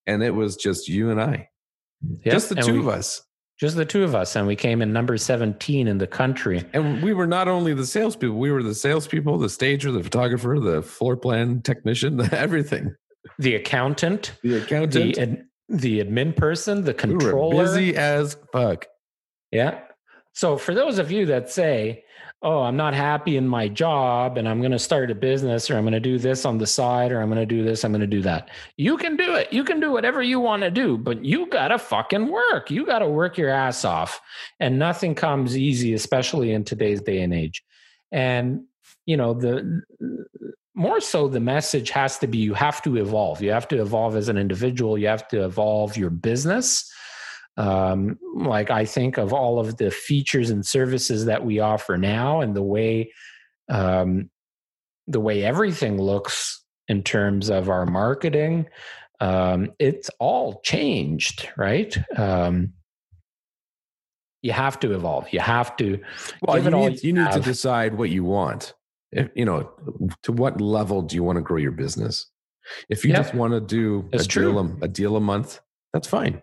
And 0.07 0.23
it 0.23 0.33
was 0.33 0.57
just 0.57 0.89
you 0.89 1.11
and 1.11 1.21
I. 1.21 1.49
Yep. 2.25 2.33
Just 2.33 2.49
the 2.49 2.57
and 2.57 2.65
two 2.65 2.75
we, 2.75 2.81
of 2.81 2.89
us. 2.89 3.23
Just 3.59 3.77
the 3.77 3.85
two 3.85 4.03
of 4.03 4.15
us. 4.15 4.35
And 4.35 4.47
we 4.47 4.57
came 4.57 4.83
in 4.83 4.93
number 4.93 5.17
17 5.17 5.87
in 5.87 5.99
the 5.99 6.07
country. 6.07 6.65
And 6.73 7.03
we 7.03 7.13
were 7.13 7.27
not 7.27 7.49
only 7.49 7.75
the 7.75 7.87
salespeople, 7.87 8.37
we 8.37 8.51
were 8.51 8.63
the 8.63 8.75
salespeople, 8.75 9.39
the 9.39 9.49
stager, 9.49 9.93
the 9.93 10.03
photographer, 10.03 10.59
the 10.59 10.83
floor 10.83 11.17
plan 11.17 11.63
technician, 11.63 12.17
the 12.17 12.33
everything. 12.39 12.95
The 13.39 13.55
accountant. 13.55 14.33
The 14.43 14.59
accountant. 14.59 15.17
The, 15.17 15.45
the 15.69 16.05
admin 16.05 16.37
person, 16.37 16.85
the 16.85 16.95
controller. 16.95 17.57
We 17.57 17.63
busy 17.63 17.97
as 17.97 18.37
fuck. 18.53 18.87
Yeah. 19.53 19.81
So 20.33 20.57
for 20.57 20.75
those 20.75 20.99
of 20.99 21.13
you 21.13 21.27
that 21.27 21.51
say, 21.51 22.05
oh, 22.43 22.63
I'm 22.63 22.77
not 22.77 22.93
happy 22.93 23.37
in 23.37 23.47
my 23.47 23.69
job 23.69 24.37
and 24.37 24.49
I'm 24.49 24.59
going 24.61 24.73
to 24.73 24.79
start 24.79 25.13
a 25.13 25.15
business 25.15 25.71
or 25.71 25.77
I'm 25.77 25.85
going 25.85 25.93
to 25.93 26.01
do 26.01 26.19
this 26.19 26.45
on 26.45 26.59
the 26.59 26.67
side 26.67 27.13
or 27.13 27.21
I'm 27.21 27.29
going 27.29 27.39
to 27.39 27.47
do 27.47 27.63
this, 27.63 27.85
I'm 27.85 27.93
going 27.93 28.01
to 28.01 28.07
do 28.07 28.23
that. 28.23 28.51
You 28.77 28.97
can 28.97 29.17
do 29.17 29.35
it. 29.35 29.53
You 29.53 29.63
can 29.63 29.79
do 29.79 29.93
whatever 29.93 30.21
you 30.23 30.41
want 30.41 30.63
to 30.63 30.71
do, 30.71 30.99
but 30.99 31.25
you 31.25 31.47
got 31.47 31.69
to 31.69 31.79
fucking 31.79 32.29
work. 32.29 32.71
You 32.71 32.85
got 32.85 32.99
to 32.99 33.07
work 33.07 33.39
your 33.39 33.51
ass 33.51 33.85
off. 33.85 34.21
And 34.59 34.79
nothing 34.79 35.15
comes 35.15 35.57
easy, 35.57 35.95
especially 35.95 36.53
in 36.53 36.65
today's 36.65 37.01
day 37.01 37.23
and 37.23 37.33
age. 37.33 37.63
And, 38.11 38.65
you 39.07 39.17
know, 39.17 39.35
the 39.35 39.83
more 40.75 41.01
so 41.01 41.29
the 41.29 41.41
message 41.41 41.91
has 41.91 42.19
to 42.19 42.27
be 42.27 42.39
you 42.39 42.55
have 42.55 42.83
to 42.83 42.97
evolve. 42.97 43.41
You 43.41 43.53
have 43.53 43.69
to 43.69 43.81
evolve 43.81 44.17
as 44.17 44.29
an 44.29 44.37
individual, 44.37 44.99
you 44.99 45.07
have 45.07 45.29
to 45.29 45.45
evolve 45.45 45.97
your 45.97 46.11
business 46.11 46.93
um, 47.57 48.19
like 48.35 48.71
I 48.71 48.85
think 48.85 49.19
of 49.19 49.33
all 49.33 49.59
of 49.59 49.77
the 49.77 49.91
features 49.91 50.51
and 50.51 50.65
services 50.65 51.27
that 51.27 51.45
we 51.45 51.61
offer 51.61 51.99
now, 51.99 52.41
and 52.41 52.57
the 52.57 52.63
way 52.63 53.13
um, 53.69 54.31
the 55.07 55.21
way 55.21 55.45
everything 55.45 56.01
looks 56.01 56.65
in 56.89 57.03
terms 57.03 57.51
of 57.51 57.69
our 57.69 57.87
marketing, 57.87 58.67
um, 59.21 59.73
it's 59.79 60.11
all 60.19 60.61
changed, 60.63 61.49
right? 61.57 61.97
Um, 62.17 62.73
you 64.43 64.53
have 64.53 64.81
to 64.81 64.95
evolve. 64.95 65.33
You 65.33 65.41
have 65.41 65.77
to. 65.77 66.01
Well, 66.43 66.59
you 66.59 66.71
need, 66.71 67.03
you, 67.03 67.09
you 67.09 67.13
need 67.13 67.33
to 67.33 67.41
decide 67.41 67.97
what 67.97 68.11
you 68.11 68.25
want. 68.25 68.75
If, 69.13 69.29
you 69.35 69.45
know, 69.45 69.71
to 70.25 70.33
what 70.33 70.61
level 70.61 71.03
do 71.03 71.15
you 71.15 71.23
want 71.23 71.37
to 71.37 71.43
grow 71.43 71.59
your 71.59 71.71
business? 71.71 72.27
If 72.89 73.05
you 73.05 73.13
just 73.13 73.35
want 73.35 73.53
to 73.53 73.61
do 73.61 74.09
a 74.13 74.19
deal, 74.19 74.59
a, 74.59 74.85
a 74.85 74.89
deal 74.89 75.17
a 75.17 75.21
month, 75.21 75.61
that's 75.93 76.09
fine. 76.09 76.43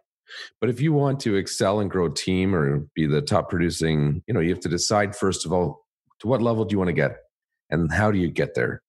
But 0.62 0.70
if 0.70 0.82
you 0.82 0.94
want 0.94 1.20
to 1.22 1.36
excel 1.36 1.80
and 1.80 1.90
grow 1.90 2.06
a 2.06 2.14
team 2.14 2.56
or 2.56 2.80
be 2.96 3.06
the 3.06 3.22
top 3.22 3.50
producing, 3.50 4.24
you 4.28 4.34
know, 4.34 4.40
you 4.40 4.50
have 4.50 4.60
to 4.62 4.70
decide 4.70 5.16
first 5.16 5.46
of 5.46 5.54
all 5.54 5.86
to 6.20 6.28
what 6.28 6.42
level 6.42 6.66
do 6.66 6.74
you 6.74 6.78
want 6.78 6.90
to 6.90 6.94
get 6.94 7.18
and 7.70 7.92
how 7.92 8.12
do 8.12 8.18
you 8.18 8.30
get 8.30 8.56
there? 8.56 8.82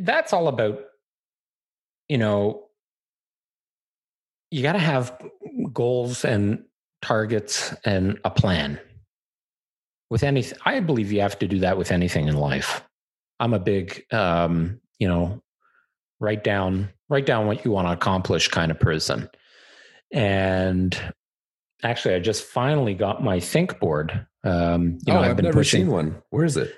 That's 0.00 0.32
all 0.32 0.48
about, 0.48 0.80
you 2.08 2.18
know, 2.18 2.64
you 4.50 4.62
got 4.62 4.72
to 4.72 4.78
have 4.78 5.16
goals 5.72 6.24
and 6.24 6.64
targets 7.02 7.74
and 7.84 8.18
a 8.24 8.30
plan. 8.30 8.80
With 10.10 10.24
anything, 10.24 10.58
I 10.64 10.80
believe 10.80 11.12
you 11.12 11.20
have 11.20 11.38
to 11.38 11.46
do 11.46 11.60
that 11.60 11.78
with 11.78 11.92
anything 11.92 12.26
in 12.26 12.36
life. 12.36 12.82
I'm 13.38 13.54
a 13.54 13.60
big, 13.60 14.04
um, 14.12 14.80
you 14.98 15.06
know, 15.06 15.40
write 16.18 16.44
down 16.44 16.90
write 17.08 17.26
down 17.26 17.46
what 17.46 17.64
you 17.64 17.70
want 17.72 17.88
to 17.88 17.92
accomplish 17.92 18.48
kind 18.48 18.70
of 18.70 18.78
person 18.78 19.28
and 20.12 21.14
actually, 21.82 22.14
I 22.14 22.20
just 22.20 22.44
finally 22.44 22.94
got 22.94 23.22
my 23.22 23.40
Think 23.40 23.78
board. 23.80 24.26
Um, 24.44 24.98
you 25.06 25.12
know, 25.12 25.20
oh, 25.20 25.22
I've, 25.22 25.30
I've 25.30 25.36
been 25.36 25.44
never 25.46 25.58
pushing, 25.58 25.82
seen 25.82 25.90
one. 25.90 26.22
Where 26.30 26.44
is 26.44 26.56
it? 26.56 26.74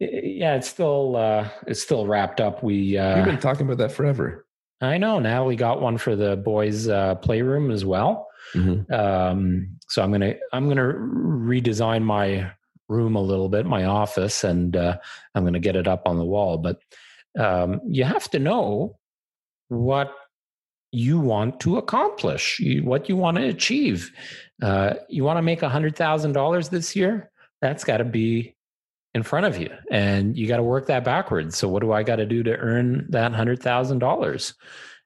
Yeah, 0.00 0.54
it's 0.54 0.68
still 0.68 1.16
uh, 1.16 1.48
it's 1.66 1.82
still 1.82 2.06
wrapped 2.06 2.40
up. 2.40 2.62
We 2.62 2.96
uh, 2.96 3.16
you've 3.16 3.26
been 3.26 3.38
talking 3.38 3.66
about 3.66 3.78
that 3.78 3.92
forever. 3.92 4.46
I 4.80 4.96
know. 4.98 5.18
Now 5.18 5.44
we 5.44 5.56
got 5.56 5.80
one 5.80 5.98
for 5.98 6.14
the 6.14 6.36
boys' 6.36 6.88
uh, 6.88 7.16
playroom 7.16 7.70
as 7.70 7.84
well. 7.84 8.28
Mm-hmm. 8.54 8.92
Um, 8.92 9.68
so 9.88 10.02
I'm 10.02 10.12
gonna 10.12 10.34
I'm 10.52 10.68
gonna 10.68 10.92
redesign 10.92 12.04
my 12.04 12.50
room 12.88 13.16
a 13.16 13.22
little 13.22 13.48
bit, 13.48 13.66
my 13.66 13.84
office, 13.84 14.44
and 14.44 14.76
uh, 14.76 14.98
I'm 15.34 15.44
gonna 15.44 15.58
get 15.58 15.76
it 15.76 15.88
up 15.88 16.02
on 16.06 16.16
the 16.16 16.24
wall. 16.24 16.58
But 16.58 16.80
um, 17.38 17.80
you 17.86 18.04
have 18.04 18.30
to 18.30 18.38
know 18.38 18.98
what 19.68 20.12
you 20.90 21.18
want 21.18 21.60
to 21.60 21.76
accomplish, 21.76 22.60
what 22.82 23.08
you 23.08 23.16
want 23.16 23.36
to 23.36 23.44
achieve. 23.44 24.10
Uh, 24.62 24.94
you 25.08 25.24
want 25.24 25.36
to 25.36 25.42
make 25.42 25.60
$100,000 25.60 26.70
this 26.70 26.96
year? 26.96 27.30
That's 27.60 27.84
got 27.84 27.98
to 27.98 28.04
be 28.04 28.56
in 29.14 29.22
front 29.22 29.46
of 29.46 29.58
you. 29.58 29.70
And 29.90 30.36
you 30.36 30.46
got 30.46 30.56
to 30.56 30.62
work 30.62 30.86
that 30.86 31.04
backwards. 31.04 31.56
So, 31.56 31.68
what 31.68 31.82
do 31.82 31.92
I 31.92 32.02
got 32.02 32.16
to 32.16 32.26
do 32.26 32.42
to 32.42 32.56
earn 32.56 33.06
that 33.10 33.32
$100,000? 33.32 34.54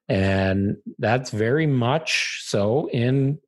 And 0.09 0.77
that's 0.99 1.31
very 1.31 1.67
much 1.67 2.43
so 2.43 2.89
in 2.89 3.39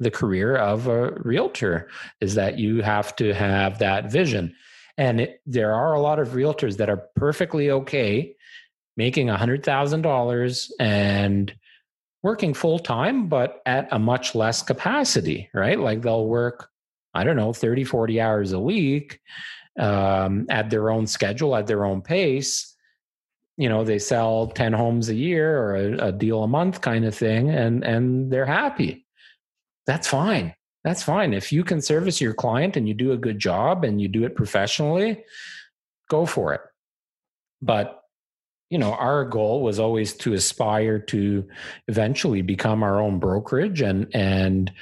the 0.00 0.10
career 0.10 0.56
of 0.56 0.88
a 0.88 1.12
realtor 1.22 1.88
is 2.20 2.34
that 2.34 2.58
you 2.58 2.82
have 2.82 3.14
to 3.16 3.32
have 3.32 3.78
that 3.78 4.10
vision. 4.10 4.54
And 4.98 5.20
it, 5.20 5.40
there 5.46 5.72
are 5.74 5.94
a 5.94 6.00
lot 6.00 6.18
of 6.18 6.30
realtors 6.30 6.76
that 6.78 6.90
are 6.90 7.08
perfectly 7.16 7.70
okay 7.70 8.34
making 8.96 9.28
$100,000 9.28 10.70
and 10.78 11.54
working 12.22 12.54
full 12.54 12.78
time, 12.78 13.28
but 13.28 13.60
at 13.66 13.88
a 13.90 13.98
much 13.98 14.34
less 14.34 14.62
capacity, 14.62 15.48
right? 15.54 15.78
Like 15.78 16.02
they'll 16.02 16.26
work, 16.26 16.68
I 17.14 17.24
don't 17.24 17.36
know, 17.36 17.52
30, 17.52 17.84
40 17.84 18.20
hours 18.20 18.52
a 18.52 18.60
week 18.60 19.20
um, 19.78 20.46
at 20.48 20.70
their 20.70 20.90
own 20.90 21.06
schedule, 21.06 21.56
at 21.56 21.66
their 21.66 21.84
own 21.84 22.00
pace. 22.02 22.74
You 23.56 23.68
know, 23.68 23.84
they 23.84 23.98
sell 23.98 24.46
10 24.48 24.72
homes 24.72 25.08
a 25.08 25.14
year 25.14 25.58
or 25.58 25.76
a, 25.76 26.08
a 26.08 26.12
deal 26.12 26.42
a 26.42 26.48
month 26.48 26.80
kind 26.80 27.04
of 27.04 27.14
thing, 27.14 27.50
and, 27.50 27.84
and 27.84 28.32
they're 28.32 28.46
happy. 28.46 29.06
That's 29.86 30.06
fine. 30.06 30.54
That's 30.84 31.02
fine. 31.02 31.32
If 31.32 31.52
you 31.52 31.64
can 31.64 31.80
service 31.80 32.20
your 32.20 32.34
client 32.34 32.76
and 32.76 32.88
you 32.88 32.94
do 32.94 33.12
a 33.12 33.16
good 33.16 33.38
job 33.38 33.84
and 33.84 34.00
you 34.00 34.08
do 34.08 34.24
it 34.24 34.34
professionally, 34.34 35.24
go 36.08 36.26
for 36.26 36.54
it. 36.54 36.60
But 37.60 38.01
you 38.72 38.78
know, 38.78 38.94
our 38.94 39.26
goal 39.26 39.60
was 39.60 39.78
always 39.78 40.14
to 40.14 40.32
aspire 40.32 40.98
to 40.98 41.46
eventually 41.88 42.40
become 42.40 42.82
our 42.82 43.02
own 43.02 43.18
brokerage 43.18 43.82
and 43.82 44.08
and 44.14 44.72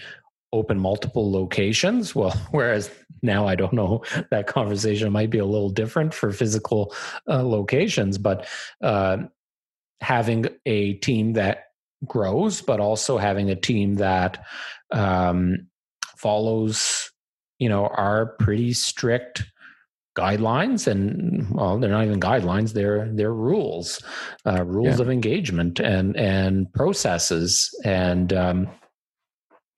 open 0.53 0.79
multiple 0.79 1.33
locations. 1.33 2.15
Well, 2.21 2.31
whereas 2.53 2.89
now 3.21 3.49
I 3.49 3.57
don't 3.57 3.73
know 3.73 4.05
that 4.31 4.47
conversation 4.47 5.11
might 5.11 5.31
be 5.31 5.39
a 5.39 5.45
little 5.45 5.71
different 5.71 6.15
for 6.15 6.31
physical 6.31 6.95
uh, 7.29 7.43
locations, 7.43 8.17
but 8.17 8.47
uh, 8.81 9.25
having 10.01 10.47
a 10.67 10.93
team 10.95 11.33
that 11.33 11.65
grows, 12.07 12.63
but 12.63 12.79
also 12.79 13.19
having 13.19 13.51
a 13.51 13.57
team 13.57 13.97
that 13.97 14.47
um, 14.93 15.67
follows, 16.17 17.11
you 17.59 17.69
know, 17.69 17.89
our 17.89 18.27
pretty 18.39 18.73
strict 18.73 19.43
guidelines 20.17 20.89
and 20.89 21.49
well 21.53 21.79
they're 21.79 21.91
not 21.91 22.05
even 22.05 22.21
guidelines 22.21 22.73
they're 22.73 23.09
they're 23.15 23.33
rules 23.33 24.03
uh, 24.45 24.65
rules 24.65 24.97
yeah. 24.97 25.03
of 25.03 25.11
engagement 25.11 25.79
and 25.79 26.17
and 26.17 26.73
processes 26.73 27.71
and 27.85 28.33
um 28.33 28.69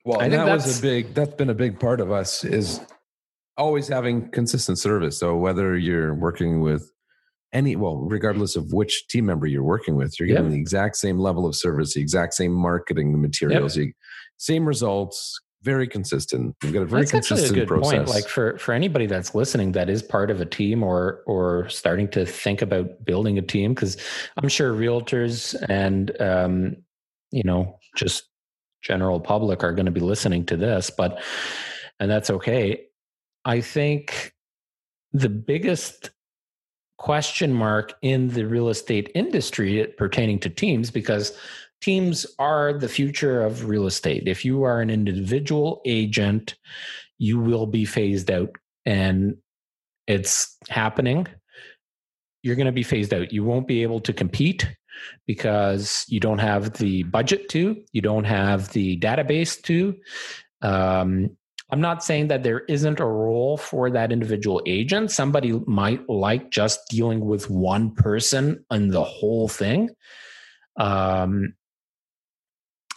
well 0.04 0.20
I 0.20 0.30
think 0.30 0.44
that 0.44 0.54
was 0.54 0.78
a 0.78 0.82
big 0.82 1.14
that's 1.14 1.34
been 1.34 1.50
a 1.50 1.54
big 1.54 1.78
part 1.78 2.00
of 2.00 2.10
us 2.10 2.44
is 2.44 2.80
always 3.58 3.88
having 3.88 4.30
consistent 4.30 4.78
service 4.78 5.18
so 5.18 5.36
whether 5.36 5.76
you're 5.76 6.14
working 6.14 6.62
with 6.62 6.90
any 7.52 7.76
well 7.76 7.98
regardless 7.98 8.56
of 8.56 8.72
which 8.72 9.06
team 9.08 9.26
member 9.26 9.46
you're 9.46 9.62
working 9.62 9.96
with 9.96 10.18
you're 10.18 10.28
getting 10.28 10.44
yep. 10.44 10.52
the 10.52 10.58
exact 10.58 10.96
same 10.96 11.18
level 11.18 11.44
of 11.44 11.54
service 11.54 11.92
the 11.92 12.00
exact 12.00 12.32
same 12.32 12.52
marketing 12.52 13.20
materials 13.20 13.76
yep. 13.76 13.88
same 14.38 14.64
results 14.64 15.38
very 15.62 15.86
consistent. 15.86 16.56
We've 16.62 16.72
got 16.72 16.82
a 16.82 16.86
very 16.86 17.02
that's 17.02 17.12
consistent 17.12 17.52
a 17.52 17.60
good 17.60 17.68
process. 17.68 17.92
Point. 17.92 18.08
Like 18.08 18.28
for 18.28 18.58
for 18.58 18.72
anybody 18.72 19.06
that's 19.06 19.34
listening 19.34 19.72
that 19.72 19.88
is 19.88 20.02
part 20.02 20.30
of 20.30 20.40
a 20.40 20.46
team 20.46 20.82
or 20.82 21.22
or 21.26 21.68
starting 21.68 22.08
to 22.08 22.26
think 22.26 22.62
about 22.62 23.04
building 23.04 23.38
a 23.38 23.42
team, 23.42 23.74
because 23.74 23.96
I'm 24.36 24.48
sure 24.48 24.72
realtors 24.72 25.54
and 25.68 26.20
um, 26.20 26.76
you 27.30 27.42
know 27.44 27.78
just 27.96 28.24
general 28.82 29.20
public 29.20 29.62
are 29.62 29.72
going 29.72 29.86
to 29.86 29.92
be 29.92 30.00
listening 30.00 30.44
to 30.46 30.56
this, 30.56 30.90
but 30.90 31.22
and 32.00 32.10
that's 32.10 32.30
okay. 32.30 32.86
I 33.44 33.60
think 33.60 34.34
the 35.12 35.28
biggest 35.28 36.10
question 36.98 37.52
mark 37.52 37.94
in 38.02 38.28
the 38.28 38.44
real 38.44 38.68
estate 38.68 39.10
industry 39.14 39.92
pertaining 39.98 40.38
to 40.38 40.48
teams 40.48 40.90
because 40.90 41.36
teams 41.82 42.24
are 42.38 42.72
the 42.72 42.88
future 42.88 43.42
of 43.42 43.66
real 43.66 43.86
estate. 43.86 44.26
If 44.26 44.44
you 44.44 44.62
are 44.62 44.80
an 44.80 44.88
individual 44.88 45.82
agent, 45.84 46.54
you 47.18 47.38
will 47.38 47.66
be 47.66 47.84
phased 47.84 48.30
out 48.30 48.50
and 48.86 49.36
it's 50.06 50.56
happening. 50.68 51.26
You're 52.42 52.56
going 52.56 52.66
to 52.66 52.72
be 52.72 52.82
phased 52.82 53.12
out. 53.12 53.32
You 53.32 53.44
won't 53.44 53.68
be 53.68 53.82
able 53.82 54.00
to 54.00 54.12
compete 54.12 54.68
because 55.26 56.04
you 56.08 56.20
don't 56.20 56.38
have 56.38 56.74
the 56.74 57.02
budget 57.04 57.48
to, 57.50 57.82
you 57.92 58.00
don't 58.00 58.24
have 58.24 58.72
the 58.72 58.98
database 58.98 59.60
to. 59.62 59.96
Um, 60.62 61.36
I'm 61.70 61.80
not 61.80 62.04
saying 62.04 62.28
that 62.28 62.42
there 62.42 62.60
isn't 62.60 63.00
a 63.00 63.06
role 63.06 63.56
for 63.56 63.90
that 63.90 64.12
individual 64.12 64.60
agent. 64.66 65.10
Somebody 65.10 65.52
might 65.66 66.08
like 66.08 66.50
just 66.50 66.80
dealing 66.90 67.20
with 67.20 67.48
one 67.48 67.94
person 67.94 68.64
and 68.70 68.92
the 68.92 69.04
whole 69.04 69.48
thing. 69.48 69.88
Um, 70.76 71.54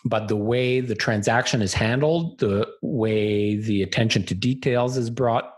but 0.06 0.28
the 0.28 0.36
way 0.36 0.80
the 0.80 0.96
transaction 0.96 1.64
is 1.64 1.74
handled, 1.74 2.40
the 2.40 2.68
way 2.84 3.56
the 3.56 3.82
attention 3.82 4.24
to 4.28 4.36
details 4.36 4.98
is 4.98 5.10
brought 5.10 5.52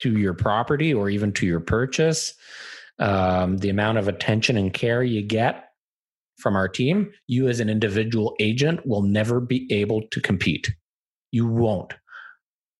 to 0.00 0.18
your 0.18 0.34
property 0.34 0.92
or 0.92 1.08
even 1.08 1.32
to 1.32 1.46
your 1.46 1.60
purchase, 1.60 2.34
um, 2.98 3.56
the 3.58 3.70
amount 3.70 3.96
of 3.96 4.06
attention 4.06 4.56
and 4.58 4.74
care 4.74 5.02
you 5.02 5.22
get 5.22 5.70
from 6.38 6.56
our 6.56 6.68
team, 6.68 7.10
you 7.26 7.48
as 7.48 7.60
an 7.60 7.70
individual 7.70 8.34
agent 8.38 8.86
will 8.86 9.02
never 9.02 9.40
be 9.40 9.66
able 9.70 10.02
to 10.10 10.20
compete. 10.20 10.70
You 11.32 11.46
won't. 11.46 11.94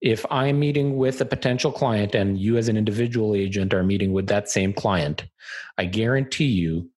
If 0.03 0.25
I'm 0.31 0.59
meeting 0.59 0.97
with 0.97 1.21
a 1.21 1.27
potential 1.27 1.73
client 1.73 2.15
and 2.15 2.39
you 2.39 2.57
as 2.57 2.69
an 2.69 2.77
individual 2.77 3.35
agent 3.35 3.75
are 3.75 3.83
meeting 3.83 4.13
with 4.13 4.29
that 4.29 4.49
same 4.51 4.73
client, 4.73 5.25
I 5.77 5.85
guarantee 5.85 6.47
you 6.47 6.90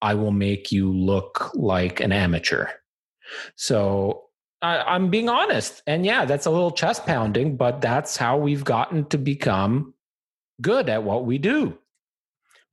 I 0.00 0.14
will 0.14 0.32
make 0.32 0.70
you 0.70 0.92
look 0.92 1.50
like 1.54 2.00
an 2.00 2.12
amateur. 2.12 2.68
So 3.56 4.24
I, 4.62 4.96
am 4.96 5.10
being 5.10 5.28
honest. 5.28 5.82
And 5.86 6.04
yeah, 6.04 6.24
that's 6.24 6.46
a 6.46 6.50
little 6.50 6.70
chest 6.70 7.06
pounding, 7.06 7.56
but 7.56 7.80
that's 7.80 8.16
how 8.16 8.36
we've 8.36 8.64
gotten 8.64 9.04
to 9.06 9.18
become 9.18 9.94
good 10.60 10.88
at 10.88 11.02
what 11.02 11.24
we 11.24 11.38
do. 11.38 11.78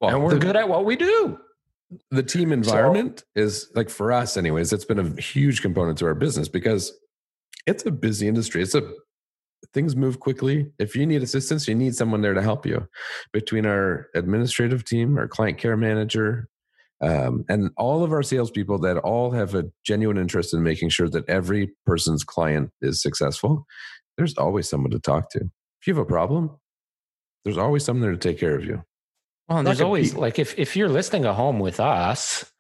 Well, 0.01 0.15
and 0.15 0.23
we're 0.23 0.34
the, 0.36 0.39
good 0.39 0.55
at 0.55 0.67
what 0.67 0.86
we 0.86 0.95
do. 0.95 1.39
The 2.11 2.23
team 2.23 2.51
environment 2.51 3.19
so, 3.19 3.43
is 3.43 3.69
like 3.76 3.89
for 3.89 4.11
us, 4.11 4.38
anyways, 4.38 4.73
it's 4.73 4.86
been 4.86 4.99
a 4.99 5.21
huge 5.21 5.61
component 5.61 5.97
to 5.99 6.05
our 6.05 6.15
business 6.15 6.47
because 6.47 6.93
it's 7.65 7.86
a 7.86 7.91
busy 7.91 8.28
industry. 8.28 8.61
It's 8.61 8.76
a 8.76 8.91
things 9.73 9.95
move 9.95 10.19
quickly. 10.19 10.71
If 10.80 10.95
you 10.95 11.05
need 11.05 11.23
assistance, 11.23 11.67
you 11.67 11.76
need 11.76 11.95
someone 11.95 12.21
there 12.21 12.34
to 12.34 12.41
help 12.41 12.65
you. 12.65 12.88
Between 13.32 13.65
our 13.65 14.07
administrative 14.15 14.86
team, 14.86 15.17
our 15.17 15.28
client 15.28 15.57
care 15.57 15.78
manager, 15.78 16.49
um, 17.02 17.46
and 17.50 17.72
all 17.78 18.04
of 18.04 18.12
our 18.12 18.24
salespeople 18.24 18.80
that 18.80 18.98
all 18.98 19.32
have 19.32 19.54
a 19.54 19.66
genuine 19.84 20.18
interest 20.18 20.54
in 20.54 20.64
making 20.64 20.89
sure 20.89 21.10
that 21.10 21.28
every 21.30 21.72
person's 21.86 22.24
client 22.24 22.72
is 22.82 23.02
successful, 23.02 23.66
there's 24.18 24.38
always 24.38 24.70
someone 24.70 24.91
to 24.91 25.00
talk 25.00 25.30
to. 25.32 25.39
If 25.39 25.88
you 25.88 25.93
have 25.93 26.02
a 26.02 26.06
problem, 26.06 26.52
there's 27.43 27.58
always 27.58 27.84
someone 27.84 28.02
there 28.02 28.12
to 28.12 28.18
take 28.18 28.39
care 28.39 28.56
of 28.56 28.64
you. 28.64 28.84
Well, 29.48 29.60
and 29.60 29.68
there's 29.68 29.82
always 29.82 30.16
like 30.16 30.39
if 30.39 30.58
if 30.58 30.76
you're 30.76 30.89
listing 30.89 31.26
a 31.26 31.34
home 31.34 31.60
with 31.60 31.80
us, 31.80 32.52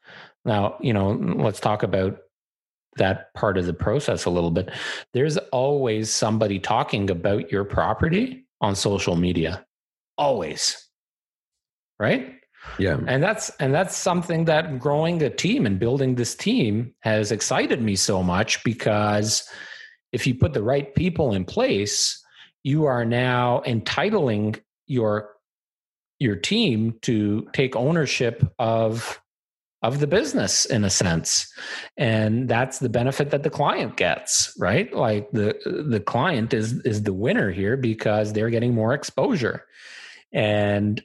now 0.43 0.77
you 0.79 0.93
know. 0.93 1.11
Let's 1.11 1.59
talk 1.59 1.81
about 1.81 2.19
that 2.97 3.33
part 3.33 3.57
of 3.57 3.65
the 3.65 3.73
process 3.73 4.25
a 4.25 4.29
little 4.29 4.51
bit. 4.51 4.69
There's 5.13 5.37
always 5.51 6.13
somebody 6.13 6.59
talking 6.59 7.09
about 7.09 7.51
your 7.51 7.63
property 7.63 8.45
on 8.61 8.75
social 8.75 9.15
media. 9.15 9.65
Always. 10.17 10.87
Right? 11.99 12.35
Yeah. 12.77 12.97
And 13.07 13.23
that's 13.23 13.49
and 13.59 13.73
that's 13.73 13.95
something 13.95 14.45
that 14.45 14.79
growing 14.79 15.21
a 15.21 15.29
team 15.29 15.65
and 15.65 15.79
building 15.79 16.15
this 16.15 16.35
team 16.35 16.93
has 16.99 17.31
excited 17.31 17.81
me 17.81 17.95
so 17.95 18.21
much 18.21 18.63
because 18.63 19.47
if 20.11 20.27
you 20.27 20.35
put 20.35 20.53
the 20.53 20.63
right 20.63 20.93
people 20.95 21.33
in 21.33 21.45
place, 21.45 22.21
you 22.63 22.85
are 22.85 23.05
now 23.05 23.61
entitling 23.65 24.55
your 24.87 25.31
your 26.19 26.35
team 26.35 26.95
to 27.01 27.47
take 27.53 27.75
ownership 27.75 28.43
of 28.59 29.21
of 29.81 29.99
the 29.99 30.07
business 30.07 30.65
in 30.65 30.83
a 30.83 30.89
sense. 30.89 31.53
And 31.95 32.49
that's 32.49 32.79
the 32.79 32.89
benefit 32.89 33.29
that 33.29 33.43
the 33.43 33.49
client 33.49 33.97
gets 33.97 34.53
right? 34.59 34.91
Like 34.93 35.29
the 35.31 35.55
the 35.65 35.99
client 35.99 36.53
is 36.53 36.73
is 36.81 37.03
the 37.03 37.13
winner 37.13 37.51
here 37.51 37.77
because 37.77 38.33
they're 38.33 38.49
getting 38.49 38.73
more 38.73 38.93
exposure. 38.93 39.65
And 40.33 41.01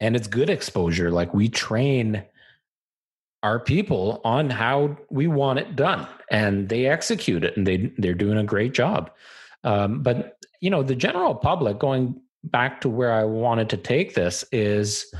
and 0.00 0.16
it's 0.16 0.26
good 0.26 0.50
exposure 0.50 1.10
like 1.10 1.32
we 1.34 1.48
train 1.48 2.22
our 3.42 3.60
people 3.60 4.20
on 4.24 4.50
how 4.50 4.96
we 5.10 5.26
want 5.26 5.58
it 5.58 5.76
done 5.76 6.06
and 6.30 6.68
they 6.68 6.86
execute 6.86 7.44
it 7.44 7.56
and 7.56 7.66
they 7.66 7.92
they're 7.98 8.14
doing 8.14 8.38
a 8.38 8.44
great 8.44 8.74
job. 8.74 9.10
Um, 9.64 10.02
but 10.02 10.38
you 10.60 10.70
know 10.70 10.82
the 10.82 10.94
general 10.94 11.34
public 11.34 11.78
going 11.78 12.20
back 12.44 12.80
to 12.80 12.88
where 12.88 13.12
i 13.12 13.24
wanted 13.24 13.68
to 13.68 13.76
take 13.76 14.14
this 14.14 14.44
is 14.52 15.12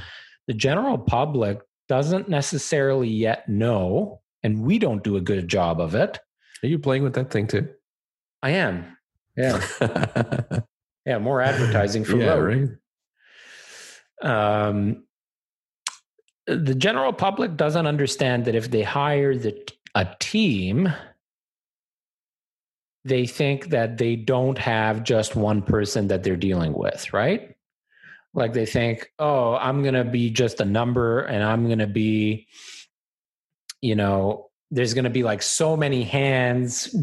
the 0.46 0.54
general 0.54 0.96
public 0.96 1.60
doesn't 1.88 2.28
necessarily 2.28 3.08
yet 3.08 3.48
know 3.48 4.20
and 4.42 4.62
we 4.62 4.78
don't 4.78 5.02
do 5.02 5.16
a 5.16 5.20
good 5.20 5.48
job 5.48 5.80
of 5.80 5.94
it. 5.94 6.20
Are 6.62 6.68
you 6.68 6.78
playing 6.78 7.02
with 7.02 7.14
that 7.14 7.30
thing 7.30 7.46
too? 7.46 7.68
I 8.42 8.50
am. 8.50 8.96
Yeah. 9.36 9.60
Yeah 11.06 11.18
more 11.18 11.40
advertising 11.40 12.04
for 12.04 12.16
yeah, 12.16 12.34
right 12.34 12.68
um, 14.22 15.04
the 16.46 16.74
general 16.74 17.12
public 17.12 17.56
doesn't 17.56 17.86
understand 17.86 18.44
that 18.44 18.54
if 18.54 18.70
they 18.70 18.82
hire 18.82 19.36
the, 19.36 19.56
a 19.94 20.06
team, 20.20 20.92
they 23.04 23.26
think 23.26 23.70
that 23.70 23.98
they 23.98 24.16
don't 24.16 24.58
have 24.58 25.04
just 25.04 25.36
one 25.36 25.62
person 25.62 26.08
that 26.08 26.22
they're 26.22 26.36
dealing 26.36 26.72
with, 26.72 27.12
right? 27.12 27.56
Like 28.34 28.52
they 28.52 28.66
think, 28.66 29.10
oh, 29.18 29.54
I'm 29.54 29.82
going 29.82 29.94
to 29.94 30.04
be 30.04 30.30
just 30.30 30.60
a 30.60 30.64
number 30.64 31.20
and 31.20 31.42
I'm 31.42 31.66
going 31.66 31.78
to 31.78 31.86
be, 31.86 32.48
you 33.80 33.94
know, 33.94 34.50
there's 34.70 34.94
going 34.94 35.04
to 35.04 35.10
be 35.10 35.22
like 35.22 35.42
so 35.42 35.76
many 35.76 36.02
hands 36.02 36.94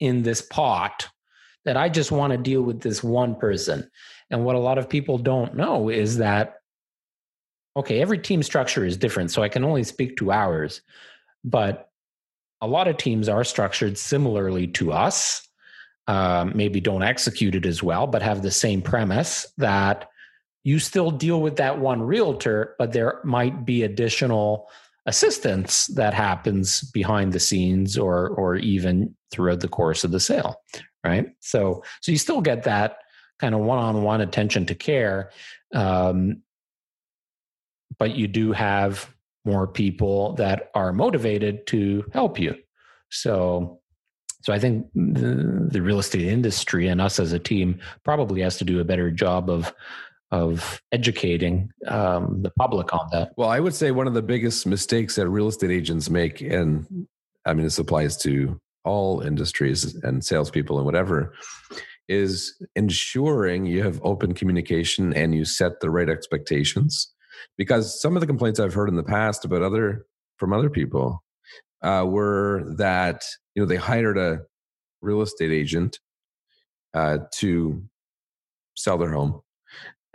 in 0.00 0.22
this 0.22 0.42
pot 0.42 1.08
that 1.64 1.76
I 1.76 1.88
just 1.88 2.10
want 2.10 2.32
to 2.32 2.38
deal 2.38 2.62
with 2.62 2.80
this 2.80 3.04
one 3.04 3.34
person. 3.36 3.90
And 4.30 4.44
what 4.44 4.56
a 4.56 4.60
lot 4.60 4.78
of 4.78 4.88
people 4.88 5.18
don't 5.18 5.54
know 5.54 5.88
is 5.88 6.18
that, 6.18 6.56
okay, 7.76 8.00
every 8.00 8.18
team 8.18 8.42
structure 8.42 8.84
is 8.84 8.96
different. 8.96 9.30
So 9.30 9.42
I 9.42 9.48
can 9.48 9.64
only 9.64 9.84
speak 9.84 10.16
to 10.16 10.32
ours. 10.32 10.82
But 11.44 11.88
a 12.60 12.66
lot 12.66 12.88
of 12.88 12.96
teams 12.96 13.28
are 13.28 13.44
structured 13.44 13.98
similarly 13.98 14.66
to 14.68 14.92
us. 14.92 15.46
Um, 16.08 16.52
maybe 16.54 16.80
don't 16.80 17.02
execute 17.02 17.54
it 17.54 17.66
as 17.66 17.82
well, 17.82 18.06
but 18.06 18.22
have 18.22 18.42
the 18.42 18.50
same 18.50 18.80
premise 18.80 19.46
that 19.58 20.08
you 20.64 20.78
still 20.78 21.10
deal 21.10 21.40
with 21.40 21.56
that 21.56 21.78
one 21.78 22.02
realtor, 22.02 22.74
but 22.78 22.92
there 22.92 23.20
might 23.24 23.64
be 23.64 23.82
additional 23.82 24.68
assistance 25.06 25.86
that 25.88 26.12
happens 26.12 26.82
behind 26.90 27.32
the 27.32 27.40
scenes 27.40 27.96
or 27.96 28.28
or 28.30 28.56
even 28.56 29.14
throughout 29.30 29.60
the 29.60 29.68
course 29.68 30.02
of 30.02 30.10
the 30.10 30.20
sale 30.20 30.60
right 31.04 31.28
so 31.40 31.82
so 32.00 32.10
you 32.10 32.18
still 32.18 32.40
get 32.40 32.64
that 32.64 32.98
kind 33.38 33.54
of 33.54 33.60
one-on-one 33.60 34.20
attention 34.20 34.66
to 34.66 34.74
care 34.74 35.30
um, 35.74 36.42
but 37.98 38.14
you 38.14 38.28
do 38.28 38.52
have 38.52 39.08
more 39.44 39.66
people 39.66 40.34
that 40.34 40.70
are 40.74 40.92
motivated 40.92 41.66
to 41.66 42.04
help 42.12 42.38
you 42.38 42.54
so 43.10 43.80
so 44.42 44.52
i 44.52 44.58
think 44.58 44.86
the, 44.94 45.68
the 45.70 45.82
real 45.82 45.98
estate 45.98 46.26
industry 46.26 46.88
and 46.88 47.00
us 47.00 47.18
as 47.18 47.32
a 47.32 47.38
team 47.38 47.78
probably 48.04 48.40
has 48.40 48.56
to 48.58 48.64
do 48.64 48.80
a 48.80 48.84
better 48.84 49.10
job 49.10 49.48
of 49.48 49.72
of 50.30 50.82
educating 50.92 51.70
um, 51.86 52.42
the 52.42 52.50
public 52.50 52.92
on 52.92 53.08
that. 53.12 53.32
Well, 53.36 53.48
I 53.48 53.60
would 53.60 53.74
say 53.74 53.90
one 53.90 54.06
of 54.06 54.14
the 54.14 54.22
biggest 54.22 54.66
mistakes 54.66 55.16
that 55.16 55.28
real 55.28 55.48
estate 55.48 55.70
agents 55.70 56.10
make, 56.10 56.40
and 56.40 57.06
I 57.44 57.54
mean, 57.54 57.64
this 57.64 57.78
applies 57.78 58.16
to 58.18 58.60
all 58.84 59.20
industries 59.20 59.94
and 60.02 60.24
salespeople 60.24 60.78
and 60.78 60.86
whatever, 60.86 61.34
is 62.08 62.60
ensuring 62.74 63.66
you 63.66 63.82
have 63.82 64.00
open 64.02 64.32
communication 64.34 65.12
and 65.14 65.34
you 65.34 65.44
set 65.44 65.80
the 65.80 65.90
right 65.90 66.08
expectations. 66.08 67.12
Because 67.58 68.00
some 68.00 68.16
of 68.16 68.20
the 68.20 68.26
complaints 68.26 68.60
I've 68.60 68.74
heard 68.74 68.88
in 68.88 68.96
the 68.96 69.02
past 69.02 69.44
about 69.44 69.62
other 69.62 70.06
from 70.38 70.52
other 70.52 70.70
people 70.70 71.22
uh, 71.82 72.04
were 72.06 72.64
that 72.76 73.24
you 73.54 73.62
know 73.62 73.66
they 73.66 73.76
hired 73.76 74.18
a 74.18 74.40
real 75.02 75.20
estate 75.20 75.52
agent 75.52 75.98
uh, 76.94 77.18
to 77.34 77.82
sell 78.74 78.98
their 78.98 79.12
home 79.12 79.40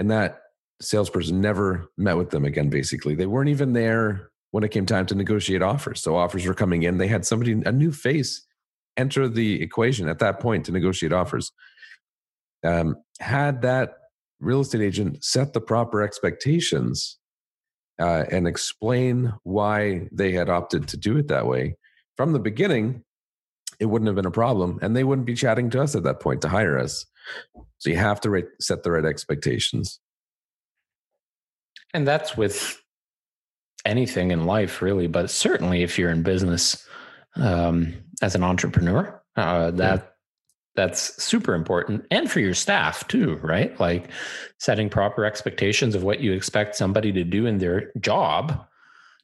and 0.01 0.09
that 0.09 0.41
salesperson 0.81 1.41
never 1.41 1.87
met 1.95 2.17
with 2.17 2.31
them 2.31 2.43
again 2.43 2.69
basically. 2.69 3.13
They 3.13 3.27
weren't 3.27 3.49
even 3.49 3.73
there 3.73 4.31
when 4.49 4.63
it 4.63 4.71
came 4.71 4.87
time 4.87 5.05
to 5.05 5.15
negotiate 5.15 5.61
offers. 5.61 6.01
So 6.01 6.15
offers 6.15 6.45
were 6.45 6.55
coming 6.55 6.81
in. 6.81 6.97
They 6.97 7.07
had 7.07 7.23
somebody 7.23 7.51
a 7.51 7.71
new 7.71 7.91
face 7.91 8.45
enter 8.97 9.29
the 9.29 9.61
equation 9.61 10.09
at 10.09 10.17
that 10.19 10.39
point 10.39 10.65
to 10.65 10.71
negotiate 10.71 11.13
offers 11.13 11.51
um, 12.63 12.95
had 13.19 13.61
that 13.61 13.97
real 14.39 14.61
estate 14.61 14.81
agent 14.81 15.23
set 15.23 15.53
the 15.53 15.61
proper 15.61 16.01
expectations 16.01 17.17
uh, 17.99 18.25
and 18.31 18.47
explain 18.47 19.33
why 19.43 20.07
they 20.11 20.31
had 20.31 20.49
opted 20.49 20.87
to 20.87 20.97
do 20.97 21.17
it 21.17 21.27
that 21.27 21.45
way 21.45 21.75
from 22.17 22.33
the 22.33 22.39
beginning 22.39 23.03
it 23.79 23.85
wouldn't 23.85 24.07
have 24.07 24.15
been 24.15 24.25
a 24.25 24.31
problem 24.31 24.79
and 24.81 24.95
they 24.95 25.03
wouldn't 25.03 25.25
be 25.25 25.33
chatting 25.33 25.69
to 25.69 25.81
us 25.81 25.95
at 25.95 26.03
that 26.03 26.19
point 26.19 26.41
to 26.41 26.49
hire 26.49 26.77
us 26.77 27.05
so 27.77 27.89
you 27.89 27.95
have 27.95 28.21
to 28.21 28.47
set 28.59 28.83
the 28.83 28.91
right 28.91 29.05
expectations. 29.05 29.99
And 31.93 32.07
that's 32.07 32.37
with 32.37 32.81
anything 33.85 34.31
in 34.31 34.45
life, 34.45 34.81
really, 34.81 35.07
but 35.07 35.29
certainly 35.29 35.83
if 35.83 35.97
you're 35.97 36.11
in 36.11 36.23
business 36.23 36.87
um, 37.35 37.95
as 38.21 38.35
an 38.35 38.43
entrepreneur, 38.43 39.21
uh, 39.35 39.71
that. 39.71 40.10
That's 40.75 41.21
super 41.21 41.53
important, 41.53 42.05
and 42.11 42.31
for 42.31 42.39
your 42.39 42.53
staff 42.53 43.07
too, 43.07 43.35
right? 43.43 43.77
Like 43.79 44.09
setting 44.57 44.89
proper 44.89 45.25
expectations 45.25 45.95
of 45.95 46.03
what 46.03 46.21
you 46.21 46.31
expect 46.33 46.75
somebody 46.75 47.11
to 47.11 47.23
do 47.23 47.45
in 47.45 47.57
their 47.57 47.91
job 47.99 48.65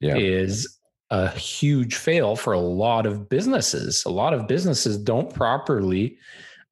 yeah. 0.01 0.15
is 0.15 0.77
a 1.09 1.29
huge 1.29 1.95
fail 1.95 2.35
for 2.35 2.53
a 2.53 2.59
lot 2.59 3.05
of 3.05 3.29
businesses. 3.29 4.03
A 4.05 4.09
lot 4.09 4.33
of 4.33 4.47
businesses 4.47 4.97
don't 4.97 5.33
properly 5.33 6.17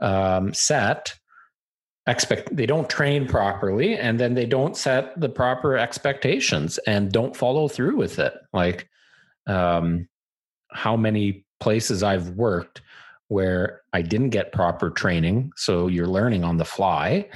um, 0.02 0.54
set 0.54 1.18
expect 2.08 2.56
they 2.56 2.66
don't 2.66 2.90
train 2.90 3.28
properly 3.28 3.98
and 3.98 4.20
then 4.20 4.36
they 4.36 4.46
don't 4.46 4.78
set 4.78 5.20
the 5.20 5.30
proper 5.30 5.76
expectations 5.76 6.78
and 6.86 7.12
don't 7.12 7.36
follow 7.36 7.68
through 7.68 7.96
with 7.96 8.20
it 8.20 8.34
like 8.54 8.88
um 9.48 10.08
how 10.72 10.96
many 10.96 11.44
places 11.60 12.04
i've 12.04 12.30
worked 12.32 12.82
where 13.28 13.82
i 13.94 14.02
didn't 14.02 14.30
get 14.30 14.52
proper 14.52 14.90
training 14.90 15.52
so 15.56 15.88
you're 15.88 16.08
learning 16.08 16.44
on 16.44 16.58
the 16.58 16.66
fly 16.66 17.28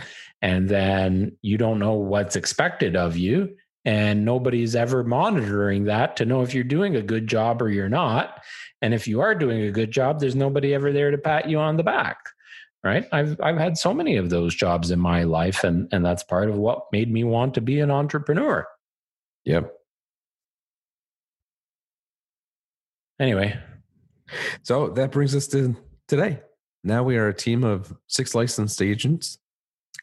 and 0.42 0.70
then 0.70 1.32
you 1.42 1.58
don't 1.58 1.80
know 1.80 1.94
what's 1.94 2.36
expected 2.36 2.96
of 2.96 3.18
you 3.18 3.50
and 3.86 4.26
nobody's 4.26 4.76
ever 4.76 5.04
monitoring 5.04 5.86
that 5.86 6.16
to 6.16 6.26
know 6.26 6.42
if 6.42 6.54
you're 6.54 6.64
doing 6.64 6.96
a 6.96 7.02
good 7.02 7.28
job 7.28 7.62
or 7.62 7.70
you're 7.70 7.90
not 7.90 8.42
and 8.82 8.94
if 8.94 9.08
you 9.08 9.22
are 9.22 9.36
doing 9.36 9.62
a 9.62 9.72
good 9.72 9.92
job 9.92 10.20
there's 10.20 10.36
nobody 10.36 10.74
ever 10.74 10.92
there 10.92 11.12
to 11.12 11.18
pat 11.18 11.50
you 11.50 11.58
on 11.58 11.78
the 11.78 11.84
back 11.84 12.18
right? 12.84 13.08
I've 13.12 13.40
i've 13.42 13.58
had 13.58 13.78
so 13.78 13.94
many 13.94 14.18
of 14.18 14.30
those 14.30 14.56
jobs 14.56 14.92
in 14.92 15.00
my 15.00 15.24
life 15.24 15.64
and 15.64 15.88
and 15.92 16.06
that's 16.06 16.24
part 16.24 16.50
of 16.50 16.56
what 16.56 16.86
made 16.92 17.12
me 17.12 17.24
want 17.24 17.54
to 17.56 17.62
be 17.62 17.80
an 17.80 17.92
entrepreneur. 17.92 18.66
Yep. 19.46 19.74
Anyway 23.20 23.60
so 24.64 24.90
that 24.90 25.12
brings 25.12 25.36
us 25.36 25.48
to 25.48 25.76
today 26.08 26.42
now 26.84 27.04
we 27.04 27.18
are 27.18 27.28
a 27.28 27.34
team 27.34 27.64
of 27.64 27.96
six 28.08 28.36
licensed 28.36 28.82
agents 28.82 29.38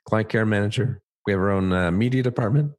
client 0.04 0.28
care 0.28 0.46
manager 0.46 1.00
we 1.26 1.32
have 1.32 1.40
our 1.40 1.50
own 1.50 1.72
uh, 1.72 1.90
media 1.90 2.22
department 2.22 2.72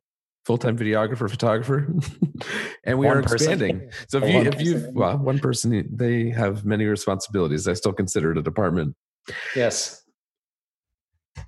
full-time 0.45 0.77
videographer 0.77 1.29
photographer 1.29 1.93
and 2.85 2.97
we 2.97 3.05
one 3.05 3.17
are 3.17 3.19
expanding 3.19 3.79
person. 3.79 3.91
so 4.07 4.17
if 4.19 4.33
you 4.33 4.41
if 4.51 4.61
you 4.61 4.91
well 4.93 5.17
one 5.17 5.39
person 5.39 5.87
they 5.91 6.29
have 6.29 6.65
many 6.65 6.85
responsibilities 6.85 7.67
i 7.67 7.73
still 7.73 7.91
consider 7.91 8.31
it 8.31 8.37
a 8.37 8.41
department 8.41 8.95
Yes. 9.55 10.03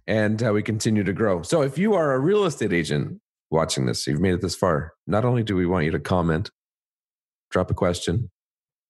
And 0.08 0.40
how 0.40 0.54
we 0.54 0.64
continue 0.64 1.04
to 1.04 1.14
grow. 1.14 1.42
So 1.42 1.62
if 1.62 1.78
you 1.78 1.94
are 1.94 2.14
a 2.14 2.20
real 2.20 2.46
estate 2.46 2.74
agent 2.74 3.20
watching 3.50 3.86
this, 3.86 4.06
you've 4.06 4.22
made 4.22 4.34
it 4.34 4.42
this 4.42 4.56
far, 4.56 4.94
not 5.08 5.26
only 5.26 5.44
do 5.44 5.56
we 5.56 5.66
want 5.66 5.86
you 5.86 5.92
to 5.92 6.00
comment, 6.00 6.52
drop 7.52 7.72
a 7.72 7.74
question, 7.74 8.30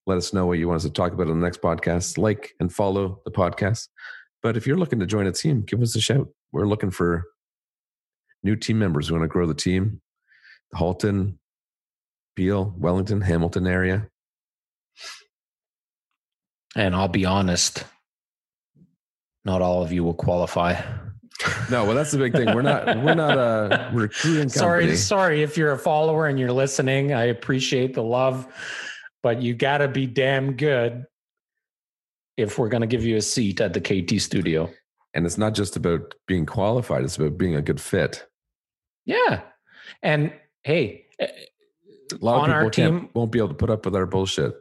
let 0.09 0.17
us 0.17 0.33
know 0.33 0.45
what 0.45 0.57
you 0.57 0.67
want 0.67 0.77
us 0.77 0.83
to 0.83 0.89
talk 0.89 1.13
about 1.13 1.27
on 1.27 1.39
the 1.39 1.45
next 1.45 1.61
podcast, 1.61 2.17
like 2.17 2.53
and 2.59 2.73
follow 2.73 3.21
the 3.25 3.31
podcast. 3.31 3.87
But 4.41 4.57
if 4.57 4.65
you're 4.65 4.77
looking 4.77 4.99
to 4.99 5.05
join 5.05 5.27
a 5.27 5.31
team, 5.31 5.61
give 5.61 5.81
us 5.81 5.95
a 5.95 6.01
shout. 6.01 6.27
We're 6.51 6.67
looking 6.67 6.91
for 6.91 7.25
new 8.43 8.55
team 8.55 8.79
members. 8.79 9.11
We 9.11 9.17
want 9.17 9.29
to 9.29 9.31
grow 9.31 9.45
the 9.45 9.53
team. 9.53 10.01
Halton, 10.73 11.39
Peel, 12.35 12.73
Wellington, 12.77 13.21
Hamilton 13.21 13.67
area. 13.67 14.07
And 16.75 16.95
I'll 16.95 17.07
be 17.07 17.25
honest, 17.25 17.83
not 19.45 19.61
all 19.61 19.83
of 19.83 19.91
you 19.91 20.03
will 20.03 20.13
qualify. 20.13 20.81
No, 21.69 21.85
well, 21.85 21.95
that's 21.95 22.11
the 22.11 22.17
big 22.17 22.33
thing. 22.33 22.53
We're 22.53 22.61
not 22.61 22.85
we're 23.03 23.15
not 23.15 23.37
a 23.37 23.89
recruiting 23.93 24.49
company. 24.49 24.49
Sorry, 24.49 24.95
sorry 24.95 25.43
if 25.43 25.57
you're 25.57 25.71
a 25.71 25.77
follower 25.77 26.27
and 26.27 26.39
you're 26.39 26.51
listening. 26.51 27.13
I 27.13 27.25
appreciate 27.25 27.93
the 27.93 28.03
love, 28.03 28.47
but 29.21 29.41
you 29.41 29.53
got 29.53 29.79
to 29.79 29.87
be 29.87 30.07
damn 30.07 30.53
good 30.53 31.05
if 32.37 32.57
we're 32.57 32.69
going 32.69 32.81
to 32.81 32.87
give 32.87 33.03
you 33.03 33.17
a 33.17 33.21
seat 33.21 33.59
at 33.61 33.73
the 33.73 33.81
KT 33.81 34.21
studio. 34.21 34.69
And 35.13 35.25
it's 35.25 35.37
not 35.37 35.53
just 35.53 35.75
about 35.75 36.15
being 36.27 36.45
qualified; 36.45 37.03
it's 37.03 37.17
about 37.17 37.37
being 37.37 37.55
a 37.55 37.61
good 37.61 37.81
fit. 37.81 38.27
Yeah, 39.05 39.41
and 40.03 40.31
hey, 40.63 41.05
a 41.19 41.27
lot 42.21 42.41
of 42.41 42.45
people 42.45 42.53
our 42.53 42.69
team 42.69 43.09
won't 43.13 43.31
be 43.31 43.39
able 43.39 43.49
to 43.49 43.55
put 43.55 43.69
up 43.69 43.85
with 43.85 43.95
our 43.95 44.05
bullshit. 44.05 44.55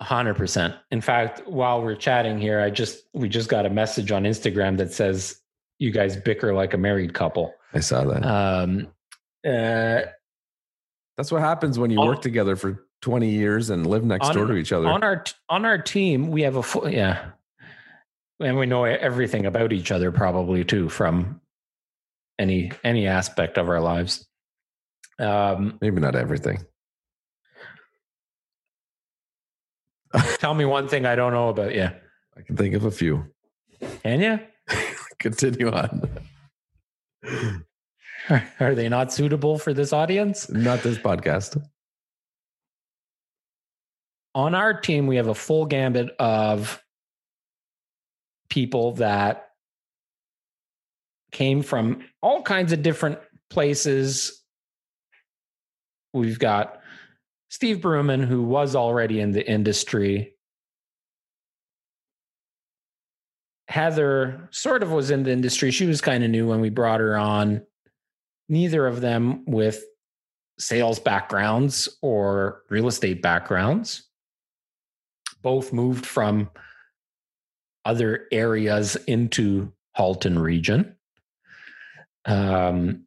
Hundred 0.00 0.34
percent. 0.34 0.74
In 0.90 1.00
fact, 1.00 1.46
while 1.46 1.82
we're 1.82 1.94
chatting 1.94 2.38
here, 2.38 2.60
I 2.60 2.68
just 2.68 3.04
we 3.14 3.28
just 3.28 3.48
got 3.48 3.64
a 3.64 3.70
message 3.70 4.12
on 4.12 4.24
Instagram 4.24 4.76
that 4.76 4.92
says 4.92 5.40
you 5.78 5.90
guys 5.90 6.16
bicker 6.16 6.52
like 6.54 6.74
a 6.74 6.78
married 6.78 7.14
couple. 7.14 7.54
I 7.72 7.80
saw 7.80 8.04
that. 8.04 8.24
Um, 8.24 8.88
uh, 9.44 10.02
That's 11.16 11.32
what 11.32 11.40
happens 11.40 11.78
when 11.78 11.90
you 11.90 11.98
on, 11.98 12.06
work 12.06 12.20
together 12.20 12.56
for 12.56 12.85
twenty 13.06 13.30
years 13.30 13.70
and 13.70 13.86
live 13.86 14.04
next 14.04 14.26
on, 14.26 14.34
door 14.34 14.46
to 14.46 14.54
each 14.54 14.72
other. 14.72 14.88
On 14.88 15.04
our 15.04 15.22
on 15.48 15.64
our 15.64 15.78
team, 15.78 16.32
we 16.32 16.42
have 16.42 16.56
a 16.56 16.62
full 16.62 16.90
yeah, 16.90 17.30
and 18.40 18.58
we 18.58 18.66
know 18.66 18.82
everything 18.82 19.46
about 19.46 19.72
each 19.72 19.92
other 19.92 20.10
probably 20.10 20.64
too 20.64 20.88
from 20.88 21.40
any 22.36 22.72
any 22.82 23.06
aspect 23.06 23.58
of 23.58 23.68
our 23.68 23.80
lives. 23.80 24.26
Um, 25.20 25.78
Maybe 25.80 26.00
not 26.00 26.16
everything. 26.16 26.66
Tell 30.38 30.54
me 30.54 30.64
one 30.64 30.88
thing 30.88 31.06
I 31.06 31.14
don't 31.14 31.32
know 31.32 31.48
about 31.48 31.76
you. 31.76 31.88
I 32.36 32.42
can 32.44 32.56
think 32.56 32.74
of 32.74 32.84
a 32.84 32.90
few. 32.90 33.24
Can 34.02 34.20
you? 34.20 34.40
Continue 35.20 35.70
on. 35.70 36.08
Are 38.58 38.74
they 38.74 38.88
not 38.88 39.12
suitable 39.12 39.60
for 39.60 39.72
this 39.72 39.92
audience? 39.92 40.50
Not 40.50 40.82
this 40.82 40.98
podcast. 40.98 41.64
On 44.36 44.54
our 44.54 44.78
team, 44.78 45.06
we 45.06 45.16
have 45.16 45.28
a 45.28 45.34
full 45.34 45.64
gambit 45.64 46.14
of 46.18 46.82
people 48.50 48.92
that 48.92 49.48
came 51.32 51.62
from 51.62 52.04
all 52.20 52.42
kinds 52.42 52.70
of 52.72 52.82
different 52.82 53.18
places. 53.48 54.44
We've 56.12 56.38
got 56.38 56.82
Steve 57.48 57.78
Bruman, 57.78 58.26
who 58.26 58.42
was 58.42 58.76
already 58.76 59.20
in 59.20 59.32
the 59.32 59.50
industry. 59.50 60.34
Heather 63.68 64.50
sort 64.52 64.82
of 64.82 64.92
was 64.92 65.10
in 65.10 65.22
the 65.22 65.32
industry. 65.32 65.70
She 65.70 65.86
was 65.86 66.02
kind 66.02 66.22
of 66.22 66.28
new 66.28 66.46
when 66.46 66.60
we 66.60 66.68
brought 66.68 67.00
her 67.00 67.16
on. 67.16 67.62
neither 68.50 68.86
of 68.86 69.00
them 69.00 69.44
with 69.46 69.82
sales 70.58 70.98
backgrounds 70.98 71.88
or 72.02 72.62
real 72.68 72.86
estate 72.86 73.22
backgrounds. 73.22 74.05
Both 75.46 75.72
moved 75.72 76.04
from 76.04 76.50
other 77.84 78.26
areas 78.32 78.96
into 79.06 79.72
Halton 79.94 80.40
region. 80.40 80.96
Um, 82.24 83.06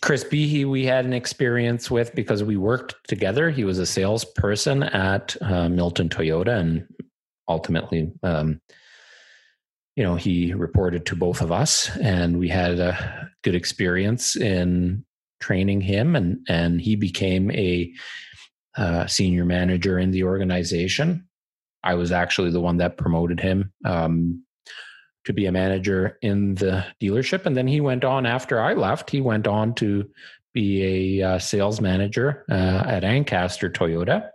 Chris 0.00 0.22
Behe, 0.22 0.64
we 0.64 0.84
had 0.84 1.04
an 1.04 1.12
experience 1.12 1.90
with 1.90 2.14
because 2.14 2.44
we 2.44 2.56
worked 2.56 2.94
together. 3.08 3.50
He 3.50 3.64
was 3.64 3.80
a 3.80 3.84
salesperson 3.84 4.84
at 4.84 5.36
uh, 5.42 5.68
Milton 5.68 6.08
Toyota, 6.08 6.56
and 6.56 6.86
ultimately, 7.48 8.12
um, 8.22 8.60
you 9.96 10.04
know, 10.04 10.14
he 10.14 10.54
reported 10.54 11.04
to 11.06 11.16
both 11.16 11.40
of 11.40 11.50
us, 11.50 11.90
and 11.96 12.38
we 12.38 12.48
had 12.48 12.78
a 12.78 13.28
good 13.42 13.56
experience 13.56 14.36
in 14.36 15.04
training 15.40 15.80
him, 15.80 16.14
and 16.14 16.46
and 16.48 16.80
he 16.80 16.94
became 16.94 17.50
a 17.50 17.92
uh, 18.78 19.06
senior 19.06 19.44
manager 19.44 19.98
in 19.98 20.12
the 20.12 20.22
organization. 20.22 21.28
I 21.82 21.94
was 21.94 22.12
actually 22.12 22.50
the 22.50 22.60
one 22.60 22.78
that 22.78 22.96
promoted 22.96 23.40
him 23.40 23.72
um, 23.84 24.44
to 25.24 25.32
be 25.32 25.46
a 25.46 25.52
manager 25.52 26.16
in 26.22 26.54
the 26.54 26.84
dealership. 27.00 27.44
And 27.44 27.56
then 27.56 27.66
he 27.66 27.80
went 27.80 28.04
on 28.04 28.24
after 28.24 28.60
I 28.60 28.74
left, 28.74 29.10
he 29.10 29.20
went 29.20 29.46
on 29.46 29.74
to 29.74 30.08
be 30.54 31.20
a 31.20 31.28
uh, 31.28 31.38
sales 31.38 31.80
manager 31.80 32.44
uh, 32.50 32.84
at 32.86 33.04
Ancaster 33.04 33.68
Toyota 33.68 34.30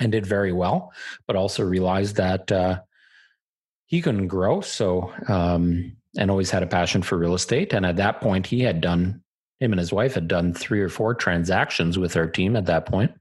and 0.00 0.12
did 0.12 0.26
very 0.26 0.52
well, 0.52 0.92
but 1.26 1.36
also 1.36 1.64
realized 1.64 2.16
that 2.16 2.50
uh, 2.50 2.80
he 3.86 4.02
couldn't 4.02 4.26
grow. 4.26 4.60
So, 4.60 5.12
um, 5.28 5.96
and 6.18 6.30
always 6.30 6.50
had 6.50 6.62
a 6.62 6.66
passion 6.66 7.02
for 7.02 7.16
real 7.16 7.34
estate. 7.34 7.72
And 7.72 7.86
at 7.86 7.96
that 7.96 8.20
point, 8.20 8.46
he 8.46 8.60
had 8.60 8.80
done, 8.80 9.22
him 9.60 9.72
and 9.72 9.78
his 9.78 9.92
wife 9.92 10.14
had 10.14 10.28
done 10.28 10.52
three 10.52 10.80
or 10.80 10.88
four 10.88 11.14
transactions 11.14 11.98
with 11.98 12.16
our 12.16 12.26
team 12.26 12.56
at 12.56 12.66
that 12.66 12.86
point. 12.86 13.12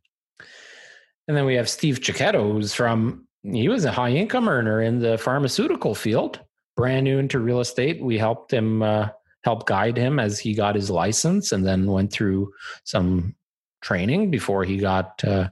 And 1.32 1.38
then 1.38 1.46
we 1.46 1.56
have 1.56 1.70
Steve 1.70 2.02
Chiquetto, 2.02 2.52
who's 2.52 2.74
from, 2.74 3.26
he 3.42 3.70
was 3.70 3.86
a 3.86 3.92
high 3.94 4.10
income 4.10 4.50
earner 4.50 4.82
in 4.82 5.00
the 5.00 5.18
pharmaceutical 5.18 5.96
field 5.96 6.42
brand 6.76 7.06
new 7.06 7.20
into 7.20 7.40
real 7.40 7.62
estate. 7.62 8.04
We 8.04 8.18
helped 8.18 8.52
him 8.52 8.84
uh, 8.84 9.08
help 9.46 9.66
guide 9.66 9.96
him 9.96 10.20
as 10.20 10.40
he 10.40 10.54
got 10.54 10.76
his 10.76 10.90
license, 10.90 11.54
and 11.54 11.66
then 11.66 11.90
went 11.90 12.12
through 12.12 12.52
some 12.84 13.34
training 13.82 14.30
before 14.30 14.66
he 14.66 14.76
got 14.76 15.24
uh, 15.24 15.48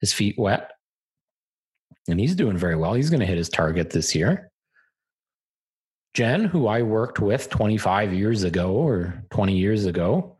his 0.00 0.12
feet 0.12 0.36
wet. 0.38 0.70
And 2.06 2.20
he's 2.20 2.36
doing 2.36 2.56
very 2.56 2.76
well. 2.76 2.94
He's 2.94 3.10
going 3.10 3.18
to 3.18 3.26
hit 3.26 3.36
his 3.36 3.48
target 3.48 3.90
this 3.90 4.14
year. 4.14 4.52
Jen, 6.14 6.44
who 6.44 6.68
I 6.68 6.82
worked 6.82 7.18
with 7.18 7.50
25 7.50 8.14
years 8.14 8.44
ago 8.44 8.74
or 8.74 9.24
20 9.30 9.56
years 9.56 9.86
ago, 9.86 10.36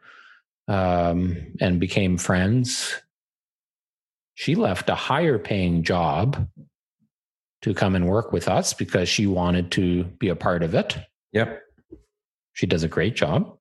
um, 0.69 1.55
and 1.61 1.81
became 1.81 2.19
friends. 2.19 2.95
She 4.37 4.55
left 4.55 4.91
a 4.91 4.95
higher 4.95 5.39
paying 5.39 5.83
job 5.83 6.47
to 7.63 7.73
come 7.73 7.95
and 7.95 8.07
work 8.07 8.33
with 8.33 8.49
us 8.49 8.75
because 8.75 9.09
she 9.09 9.27
wanted 9.27 9.71
to 9.73 10.05
be 10.05 10.29
a 10.29 10.37
part 10.37 10.63
of 10.63 10.75
it. 10.75 10.99
Yep. 11.33 11.63
She 12.53 12.67
does 12.67 12.83
a 12.83 12.89
great 12.89 13.17
job. 13.17 13.57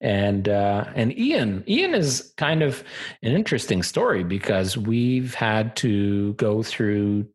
And 0.00 0.48
uh, 0.48 0.86
and 0.94 1.16
Ian, 1.18 1.64
Ian 1.68 1.94
is 1.94 2.32
kind 2.38 2.62
of 2.62 2.82
an 3.22 3.32
interesting 3.32 3.82
story 3.82 4.24
because 4.24 4.78
we've 4.78 5.34
had 5.34 5.76
to 5.76 6.32
go 6.34 6.62
through 6.62 7.28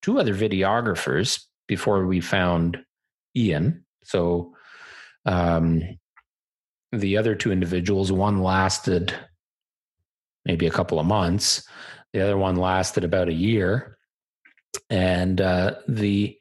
two 0.00 0.18
other 0.18 0.34
videographers 0.34 1.44
before 1.68 2.06
we 2.06 2.20
found 2.22 2.78
Ian. 3.36 3.84
So 4.02 4.54
um, 5.26 5.82
the 6.90 7.18
other 7.18 7.34
two 7.34 7.52
individuals, 7.52 8.10
one 8.12 8.42
lasted 8.42 9.12
maybe 10.46 10.66
a 10.66 10.70
couple 10.70 10.98
of 10.98 11.06
months. 11.06 11.66
The 12.12 12.22
other 12.22 12.38
one 12.38 12.56
lasted 12.56 13.04
about 13.04 13.28
a 13.28 13.34
year. 13.34 13.98
And 14.88 15.40
uh, 15.40 15.76
the 15.88 16.38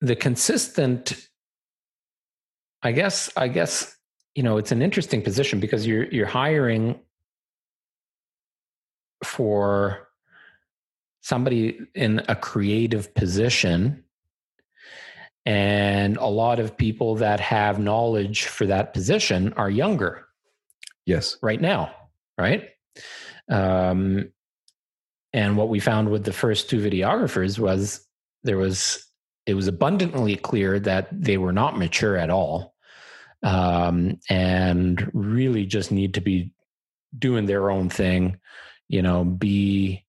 the 0.00 0.16
consistent 0.16 1.28
i 2.82 2.90
guess 2.90 3.30
i 3.36 3.46
guess 3.46 3.96
you 4.34 4.42
know 4.42 4.56
it's 4.56 4.72
an 4.72 4.82
interesting 4.82 5.22
position 5.22 5.60
because 5.60 5.86
you're 5.86 6.06
you're 6.06 6.26
hiring 6.26 6.98
for 9.24 10.08
somebody 11.22 11.78
in 11.94 12.20
a 12.28 12.36
creative 12.36 13.14
position. 13.14 14.04
And 15.46 16.16
a 16.18 16.26
lot 16.26 16.58
of 16.60 16.76
people 16.76 17.16
that 17.16 17.40
have 17.40 17.78
knowledge 17.78 18.44
for 18.44 18.66
that 18.66 18.92
position 18.92 19.52
are 19.54 19.70
younger 19.70 20.26
yes. 21.06 21.36
right 21.42 21.60
now 21.60 21.94
right? 22.38 22.68
Um, 23.50 24.30
and 25.32 25.56
what 25.56 25.68
we 25.68 25.80
found 25.80 26.10
with 26.10 26.24
the 26.24 26.32
first 26.32 26.68
two 26.68 26.80
videographers 26.80 27.58
was 27.58 28.06
there 28.42 28.58
was 28.58 29.06
it 29.46 29.54
was 29.54 29.66
abundantly 29.66 30.36
clear 30.36 30.78
that 30.78 31.08
they 31.10 31.36
were 31.36 31.52
not 31.52 31.78
mature 31.78 32.16
at 32.16 32.30
all 32.30 32.74
um, 33.42 34.18
and 34.28 35.10
really 35.14 35.66
just 35.66 35.90
need 35.90 36.14
to 36.14 36.20
be 36.20 36.52
doing 37.18 37.46
their 37.46 37.70
own 37.70 37.88
thing 37.88 38.38
you 38.88 39.02
know 39.02 39.24
be 39.24 40.04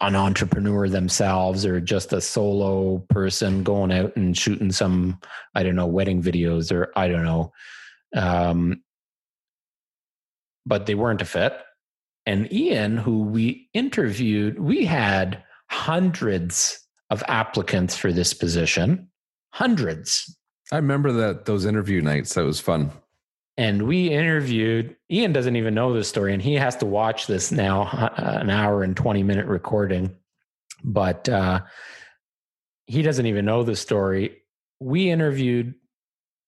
an 0.00 0.16
entrepreneur 0.16 0.88
themselves 0.88 1.64
or 1.64 1.80
just 1.80 2.12
a 2.12 2.20
solo 2.20 2.98
person 3.08 3.62
going 3.62 3.92
out 3.92 4.14
and 4.16 4.36
shooting 4.36 4.72
some 4.72 5.18
i 5.54 5.62
don't 5.62 5.76
know 5.76 5.86
wedding 5.86 6.22
videos 6.22 6.72
or 6.72 6.92
i 6.96 7.06
don't 7.08 7.24
know 7.24 7.52
um, 8.14 8.82
but 10.66 10.86
they 10.86 10.94
weren't 10.94 11.22
a 11.22 11.26
fit 11.26 11.54
and 12.26 12.52
Ian, 12.52 12.96
who 12.96 13.22
we 13.22 13.68
interviewed, 13.74 14.60
we 14.60 14.84
had 14.84 15.42
hundreds 15.68 16.78
of 17.10 17.22
applicants 17.28 17.96
for 17.96 18.12
this 18.12 18.32
position, 18.32 19.08
hundreds. 19.50 20.36
I 20.70 20.76
remember 20.76 21.12
that 21.12 21.46
those 21.46 21.64
interview 21.64 22.00
nights. 22.00 22.34
That 22.34 22.44
was 22.44 22.60
fun. 22.60 22.92
And 23.58 23.86
we 23.86 24.10
interviewed, 24.10 24.96
Ian 25.10 25.32
doesn't 25.32 25.56
even 25.56 25.74
know 25.74 25.92
this 25.92 26.08
story, 26.08 26.32
and 26.32 26.40
he 26.40 26.54
has 26.54 26.76
to 26.76 26.86
watch 26.86 27.26
this 27.26 27.52
now, 27.52 27.82
uh, 27.82 28.38
an 28.40 28.48
hour 28.48 28.82
and 28.82 28.96
20 28.96 29.22
minute 29.22 29.46
recording. 29.46 30.16
But 30.82 31.28
uh, 31.28 31.60
he 32.86 33.02
doesn't 33.02 33.26
even 33.26 33.44
know 33.44 33.62
the 33.62 33.76
story. 33.76 34.38
We 34.80 35.10
interviewed, 35.10 35.74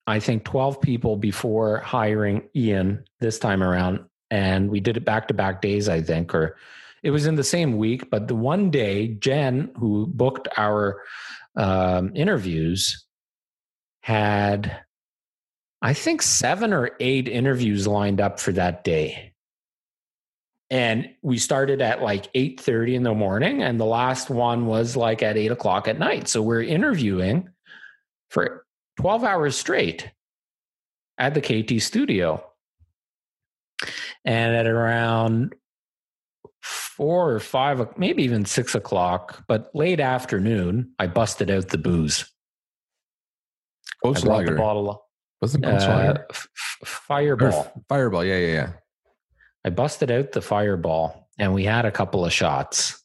I 0.07 0.19
think, 0.19 0.43
12 0.43 0.81
people 0.81 1.17
before 1.17 1.79
hiring 1.79 2.43
Ian 2.55 3.05
this 3.19 3.39
time 3.39 3.63
around 3.63 4.05
and 4.31 4.69
we 4.69 4.79
did 4.79 4.97
it 4.97 5.05
back 5.05 5.27
to 5.27 5.33
back 5.33 5.61
days, 5.61 5.87
I 5.87 6.01
think, 6.01 6.33
or 6.33 6.57
it 7.03 7.11
was 7.11 7.25
in 7.25 7.35
the 7.35 7.43
same 7.43 7.77
week. 7.77 8.09
But 8.09 8.27
the 8.27 8.35
one 8.35 8.71
day, 8.71 9.07
Jen, 9.07 9.71
who 9.77 10.07
booked 10.07 10.47
our 10.57 11.01
um, 11.55 12.11
interviews, 12.15 13.05
had, 14.01 14.83
I 15.81 15.93
think, 15.93 16.21
seven 16.21 16.73
or 16.73 16.91
eight 16.99 17.27
interviews 17.27 17.87
lined 17.87 18.19
up 18.19 18.39
for 18.39 18.51
that 18.53 18.83
day. 18.83 19.33
And 20.71 21.09
we 21.21 21.37
started 21.37 21.81
at 21.81 22.01
like 22.01 22.33
8.30 22.33 22.95
in 22.95 23.03
the 23.03 23.13
morning, 23.13 23.61
and 23.61 23.79
the 23.79 23.85
last 23.85 24.31
one 24.31 24.65
was 24.65 24.95
like 24.95 25.21
at 25.21 25.37
eight 25.37 25.51
o'clock 25.51 25.87
at 25.87 25.99
night. 25.99 26.27
So 26.27 26.41
we're 26.41 26.63
interviewing 26.63 27.49
for 28.31 28.64
12 28.99 29.23
hours 29.23 29.57
straight 29.57 30.11
at 31.17 31.33
the 31.33 31.41
KT 31.41 31.81
studio. 31.81 32.43
And 34.23 34.55
at 34.55 34.67
around 34.67 35.53
four 36.61 37.31
or 37.31 37.39
five, 37.39 37.97
maybe 37.97 38.23
even 38.23 38.45
six 38.45 38.73
o'clock, 38.73 39.43
but 39.47 39.69
late 39.75 39.99
afternoon, 39.99 40.93
I 40.97 41.07
busted 41.07 41.51
out 41.51 41.69
the 41.69 41.77
booze. 41.77 42.31
Ghost 44.03 44.27
I 44.27 44.43
the 44.43 44.51
bottle. 44.53 45.05
Wasn't 45.41 45.65
uh, 45.65 46.15
f- 46.29 46.47
Fireball. 46.85 47.47
Or 47.47 47.71
fireball. 47.89 48.23
Yeah, 48.23 48.37
yeah, 48.37 48.53
yeah. 48.53 48.69
I 49.65 49.69
busted 49.69 50.11
out 50.11 50.31
the 50.31 50.41
Fireball, 50.41 51.27
and 51.39 51.53
we 51.53 51.63
had 51.63 51.85
a 51.85 51.91
couple 51.91 52.23
of 52.23 52.31
shots. 52.31 53.03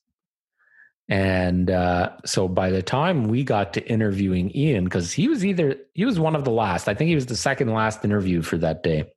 And 1.10 1.70
uh, 1.70 2.12
so 2.24 2.48
by 2.48 2.70
the 2.70 2.82
time 2.82 3.28
we 3.28 3.44
got 3.44 3.74
to 3.74 3.86
interviewing 3.86 4.56
Ian, 4.56 4.84
because 4.84 5.12
he 5.12 5.28
was 5.28 5.44
either 5.44 5.76
he 5.92 6.04
was 6.04 6.18
one 6.18 6.34
of 6.34 6.44
the 6.44 6.50
last, 6.50 6.88
I 6.88 6.94
think 6.94 7.08
he 7.08 7.14
was 7.14 7.26
the 7.26 7.36
second 7.36 7.72
last 7.74 8.04
interview 8.04 8.40
for 8.42 8.56
that 8.58 8.82
day 8.82 9.10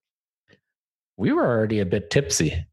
we 1.17 1.31
were 1.31 1.45
already 1.45 1.79
a 1.79 1.85
bit 1.85 2.09
tipsy. 2.09 2.65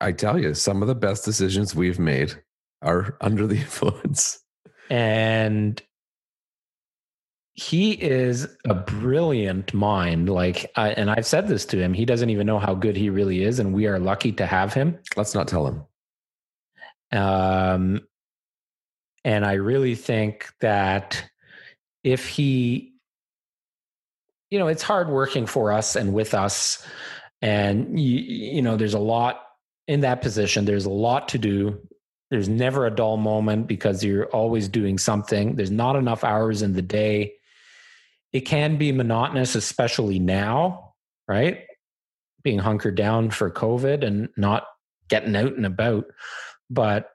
I 0.00 0.12
tell 0.12 0.38
you, 0.38 0.54
some 0.54 0.82
of 0.82 0.88
the 0.88 0.94
best 0.94 1.24
decisions 1.24 1.74
we've 1.74 1.98
made 1.98 2.34
are 2.82 3.16
under 3.20 3.46
the 3.46 3.56
influence. 3.56 4.38
And 4.90 5.80
he 7.54 7.92
is 7.92 8.46
a 8.66 8.74
brilliant 8.74 9.72
mind. 9.72 10.28
Like, 10.28 10.70
I, 10.76 10.90
and 10.90 11.10
I've 11.10 11.26
said 11.26 11.48
this 11.48 11.64
to 11.66 11.78
him, 11.78 11.94
he 11.94 12.04
doesn't 12.04 12.30
even 12.30 12.46
know 12.46 12.58
how 12.58 12.74
good 12.74 12.96
he 12.96 13.08
really 13.08 13.42
is, 13.42 13.58
and 13.58 13.72
we 13.72 13.86
are 13.86 13.98
lucky 13.98 14.32
to 14.32 14.46
have 14.46 14.74
him. 14.74 14.98
Let's 15.16 15.34
not 15.34 15.48
tell 15.48 15.66
him. 15.66 15.82
Um, 17.12 18.00
and 19.26 19.44
I 19.44 19.54
really 19.54 19.96
think 19.96 20.48
that 20.60 21.28
if 22.02 22.28
he 22.28 22.96
you 24.50 24.58
know, 24.58 24.68
it's 24.68 24.82
hard 24.82 25.08
working 25.08 25.46
for 25.46 25.72
us 25.72 25.96
and 25.96 26.14
with 26.14 26.34
us. 26.34 26.86
And, 27.42 27.98
you, 27.98 28.18
you 28.20 28.62
know, 28.62 28.76
there's 28.76 28.94
a 28.94 28.98
lot 28.98 29.42
in 29.88 30.00
that 30.00 30.22
position. 30.22 30.64
There's 30.64 30.86
a 30.86 30.90
lot 30.90 31.28
to 31.30 31.38
do. 31.38 31.80
There's 32.30 32.48
never 32.48 32.86
a 32.86 32.94
dull 32.94 33.16
moment 33.16 33.66
because 33.66 34.04
you're 34.04 34.26
always 34.26 34.68
doing 34.68 34.98
something. 34.98 35.56
There's 35.56 35.70
not 35.70 35.96
enough 35.96 36.24
hours 36.24 36.62
in 36.62 36.72
the 36.74 36.82
day. 36.82 37.34
It 38.32 38.42
can 38.42 38.78
be 38.78 38.92
monotonous, 38.92 39.54
especially 39.54 40.18
now, 40.18 40.94
right? 41.28 41.64
Being 42.42 42.58
hunkered 42.58 42.96
down 42.96 43.30
for 43.30 43.50
COVID 43.50 44.04
and 44.04 44.28
not 44.36 44.66
getting 45.08 45.36
out 45.36 45.56
and 45.56 45.66
about. 45.66 46.06
But 46.68 47.10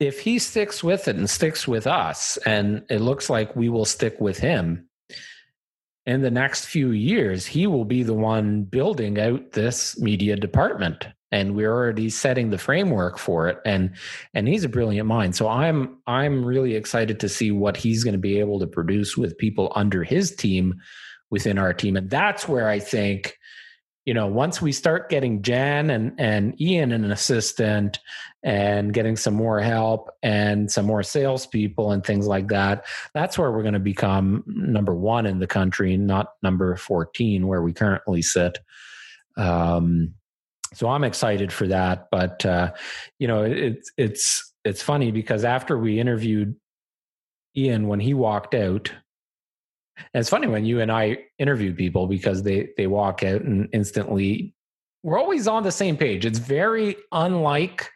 if 0.00 0.20
he 0.20 0.38
sticks 0.38 0.82
with 0.84 1.08
it 1.08 1.16
and 1.16 1.28
sticks 1.28 1.66
with 1.66 1.86
us, 1.86 2.36
and 2.46 2.84
it 2.88 3.00
looks 3.00 3.28
like 3.28 3.56
we 3.56 3.68
will 3.68 3.84
stick 3.84 4.20
with 4.20 4.38
him, 4.38 4.88
in 6.06 6.22
the 6.22 6.30
next 6.30 6.64
few 6.64 6.90
years, 6.92 7.44
he 7.44 7.66
will 7.66 7.84
be 7.84 8.02
the 8.02 8.14
one 8.14 8.62
building 8.62 9.20
out 9.20 9.52
this 9.52 9.98
media 10.00 10.36
department. 10.36 11.06
And 11.30 11.54
we're 11.54 11.70
already 11.70 12.08
setting 12.08 12.48
the 12.48 12.56
framework 12.56 13.18
for 13.18 13.48
it. 13.48 13.58
And 13.66 13.94
and 14.32 14.48
he's 14.48 14.64
a 14.64 14.70
brilliant 14.70 15.06
mind. 15.06 15.36
So 15.36 15.46
I'm 15.46 15.98
I'm 16.06 16.42
really 16.42 16.74
excited 16.74 17.20
to 17.20 17.28
see 17.28 17.50
what 17.50 17.76
he's 17.76 18.04
going 18.04 18.14
to 18.14 18.18
be 18.18 18.40
able 18.40 18.58
to 18.60 18.66
produce 18.66 19.18
with 19.18 19.36
people 19.36 19.70
under 19.74 20.02
his 20.02 20.34
team 20.34 20.80
within 21.28 21.58
our 21.58 21.74
team. 21.74 21.96
And 21.96 22.08
that's 22.08 22.48
where 22.48 22.68
I 22.70 22.78
think 22.78 23.36
you 24.08 24.14
know, 24.14 24.26
once 24.26 24.62
we 24.62 24.72
start 24.72 25.10
getting 25.10 25.42
Jan 25.42 25.90
and, 25.90 26.14
and 26.18 26.58
Ian 26.58 26.92
an 26.92 27.12
assistant 27.12 27.98
and 28.42 28.92
getting 28.92 29.16
some 29.16 29.34
more 29.34 29.60
help 29.60 30.10
and 30.22 30.70
some 30.70 30.86
more 30.86 31.02
salespeople 31.02 31.92
and 31.92 32.04
things 32.04 32.26
like 32.26 32.48
that, 32.48 32.84
that's 33.14 33.36
where 33.36 33.50
we're 33.50 33.62
going 33.62 33.74
to 33.74 33.80
become 33.80 34.44
number 34.46 34.94
one 34.94 35.26
in 35.26 35.38
the 35.38 35.46
country, 35.46 35.96
not 35.96 36.34
number 36.42 36.76
14 36.76 37.46
where 37.46 37.62
we 37.62 37.72
currently 37.72 38.22
sit. 38.22 38.58
Um, 39.36 40.14
so 40.74 40.88
I'm 40.88 41.04
excited 41.04 41.52
for 41.52 41.66
that. 41.68 42.08
But, 42.10 42.44
uh, 42.46 42.72
you 43.18 43.26
know, 43.26 43.42
it's, 43.42 43.90
it's, 43.96 44.52
it's 44.64 44.82
funny 44.82 45.10
because 45.10 45.44
after 45.44 45.78
we 45.78 45.98
interviewed 45.98 46.54
Ian, 47.56 47.88
when 47.88 48.00
he 48.00 48.14
walked 48.14 48.54
out, 48.54 48.92
it's 50.14 50.28
funny 50.28 50.46
when 50.46 50.64
you 50.64 50.80
and 50.80 50.92
I 50.92 51.18
interview 51.38 51.74
people 51.74 52.06
because 52.06 52.42
they 52.42 52.70
they 52.76 52.86
walk 52.86 53.22
out 53.22 53.42
and 53.42 53.68
instantly 53.72 54.54
we're 55.02 55.18
always 55.18 55.48
on 55.48 55.62
the 55.62 55.72
same 55.72 55.96
page. 55.96 56.26
It's 56.26 56.38
very 56.38 56.96
unlike 57.12 57.90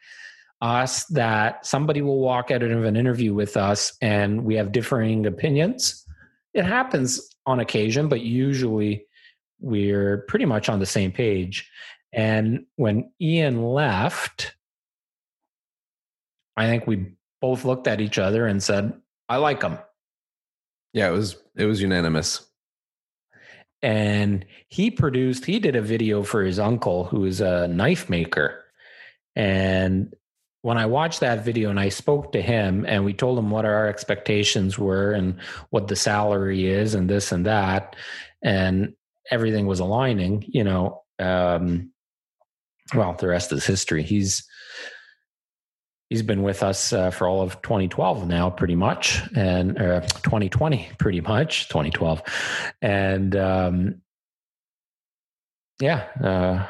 us 0.62 1.04
that 1.06 1.66
somebody 1.66 2.00
will 2.00 2.20
walk 2.20 2.50
out 2.52 2.62
of 2.62 2.84
an 2.84 2.96
interview 2.96 3.34
with 3.34 3.56
us 3.56 3.92
and 4.00 4.44
we 4.44 4.54
have 4.54 4.70
differing 4.70 5.26
opinions. 5.26 6.06
It 6.54 6.64
happens 6.64 7.34
on 7.46 7.58
occasion, 7.58 8.08
but 8.08 8.20
usually 8.20 9.04
we're 9.60 10.18
pretty 10.28 10.44
much 10.44 10.68
on 10.68 10.78
the 10.78 10.86
same 10.86 11.10
page. 11.10 11.68
And 12.12 12.66
when 12.76 13.10
Ian 13.20 13.62
left, 13.62 14.54
I 16.56 16.66
think 16.66 16.86
we 16.86 17.12
both 17.40 17.64
looked 17.64 17.88
at 17.88 18.00
each 18.00 18.18
other 18.18 18.46
and 18.46 18.62
said, 18.62 18.92
I 19.28 19.36
like 19.36 19.62
him. 19.62 19.78
Yeah, 20.92 21.08
it 21.08 21.12
was 21.12 21.36
it 21.56 21.64
was 21.64 21.80
unanimous. 21.80 22.46
And 23.80 24.44
he 24.68 24.90
produced 24.90 25.46
he 25.46 25.58
did 25.58 25.74
a 25.74 25.82
video 25.82 26.22
for 26.22 26.42
his 26.44 26.58
uncle 26.58 27.04
who 27.04 27.24
is 27.24 27.40
a 27.40 27.66
knife 27.66 28.08
maker. 28.08 28.62
And 29.34 30.14
when 30.62 30.78
I 30.78 30.86
watched 30.86 31.20
that 31.20 31.44
video 31.44 31.70
and 31.70 31.78
I 31.78 31.88
spoke 31.88 32.32
to 32.32 32.40
him 32.40 32.84
and 32.88 33.04
we 33.04 33.12
told 33.12 33.38
him 33.38 33.50
what 33.50 33.64
our 33.64 33.88
expectations 33.88 34.78
were 34.78 35.12
and 35.12 35.40
what 35.70 35.88
the 35.88 35.96
salary 35.96 36.66
is 36.66 36.94
and 36.94 37.10
this 37.10 37.32
and 37.32 37.44
that 37.46 37.96
and 38.42 38.94
everything 39.30 39.66
was 39.66 39.80
aligning, 39.80 40.44
you 40.48 40.64
know, 40.64 41.02
um, 41.18 41.90
well, 42.94 43.14
the 43.14 43.28
rest 43.28 43.52
is 43.52 43.64
history. 43.64 44.02
He's 44.02 44.44
he's 46.08 46.22
been 46.22 46.42
with 46.42 46.62
us 46.62 46.92
uh, 46.92 47.10
for 47.10 47.26
all 47.26 47.42
of 47.42 47.60
2012 47.62 48.26
now, 48.26 48.50
pretty 48.50 48.76
much, 48.76 49.20
and 49.34 49.80
uh, 49.80 50.00
2020, 50.00 50.90
pretty 50.98 51.20
much 51.20 51.68
2012, 51.68 52.22
and 52.82 53.34
um, 53.36 54.02
yeah, 55.80 56.04
uh, 56.22 56.66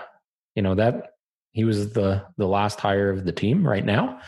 you 0.55 0.63
know 0.63 0.75
that 0.77 1.12
he 1.53 1.65
was 1.65 1.93
the 1.93 2.25
the 2.37 2.47
last 2.47 2.81
hire 2.81 3.11
of 3.11 3.25
the 3.25 3.33
team 3.33 3.67
right 3.67 3.85
now, 3.85 4.21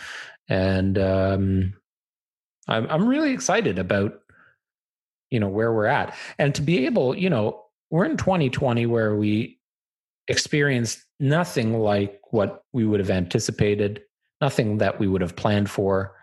and 0.48 0.98
um, 0.98 1.74
I'm 2.68 2.86
I'm 2.88 3.08
really 3.08 3.32
excited 3.32 3.78
about 3.78 4.20
you 5.30 5.40
know 5.40 5.48
where 5.48 5.72
we're 5.72 5.86
at, 5.86 6.14
and 6.38 6.54
to 6.54 6.62
be 6.62 6.86
able, 6.86 7.16
you 7.16 7.30
know, 7.30 7.64
we're 7.90 8.04
in 8.04 8.16
2020 8.16 8.86
where 8.86 9.16
we 9.16 9.58
experienced 10.28 11.04
nothing 11.20 11.78
like 11.78 12.20
what 12.30 12.64
we 12.72 12.84
would 12.84 13.00
have 13.00 13.10
anticipated 13.10 14.02
nothing 14.40 14.78
that 14.78 14.98
we 14.98 15.06
would 15.08 15.20
have 15.20 15.36
planned 15.36 15.70
for. 15.70 16.14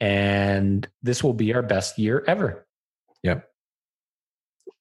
And 0.00 0.88
this 1.02 1.22
will 1.22 1.34
be 1.34 1.54
our 1.54 1.62
best 1.62 1.98
year 1.98 2.24
ever. 2.26 2.66
Yep. 3.22 3.48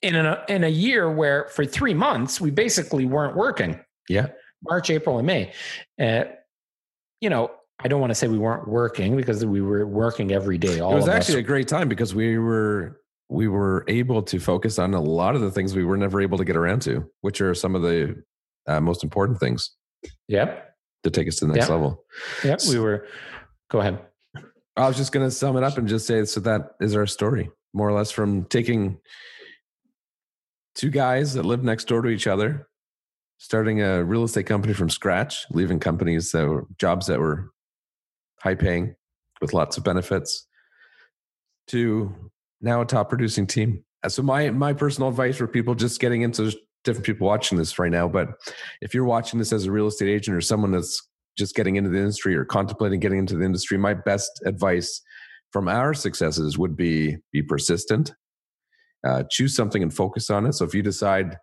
In 0.02 0.16
a 0.16 0.44
in 0.50 0.64
a 0.64 0.70
year 0.70 1.12
where 1.12 1.48
for 1.50 1.64
three 1.64 1.94
months 1.94 2.42
we 2.42 2.50
basically 2.50 3.06
weren't 3.06 3.36
working. 3.36 3.80
Yeah. 4.10 4.30
March, 4.64 4.90
April, 4.90 5.18
and 5.18 5.28
May. 5.28 5.54
Uh, 6.00 6.24
you 7.20 7.30
know, 7.30 7.52
I 7.80 7.88
don't 7.88 8.02
want 8.02 8.12
to 8.12 8.16
say 8.16 8.28
we 8.28 8.38
weren't 8.38 8.68
working 8.68 9.16
because 9.16 9.46
we 9.46 9.62
were 9.62 9.86
working 9.86 10.32
every 10.32 10.58
day. 10.58 10.80
All 10.80 10.94
it 10.94 10.96
was 10.96 11.08
actually 11.08 11.36
us. 11.36 11.40
a 11.40 11.48
great 11.48 11.68
time 11.68 11.90
because 11.90 12.14
we 12.14 12.38
were 12.38 13.02
we 13.30 13.48
were 13.48 13.86
able 13.88 14.22
to 14.24 14.40
focus 14.40 14.78
on 14.78 14.94
a 14.94 15.02
lot 15.02 15.36
of 15.36 15.42
the 15.42 15.52
things 15.52 15.74
we 15.74 15.86
were 15.86 15.98
never 15.98 16.22
able 16.22 16.38
to 16.38 16.46
get 16.46 16.56
around 16.56 16.82
to, 16.82 17.10
which 17.22 17.42
are 17.42 17.56
some 17.56 17.76
of 17.76 17.82
the 17.82 18.22
uh, 18.68 18.82
most 18.82 19.04
important 19.04 19.40
things. 19.40 19.72
Yep 20.28 20.72
to 21.04 21.10
take 21.10 21.28
us 21.28 21.38
to 21.38 21.46
the 21.46 21.54
next 21.54 21.68
yeah. 21.68 21.74
level. 21.74 22.04
Yeah, 22.44 22.58
we 22.70 22.80
were. 22.80 23.08
Go 23.70 23.80
ahead. 23.80 24.00
I 24.78 24.88
was 24.88 24.98
just 24.98 25.12
going 25.12 25.26
to 25.26 25.32
sum 25.32 25.58
it 25.58 25.64
up 25.64 25.78
and 25.78 25.88
just 25.88 26.08
say 26.08 26.24
so 26.26 26.40
that 26.42 26.72
is 26.80 26.96
our 26.96 27.08
story, 27.08 27.50
more 27.74 27.88
or 27.88 27.94
less, 27.94 28.12
from 28.12 28.46
taking 28.46 28.98
two 30.76 30.90
guys 30.90 31.34
that 31.34 31.44
live 31.44 31.64
next 31.64 31.88
door 31.88 32.02
to 32.02 32.10
each 32.10 32.28
other, 32.28 32.68
starting 33.42 33.82
a 33.82 34.04
real 34.04 34.24
estate 34.24 34.46
company 34.46 34.72
from 34.72 34.88
scratch, 34.88 35.48
leaving 35.50 35.80
companies 35.80 36.32
that 36.32 36.48
were 36.48 36.68
jobs 36.78 37.08
that 37.08 37.20
were 37.20 37.50
high 38.40 38.54
paying 38.54 38.94
with 39.42 39.52
lots 39.52 39.78
of 39.78 39.84
benefits, 39.84 40.46
to 41.66 42.14
now 42.62 42.82
a 42.82 42.86
top 42.86 43.10
producing 43.10 43.48
team. 43.48 43.84
So 44.08 44.22
my 44.22 44.52
my 44.52 44.74
personal 44.74 45.10
advice 45.10 45.38
for 45.38 45.48
people 45.48 45.74
just 45.74 46.00
getting 46.00 46.22
into 46.22 46.54
different 46.84 47.04
people 47.04 47.26
watching 47.26 47.58
this 47.58 47.80
right 47.80 47.92
now, 47.92 48.08
but 48.08 48.28
if 48.80 48.94
you're 48.94 49.06
watching 49.06 49.40
this 49.40 49.52
as 49.52 49.66
a 49.66 49.72
real 49.72 49.88
estate 49.88 50.10
agent 50.10 50.38
or 50.38 50.42
someone 50.42 50.70
that's 50.70 51.02
just 51.36 51.56
getting 51.56 51.78
into 51.78 51.90
the 51.90 51.98
industry 51.98 52.36
or 52.36 52.46
contemplating 52.46 53.00
getting 53.00 53.18
into 53.18 53.36
the 53.36 53.44
industry, 53.44 53.76
my 53.76 53.96
best 53.96 54.32
advice 54.46 55.02
from 55.52 55.68
our 55.68 55.96
successes 55.96 56.60
would 56.60 56.78
be 56.78 57.18
be 57.32 57.42
persistent, 57.42 58.14
uh, 59.04 59.24
choose 59.32 59.56
something 59.56 59.82
and 59.82 59.96
focus 59.96 60.30
on 60.30 60.46
it. 60.46 60.54
So 60.54 60.64
if 60.64 60.76
you 60.76 60.84
decide 60.84 61.38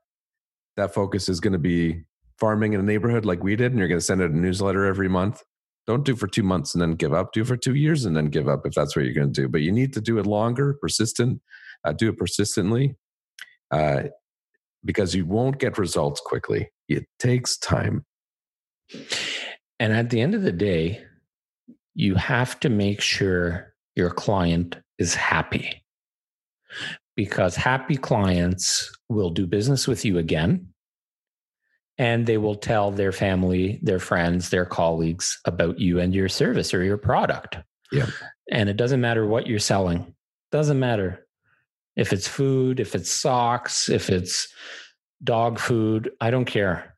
that 0.79 0.95
focus 0.95 1.29
is 1.29 1.41
going 1.41 1.53
to 1.53 1.59
be 1.59 2.05
farming 2.39 2.73
in 2.73 2.81
a 2.81 2.85
neighborhood 2.85 3.25
like 3.25 3.43
we 3.43 3.57
did, 3.57 3.73
and 3.73 3.79
you're 3.79 3.89
going 3.89 4.01
to 4.01 4.05
send 4.05 4.23
out 4.23 4.31
a 4.31 4.39
newsletter 4.39 4.87
every 4.87 5.09
month, 5.09 5.43
don't 5.89 6.05
do 6.05 6.15
for 6.15 6.29
two 6.29 6.43
months 6.43 6.75
and 6.75 6.83
then 6.83 6.93
give 6.93 7.13
up. 7.13 7.33
Do 7.33 7.45
for 7.45 7.57
two 7.57 7.75
years 7.75 8.05
and 8.05 8.17
then 8.17 8.27
give 8.27 8.47
up 8.47 8.65
if 8.65 8.75
that's 8.75 8.95
what 8.95 9.05
you're 9.05 9.15
going 9.15 9.33
to 9.33 9.43
do. 9.43 9.49
But 9.49 9.63
you 9.63 9.73
need 9.73 9.93
to 9.95 10.01
do 10.01 10.19
it 10.19 10.27
longer, 10.27 10.75
persistent. 10.81 11.41
Uh, 11.85 11.93
do 11.93 12.11
it 12.11 12.17
persistently. 12.19 12.95
Uh, 13.71 14.05
because 14.85 15.15
you 15.15 15.27
won't 15.27 15.59
get 15.59 15.79
results 15.79 16.21
quickly. 16.21 16.71
It 16.89 17.07
takes 17.19 17.57
time. 17.57 18.05
And 19.81 19.93
at 19.93 20.11
the 20.11 20.21
end 20.21 20.35
of 20.35 20.43
the 20.43 20.53
day, 20.53 21.03
you 21.95 22.15
have 22.15 22.61
to 22.61 22.69
make 22.69 23.01
sure 23.01 23.75
your 23.97 24.11
client 24.11 24.77
is 24.99 25.15
happy 25.15 25.83
because 27.19 27.57
happy 27.57 27.97
clients 27.97 28.97
will 29.09 29.31
do 29.31 29.45
business 29.45 29.89
with 29.89 30.05
you 30.05 30.19
again 30.19 30.69
and 31.99 32.29
they 32.29 32.39
will 32.39 32.55
tell 32.55 32.93
their 32.93 33.11
family, 33.11 33.81
their 33.83 33.99
friends, 33.99 34.51
their 34.51 34.65
colleagues 34.65 35.37
about 35.45 35.81
you 35.81 35.99
and 35.99 36.15
your 36.15 36.29
service 36.29 36.73
or 36.73 36.85
your 36.85 36.97
product. 36.97 37.57
Yeah. 37.91 38.07
And 38.53 38.69
it 38.69 38.77
doesn't 38.77 39.01
matter 39.01 39.27
what 39.27 39.49
you're 39.49 39.59
selling. 39.59 40.15
Doesn't 40.53 40.79
matter 40.79 41.27
if 41.97 42.13
it's 42.13 42.29
food, 42.29 42.79
if 42.79 42.95
it's 42.95 43.11
socks, 43.11 43.89
if 43.89 44.11
it's 44.11 44.47
dog 45.25 45.59
food, 45.59 46.13
I 46.21 46.31
don't 46.31 46.45
care. 46.45 46.97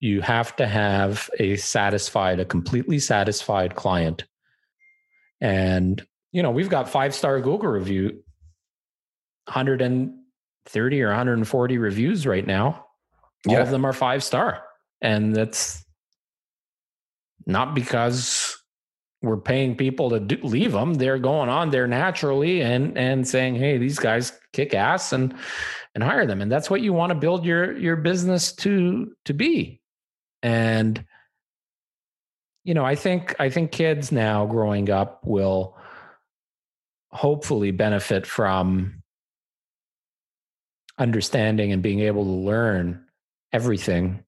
You 0.00 0.20
have 0.20 0.54
to 0.56 0.66
have 0.66 1.30
a 1.38 1.56
satisfied, 1.56 2.40
a 2.40 2.44
completely 2.44 2.98
satisfied 2.98 3.74
client. 3.74 4.26
And, 5.40 6.06
you 6.30 6.42
know, 6.42 6.50
we've 6.50 6.68
got 6.68 6.90
five 6.90 7.14
star 7.14 7.40
Google 7.40 7.70
review, 7.70 8.22
130 9.46 11.02
or 11.02 11.08
140 11.08 11.78
reviews 11.78 12.26
right 12.26 12.46
now. 12.46 12.86
All 13.48 13.54
yeah. 13.54 13.60
of 13.60 13.70
them 13.70 13.84
are 13.84 13.92
five 13.92 14.22
star. 14.22 14.62
And 15.00 15.34
that's 15.34 15.84
not 17.46 17.74
because 17.74 18.56
we're 19.22 19.36
paying 19.36 19.76
people 19.76 20.10
to 20.10 20.20
do, 20.20 20.36
leave 20.42 20.72
them. 20.72 20.94
They're 20.94 21.18
going 21.18 21.48
on 21.48 21.70
there 21.70 21.86
naturally 21.86 22.60
and 22.60 22.96
and 22.96 23.26
saying, 23.26 23.56
"Hey, 23.56 23.78
these 23.78 23.98
guys 23.98 24.32
kick 24.52 24.74
ass," 24.74 25.12
and 25.12 25.34
and 25.94 26.02
hire 26.02 26.26
them. 26.26 26.40
And 26.40 26.50
that's 26.50 26.70
what 26.70 26.80
you 26.80 26.92
want 26.92 27.10
to 27.10 27.14
build 27.14 27.44
your 27.44 27.76
your 27.76 27.96
business 27.96 28.52
to 28.56 29.12
to 29.24 29.34
be. 29.34 29.80
And 30.42 31.04
you 32.64 32.74
know, 32.74 32.84
I 32.84 32.94
think 32.94 33.34
I 33.38 33.48
think 33.48 33.72
kids 33.72 34.12
now 34.12 34.46
growing 34.46 34.90
up 34.90 35.24
will 35.24 35.76
hopefully 37.10 37.70
benefit 37.70 38.26
from 38.26 39.01
understanding 40.98 41.72
and 41.72 41.82
being 41.82 42.00
able 42.00 42.24
to 42.24 42.30
learn 42.30 43.04
everything. 43.52 44.24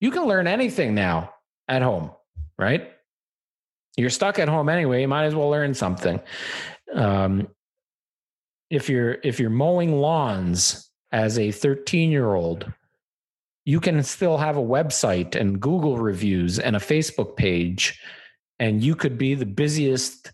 You 0.00 0.10
can 0.10 0.24
learn 0.24 0.46
anything 0.46 0.94
now 0.94 1.34
at 1.68 1.82
home, 1.82 2.10
right? 2.58 2.94
you're 3.96 4.10
stuck 4.10 4.38
at 4.38 4.48
home 4.48 4.68
anyway 4.68 5.00
you 5.00 5.08
might 5.08 5.24
as 5.24 5.34
well 5.34 5.50
learn 5.50 5.74
something 5.74 6.20
um, 6.94 7.48
if 8.70 8.88
you're 8.88 9.18
if 9.22 9.38
you're 9.38 9.50
mowing 9.50 10.00
lawns 10.00 10.90
as 11.12 11.38
a 11.38 11.50
13 11.50 12.10
year 12.10 12.34
old 12.34 12.70
you 13.64 13.80
can 13.80 14.02
still 14.02 14.36
have 14.36 14.56
a 14.56 14.62
website 14.62 15.34
and 15.34 15.60
google 15.60 15.98
reviews 15.98 16.58
and 16.58 16.76
a 16.76 16.80
facebook 16.80 17.36
page 17.36 18.00
and 18.58 18.82
you 18.82 18.94
could 18.94 19.18
be 19.18 19.34
the 19.34 19.46
busiest 19.46 20.32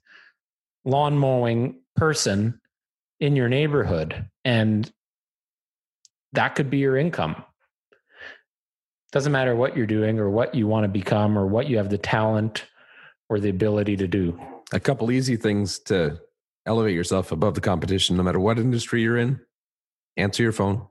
lawn 0.84 1.16
mowing 1.16 1.80
person 1.96 2.60
in 3.20 3.36
your 3.36 3.48
neighborhood 3.48 4.26
and 4.44 4.90
that 6.32 6.54
could 6.54 6.70
be 6.70 6.78
your 6.78 6.96
income 6.96 7.44
doesn't 9.12 9.32
matter 9.32 9.54
what 9.56 9.76
you're 9.76 9.86
doing 9.86 10.18
or 10.18 10.30
what 10.30 10.54
you 10.54 10.66
want 10.66 10.84
to 10.84 10.88
become 10.88 11.36
or 11.36 11.46
what 11.46 11.68
you 11.68 11.76
have 11.78 11.90
the 11.90 11.98
talent 11.98 12.66
or 13.28 13.40
the 13.40 13.48
ability 13.48 13.96
to 13.96 14.06
do. 14.06 14.38
A 14.72 14.80
couple 14.80 15.10
easy 15.10 15.36
things 15.36 15.78
to 15.80 16.18
elevate 16.66 16.94
yourself 16.94 17.32
above 17.32 17.54
the 17.54 17.60
competition, 17.60 18.16
no 18.16 18.22
matter 18.22 18.38
what 18.38 18.58
industry 18.58 19.02
you're 19.02 19.16
in. 19.16 19.40
Answer 20.16 20.42
your 20.42 20.52
phone. 20.52 20.86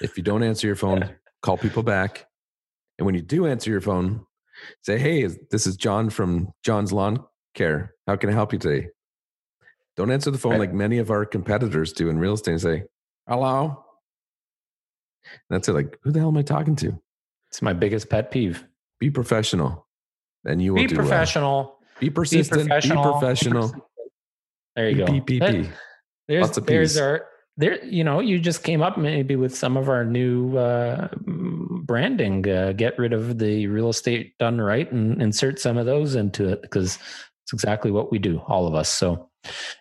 If 0.00 0.16
you 0.16 0.22
don't 0.22 0.42
answer 0.42 0.66
your 0.66 0.76
phone, 0.84 1.10
call 1.42 1.56
people 1.56 1.82
back. 1.82 2.26
And 2.98 3.06
when 3.06 3.14
you 3.14 3.22
do 3.22 3.46
answer 3.46 3.70
your 3.70 3.80
phone, 3.80 4.24
say, 4.82 4.98
Hey, 4.98 5.26
this 5.50 5.66
is 5.66 5.76
John 5.76 6.10
from 6.10 6.52
John's 6.62 6.92
Lawn 6.92 7.24
Care. 7.54 7.94
How 8.06 8.16
can 8.16 8.30
I 8.30 8.34
help 8.34 8.52
you 8.52 8.58
today? 8.58 8.88
Don't 9.96 10.10
answer 10.12 10.30
the 10.30 10.38
phone 10.38 10.52
right. 10.52 10.60
like 10.60 10.72
many 10.72 10.98
of 10.98 11.10
our 11.10 11.24
competitors 11.24 11.92
do 11.92 12.08
in 12.08 12.18
real 12.18 12.34
estate 12.34 12.52
and 12.52 12.60
say, 12.60 12.84
Hello. 13.26 13.84
That's 15.48 15.68
it. 15.68 15.72
Like, 15.72 15.98
who 16.02 16.12
the 16.12 16.20
hell 16.20 16.28
am 16.28 16.36
I 16.36 16.42
talking 16.42 16.76
to? 16.76 17.00
It's 17.48 17.62
my 17.62 17.72
biggest 17.72 18.08
pet 18.08 18.30
peeve. 18.30 18.64
Be 18.98 19.10
professional 19.10 19.86
and 20.44 20.62
you 20.62 20.74
will 20.74 20.86
be 20.86 20.94
professional. 20.94 21.56
Well. 21.62 21.78
Be 22.00 22.10
persistent. 22.10 22.62
Be 22.62 22.68
professional. 22.68 23.04
Be 23.04 23.10
professional. 23.20 23.74
There 24.76 24.88
you 24.88 24.98
go. 24.98 25.06
PPP. 25.06 25.68
There's 26.28 26.42
Lots 26.42 26.56
of 26.56 26.64
there's 26.64 26.96
our 26.96 27.26
there. 27.56 27.84
You 27.84 28.04
know, 28.04 28.20
you 28.20 28.38
just 28.38 28.62
came 28.62 28.82
up 28.82 28.96
maybe 28.96 29.34
with 29.34 29.54
some 29.54 29.76
of 29.76 29.88
our 29.88 30.04
new 30.04 30.56
uh, 30.56 31.08
branding. 31.16 32.48
Uh, 32.48 32.72
get 32.72 32.96
rid 32.96 33.12
of 33.12 33.40
the 33.40 33.66
real 33.66 33.88
estate 33.88 34.38
done 34.38 34.60
right 34.60 34.90
and 34.90 35.20
insert 35.20 35.58
some 35.58 35.76
of 35.76 35.86
those 35.86 36.14
into 36.14 36.48
it 36.48 36.62
because 36.62 37.00
it's 37.42 37.52
exactly 37.52 37.90
what 37.90 38.12
we 38.12 38.20
do, 38.20 38.38
all 38.46 38.68
of 38.68 38.76
us. 38.76 38.88
So 38.88 39.28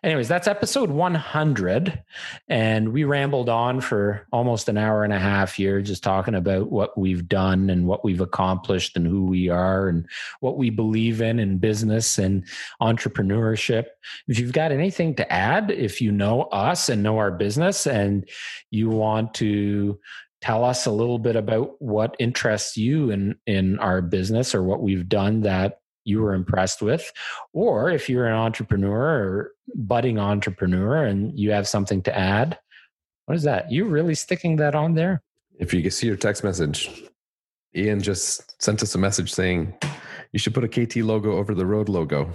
Anyways, 0.04 0.28
that's 0.28 0.48
episode 0.48 0.90
100. 0.90 2.04
And 2.48 2.94
we 2.94 3.04
rambled 3.04 3.50
on 3.50 3.82
for 3.82 4.28
almost 4.32 4.70
an 4.70 4.78
hour 4.78 5.04
and 5.04 5.12
a 5.12 5.20
half 5.20 5.54
here, 5.56 5.82
just 5.82 6.04
talking 6.04 6.36
about 6.36 6.72
what 6.72 6.98
we've 6.98 7.28
done 7.28 7.70
and 7.70 7.86
what 7.86 8.06
we've 8.06 8.22
accomplished 8.22 8.96
and 8.96 9.06
who 9.06 9.26
we 9.26 9.50
are 9.50 9.90
and 9.90 10.08
what 10.40 10.58
we 10.58 10.70
believe 10.70 11.22
in 11.22 11.40
in 11.40 11.58
business 11.58 12.18
and 12.18 12.46
entrepreneurship. 12.82 13.86
If 14.28 14.40
you've 14.40 14.54
got 14.54 14.72
anything 14.72 15.16
to 15.16 15.32
add, 15.32 15.72
if 15.72 16.00
you 16.00 16.12
know 16.12 16.44
us 16.44 16.88
and 16.88 17.04
know 17.04 17.18
our 17.18 17.32
business 17.32 17.86
and 17.86 18.28
you 18.72 18.90
want 18.90 19.34
to 19.36 20.00
tell 20.42 20.64
us 20.64 20.86
a 20.86 20.92
little 20.92 21.20
bit 21.20 21.36
about 21.36 21.82
what 21.82 22.16
interests 22.18 22.78
you 22.78 23.12
in 23.12 23.36
in 23.46 23.78
our 23.80 24.02
business 24.02 24.56
or 24.56 24.64
what 24.64 24.82
we've 24.82 25.10
done 25.10 25.42
that 25.42 25.79
you 26.04 26.22
were 26.22 26.34
impressed 26.34 26.82
with. 26.82 27.12
Or 27.54 27.90
if 27.90 28.10
you're 28.10 28.28
an 28.28 28.34
entrepreneur 28.34 28.98
or 28.98 29.52
budding 29.76 30.20
entrepreneur 30.20 31.06
and 31.06 31.38
you 31.38 31.52
have 31.52 31.68
something 31.68 32.02
to 32.04 32.18
add, 32.18 32.58
what 33.26 33.36
is 33.36 33.44
that? 33.44 33.72
You 33.72 33.86
really 33.86 34.16
sticking 34.16 34.56
that 34.58 34.76
on 34.76 34.96
there? 34.96 35.22
If 35.60 35.74
you 35.74 35.82
can 35.82 35.92
see 35.92 36.08
your 36.08 36.16
text 36.16 36.44
message, 36.44 36.90
Ian 37.76 38.02
just 38.02 38.62
sent 38.62 38.82
us 38.82 38.96
a 38.96 38.98
message 38.98 39.32
saying 39.32 39.74
you 40.32 40.40
should 40.40 40.54
put 40.54 40.64
a 40.64 40.68
KT 40.68 40.98
logo 40.98 41.34
over 41.34 41.54
the 41.54 41.66
Rode 41.66 41.90
logo. 41.90 42.34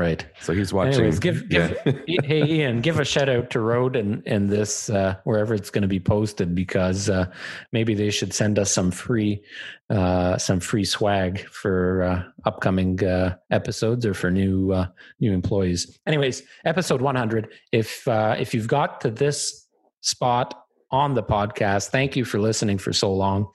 Right. 0.00 0.26
So 0.40 0.54
he's 0.54 0.72
watching. 0.72 0.94
Anyways, 0.94 1.18
give, 1.18 1.46
give 1.50 1.76
yeah. 1.84 2.22
hey 2.24 2.42
Ian, 2.42 2.80
give 2.80 2.98
a 2.98 3.04
shout 3.04 3.28
out 3.28 3.50
to 3.50 3.60
Rode 3.60 3.96
and 3.96 4.22
and 4.24 4.48
this 4.48 4.88
uh, 4.88 5.16
wherever 5.24 5.52
it's 5.52 5.68
going 5.68 5.82
to 5.82 5.88
be 5.88 6.00
posted 6.00 6.54
because 6.54 7.10
uh, 7.10 7.26
maybe 7.72 7.92
they 7.92 8.08
should 8.08 8.32
send 8.32 8.58
us 8.58 8.70
some 8.70 8.90
free 8.90 9.42
uh, 9.90 10.38
some 10.38 10.58
free 10.58 10.86
swag 10.86 11.46
for 11.48 12.02
uh, 12.02 12.22
upcoming 12.46 13.04
uh, 13.04 13.36
episodes 13.50 14.06
or 14.06 14.14
for 14.14 14.30
new 14.30 14.72
uh, 14.72 14.86
new 15.20 15.34
employees. 15.34 16.00
Anyways, 16.06 16.44
episode 16.64 17.02
100. 17.02 17.52
If 17.70 18.04
if 18.08 18.54
you've 18.54 18.68
got 18.68 19.02
to 19.02 19.10
this 19.10 19.68
spot 20.00 20.64
on 20.90 21.12
the 21.12 21.22
podcast, 21.22 21.88
thank 21.88 22.16
you 22.16 22.24
for 22.24 22.38
listening 22.38 22.78
for 22.78 22.94
so 22.94 23.12
long. 23.12 23.48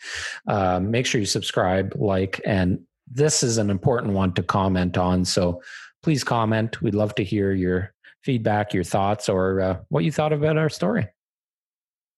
make 0.80 1.07
sure 1.07 1.19
you 1.19 1.26
subscribe, 1.26 1.95
like, 1.95 2.39
and 2.45 2.85
this 3.11 3.41
is 3.41 3.57
an 3.57 3.69
important 3.69 4.13
one 4.13 4.34
to 4.34 4.43
comment 4.43 4.95
on. 4.95 5.26
So 5.26 5.61
please 6.06 6.23
comment. 6.23 6.84
We'd 6.84 6.94
love 6.94 7.15
to 7.15 7.23
hear 7.23 7.52
your 7.52 7.91
feedback, 8.22 8.76
your 8.76 8.84
thoughts, 8.84 9.27
or 9.27 9.60
uh, 9.60 9.77
what 9.90 10.03
you 10.03 10.11
thought 10.11 10.34
about 10.34 10.56
our 10.56 10.69
story. 10.69 11.07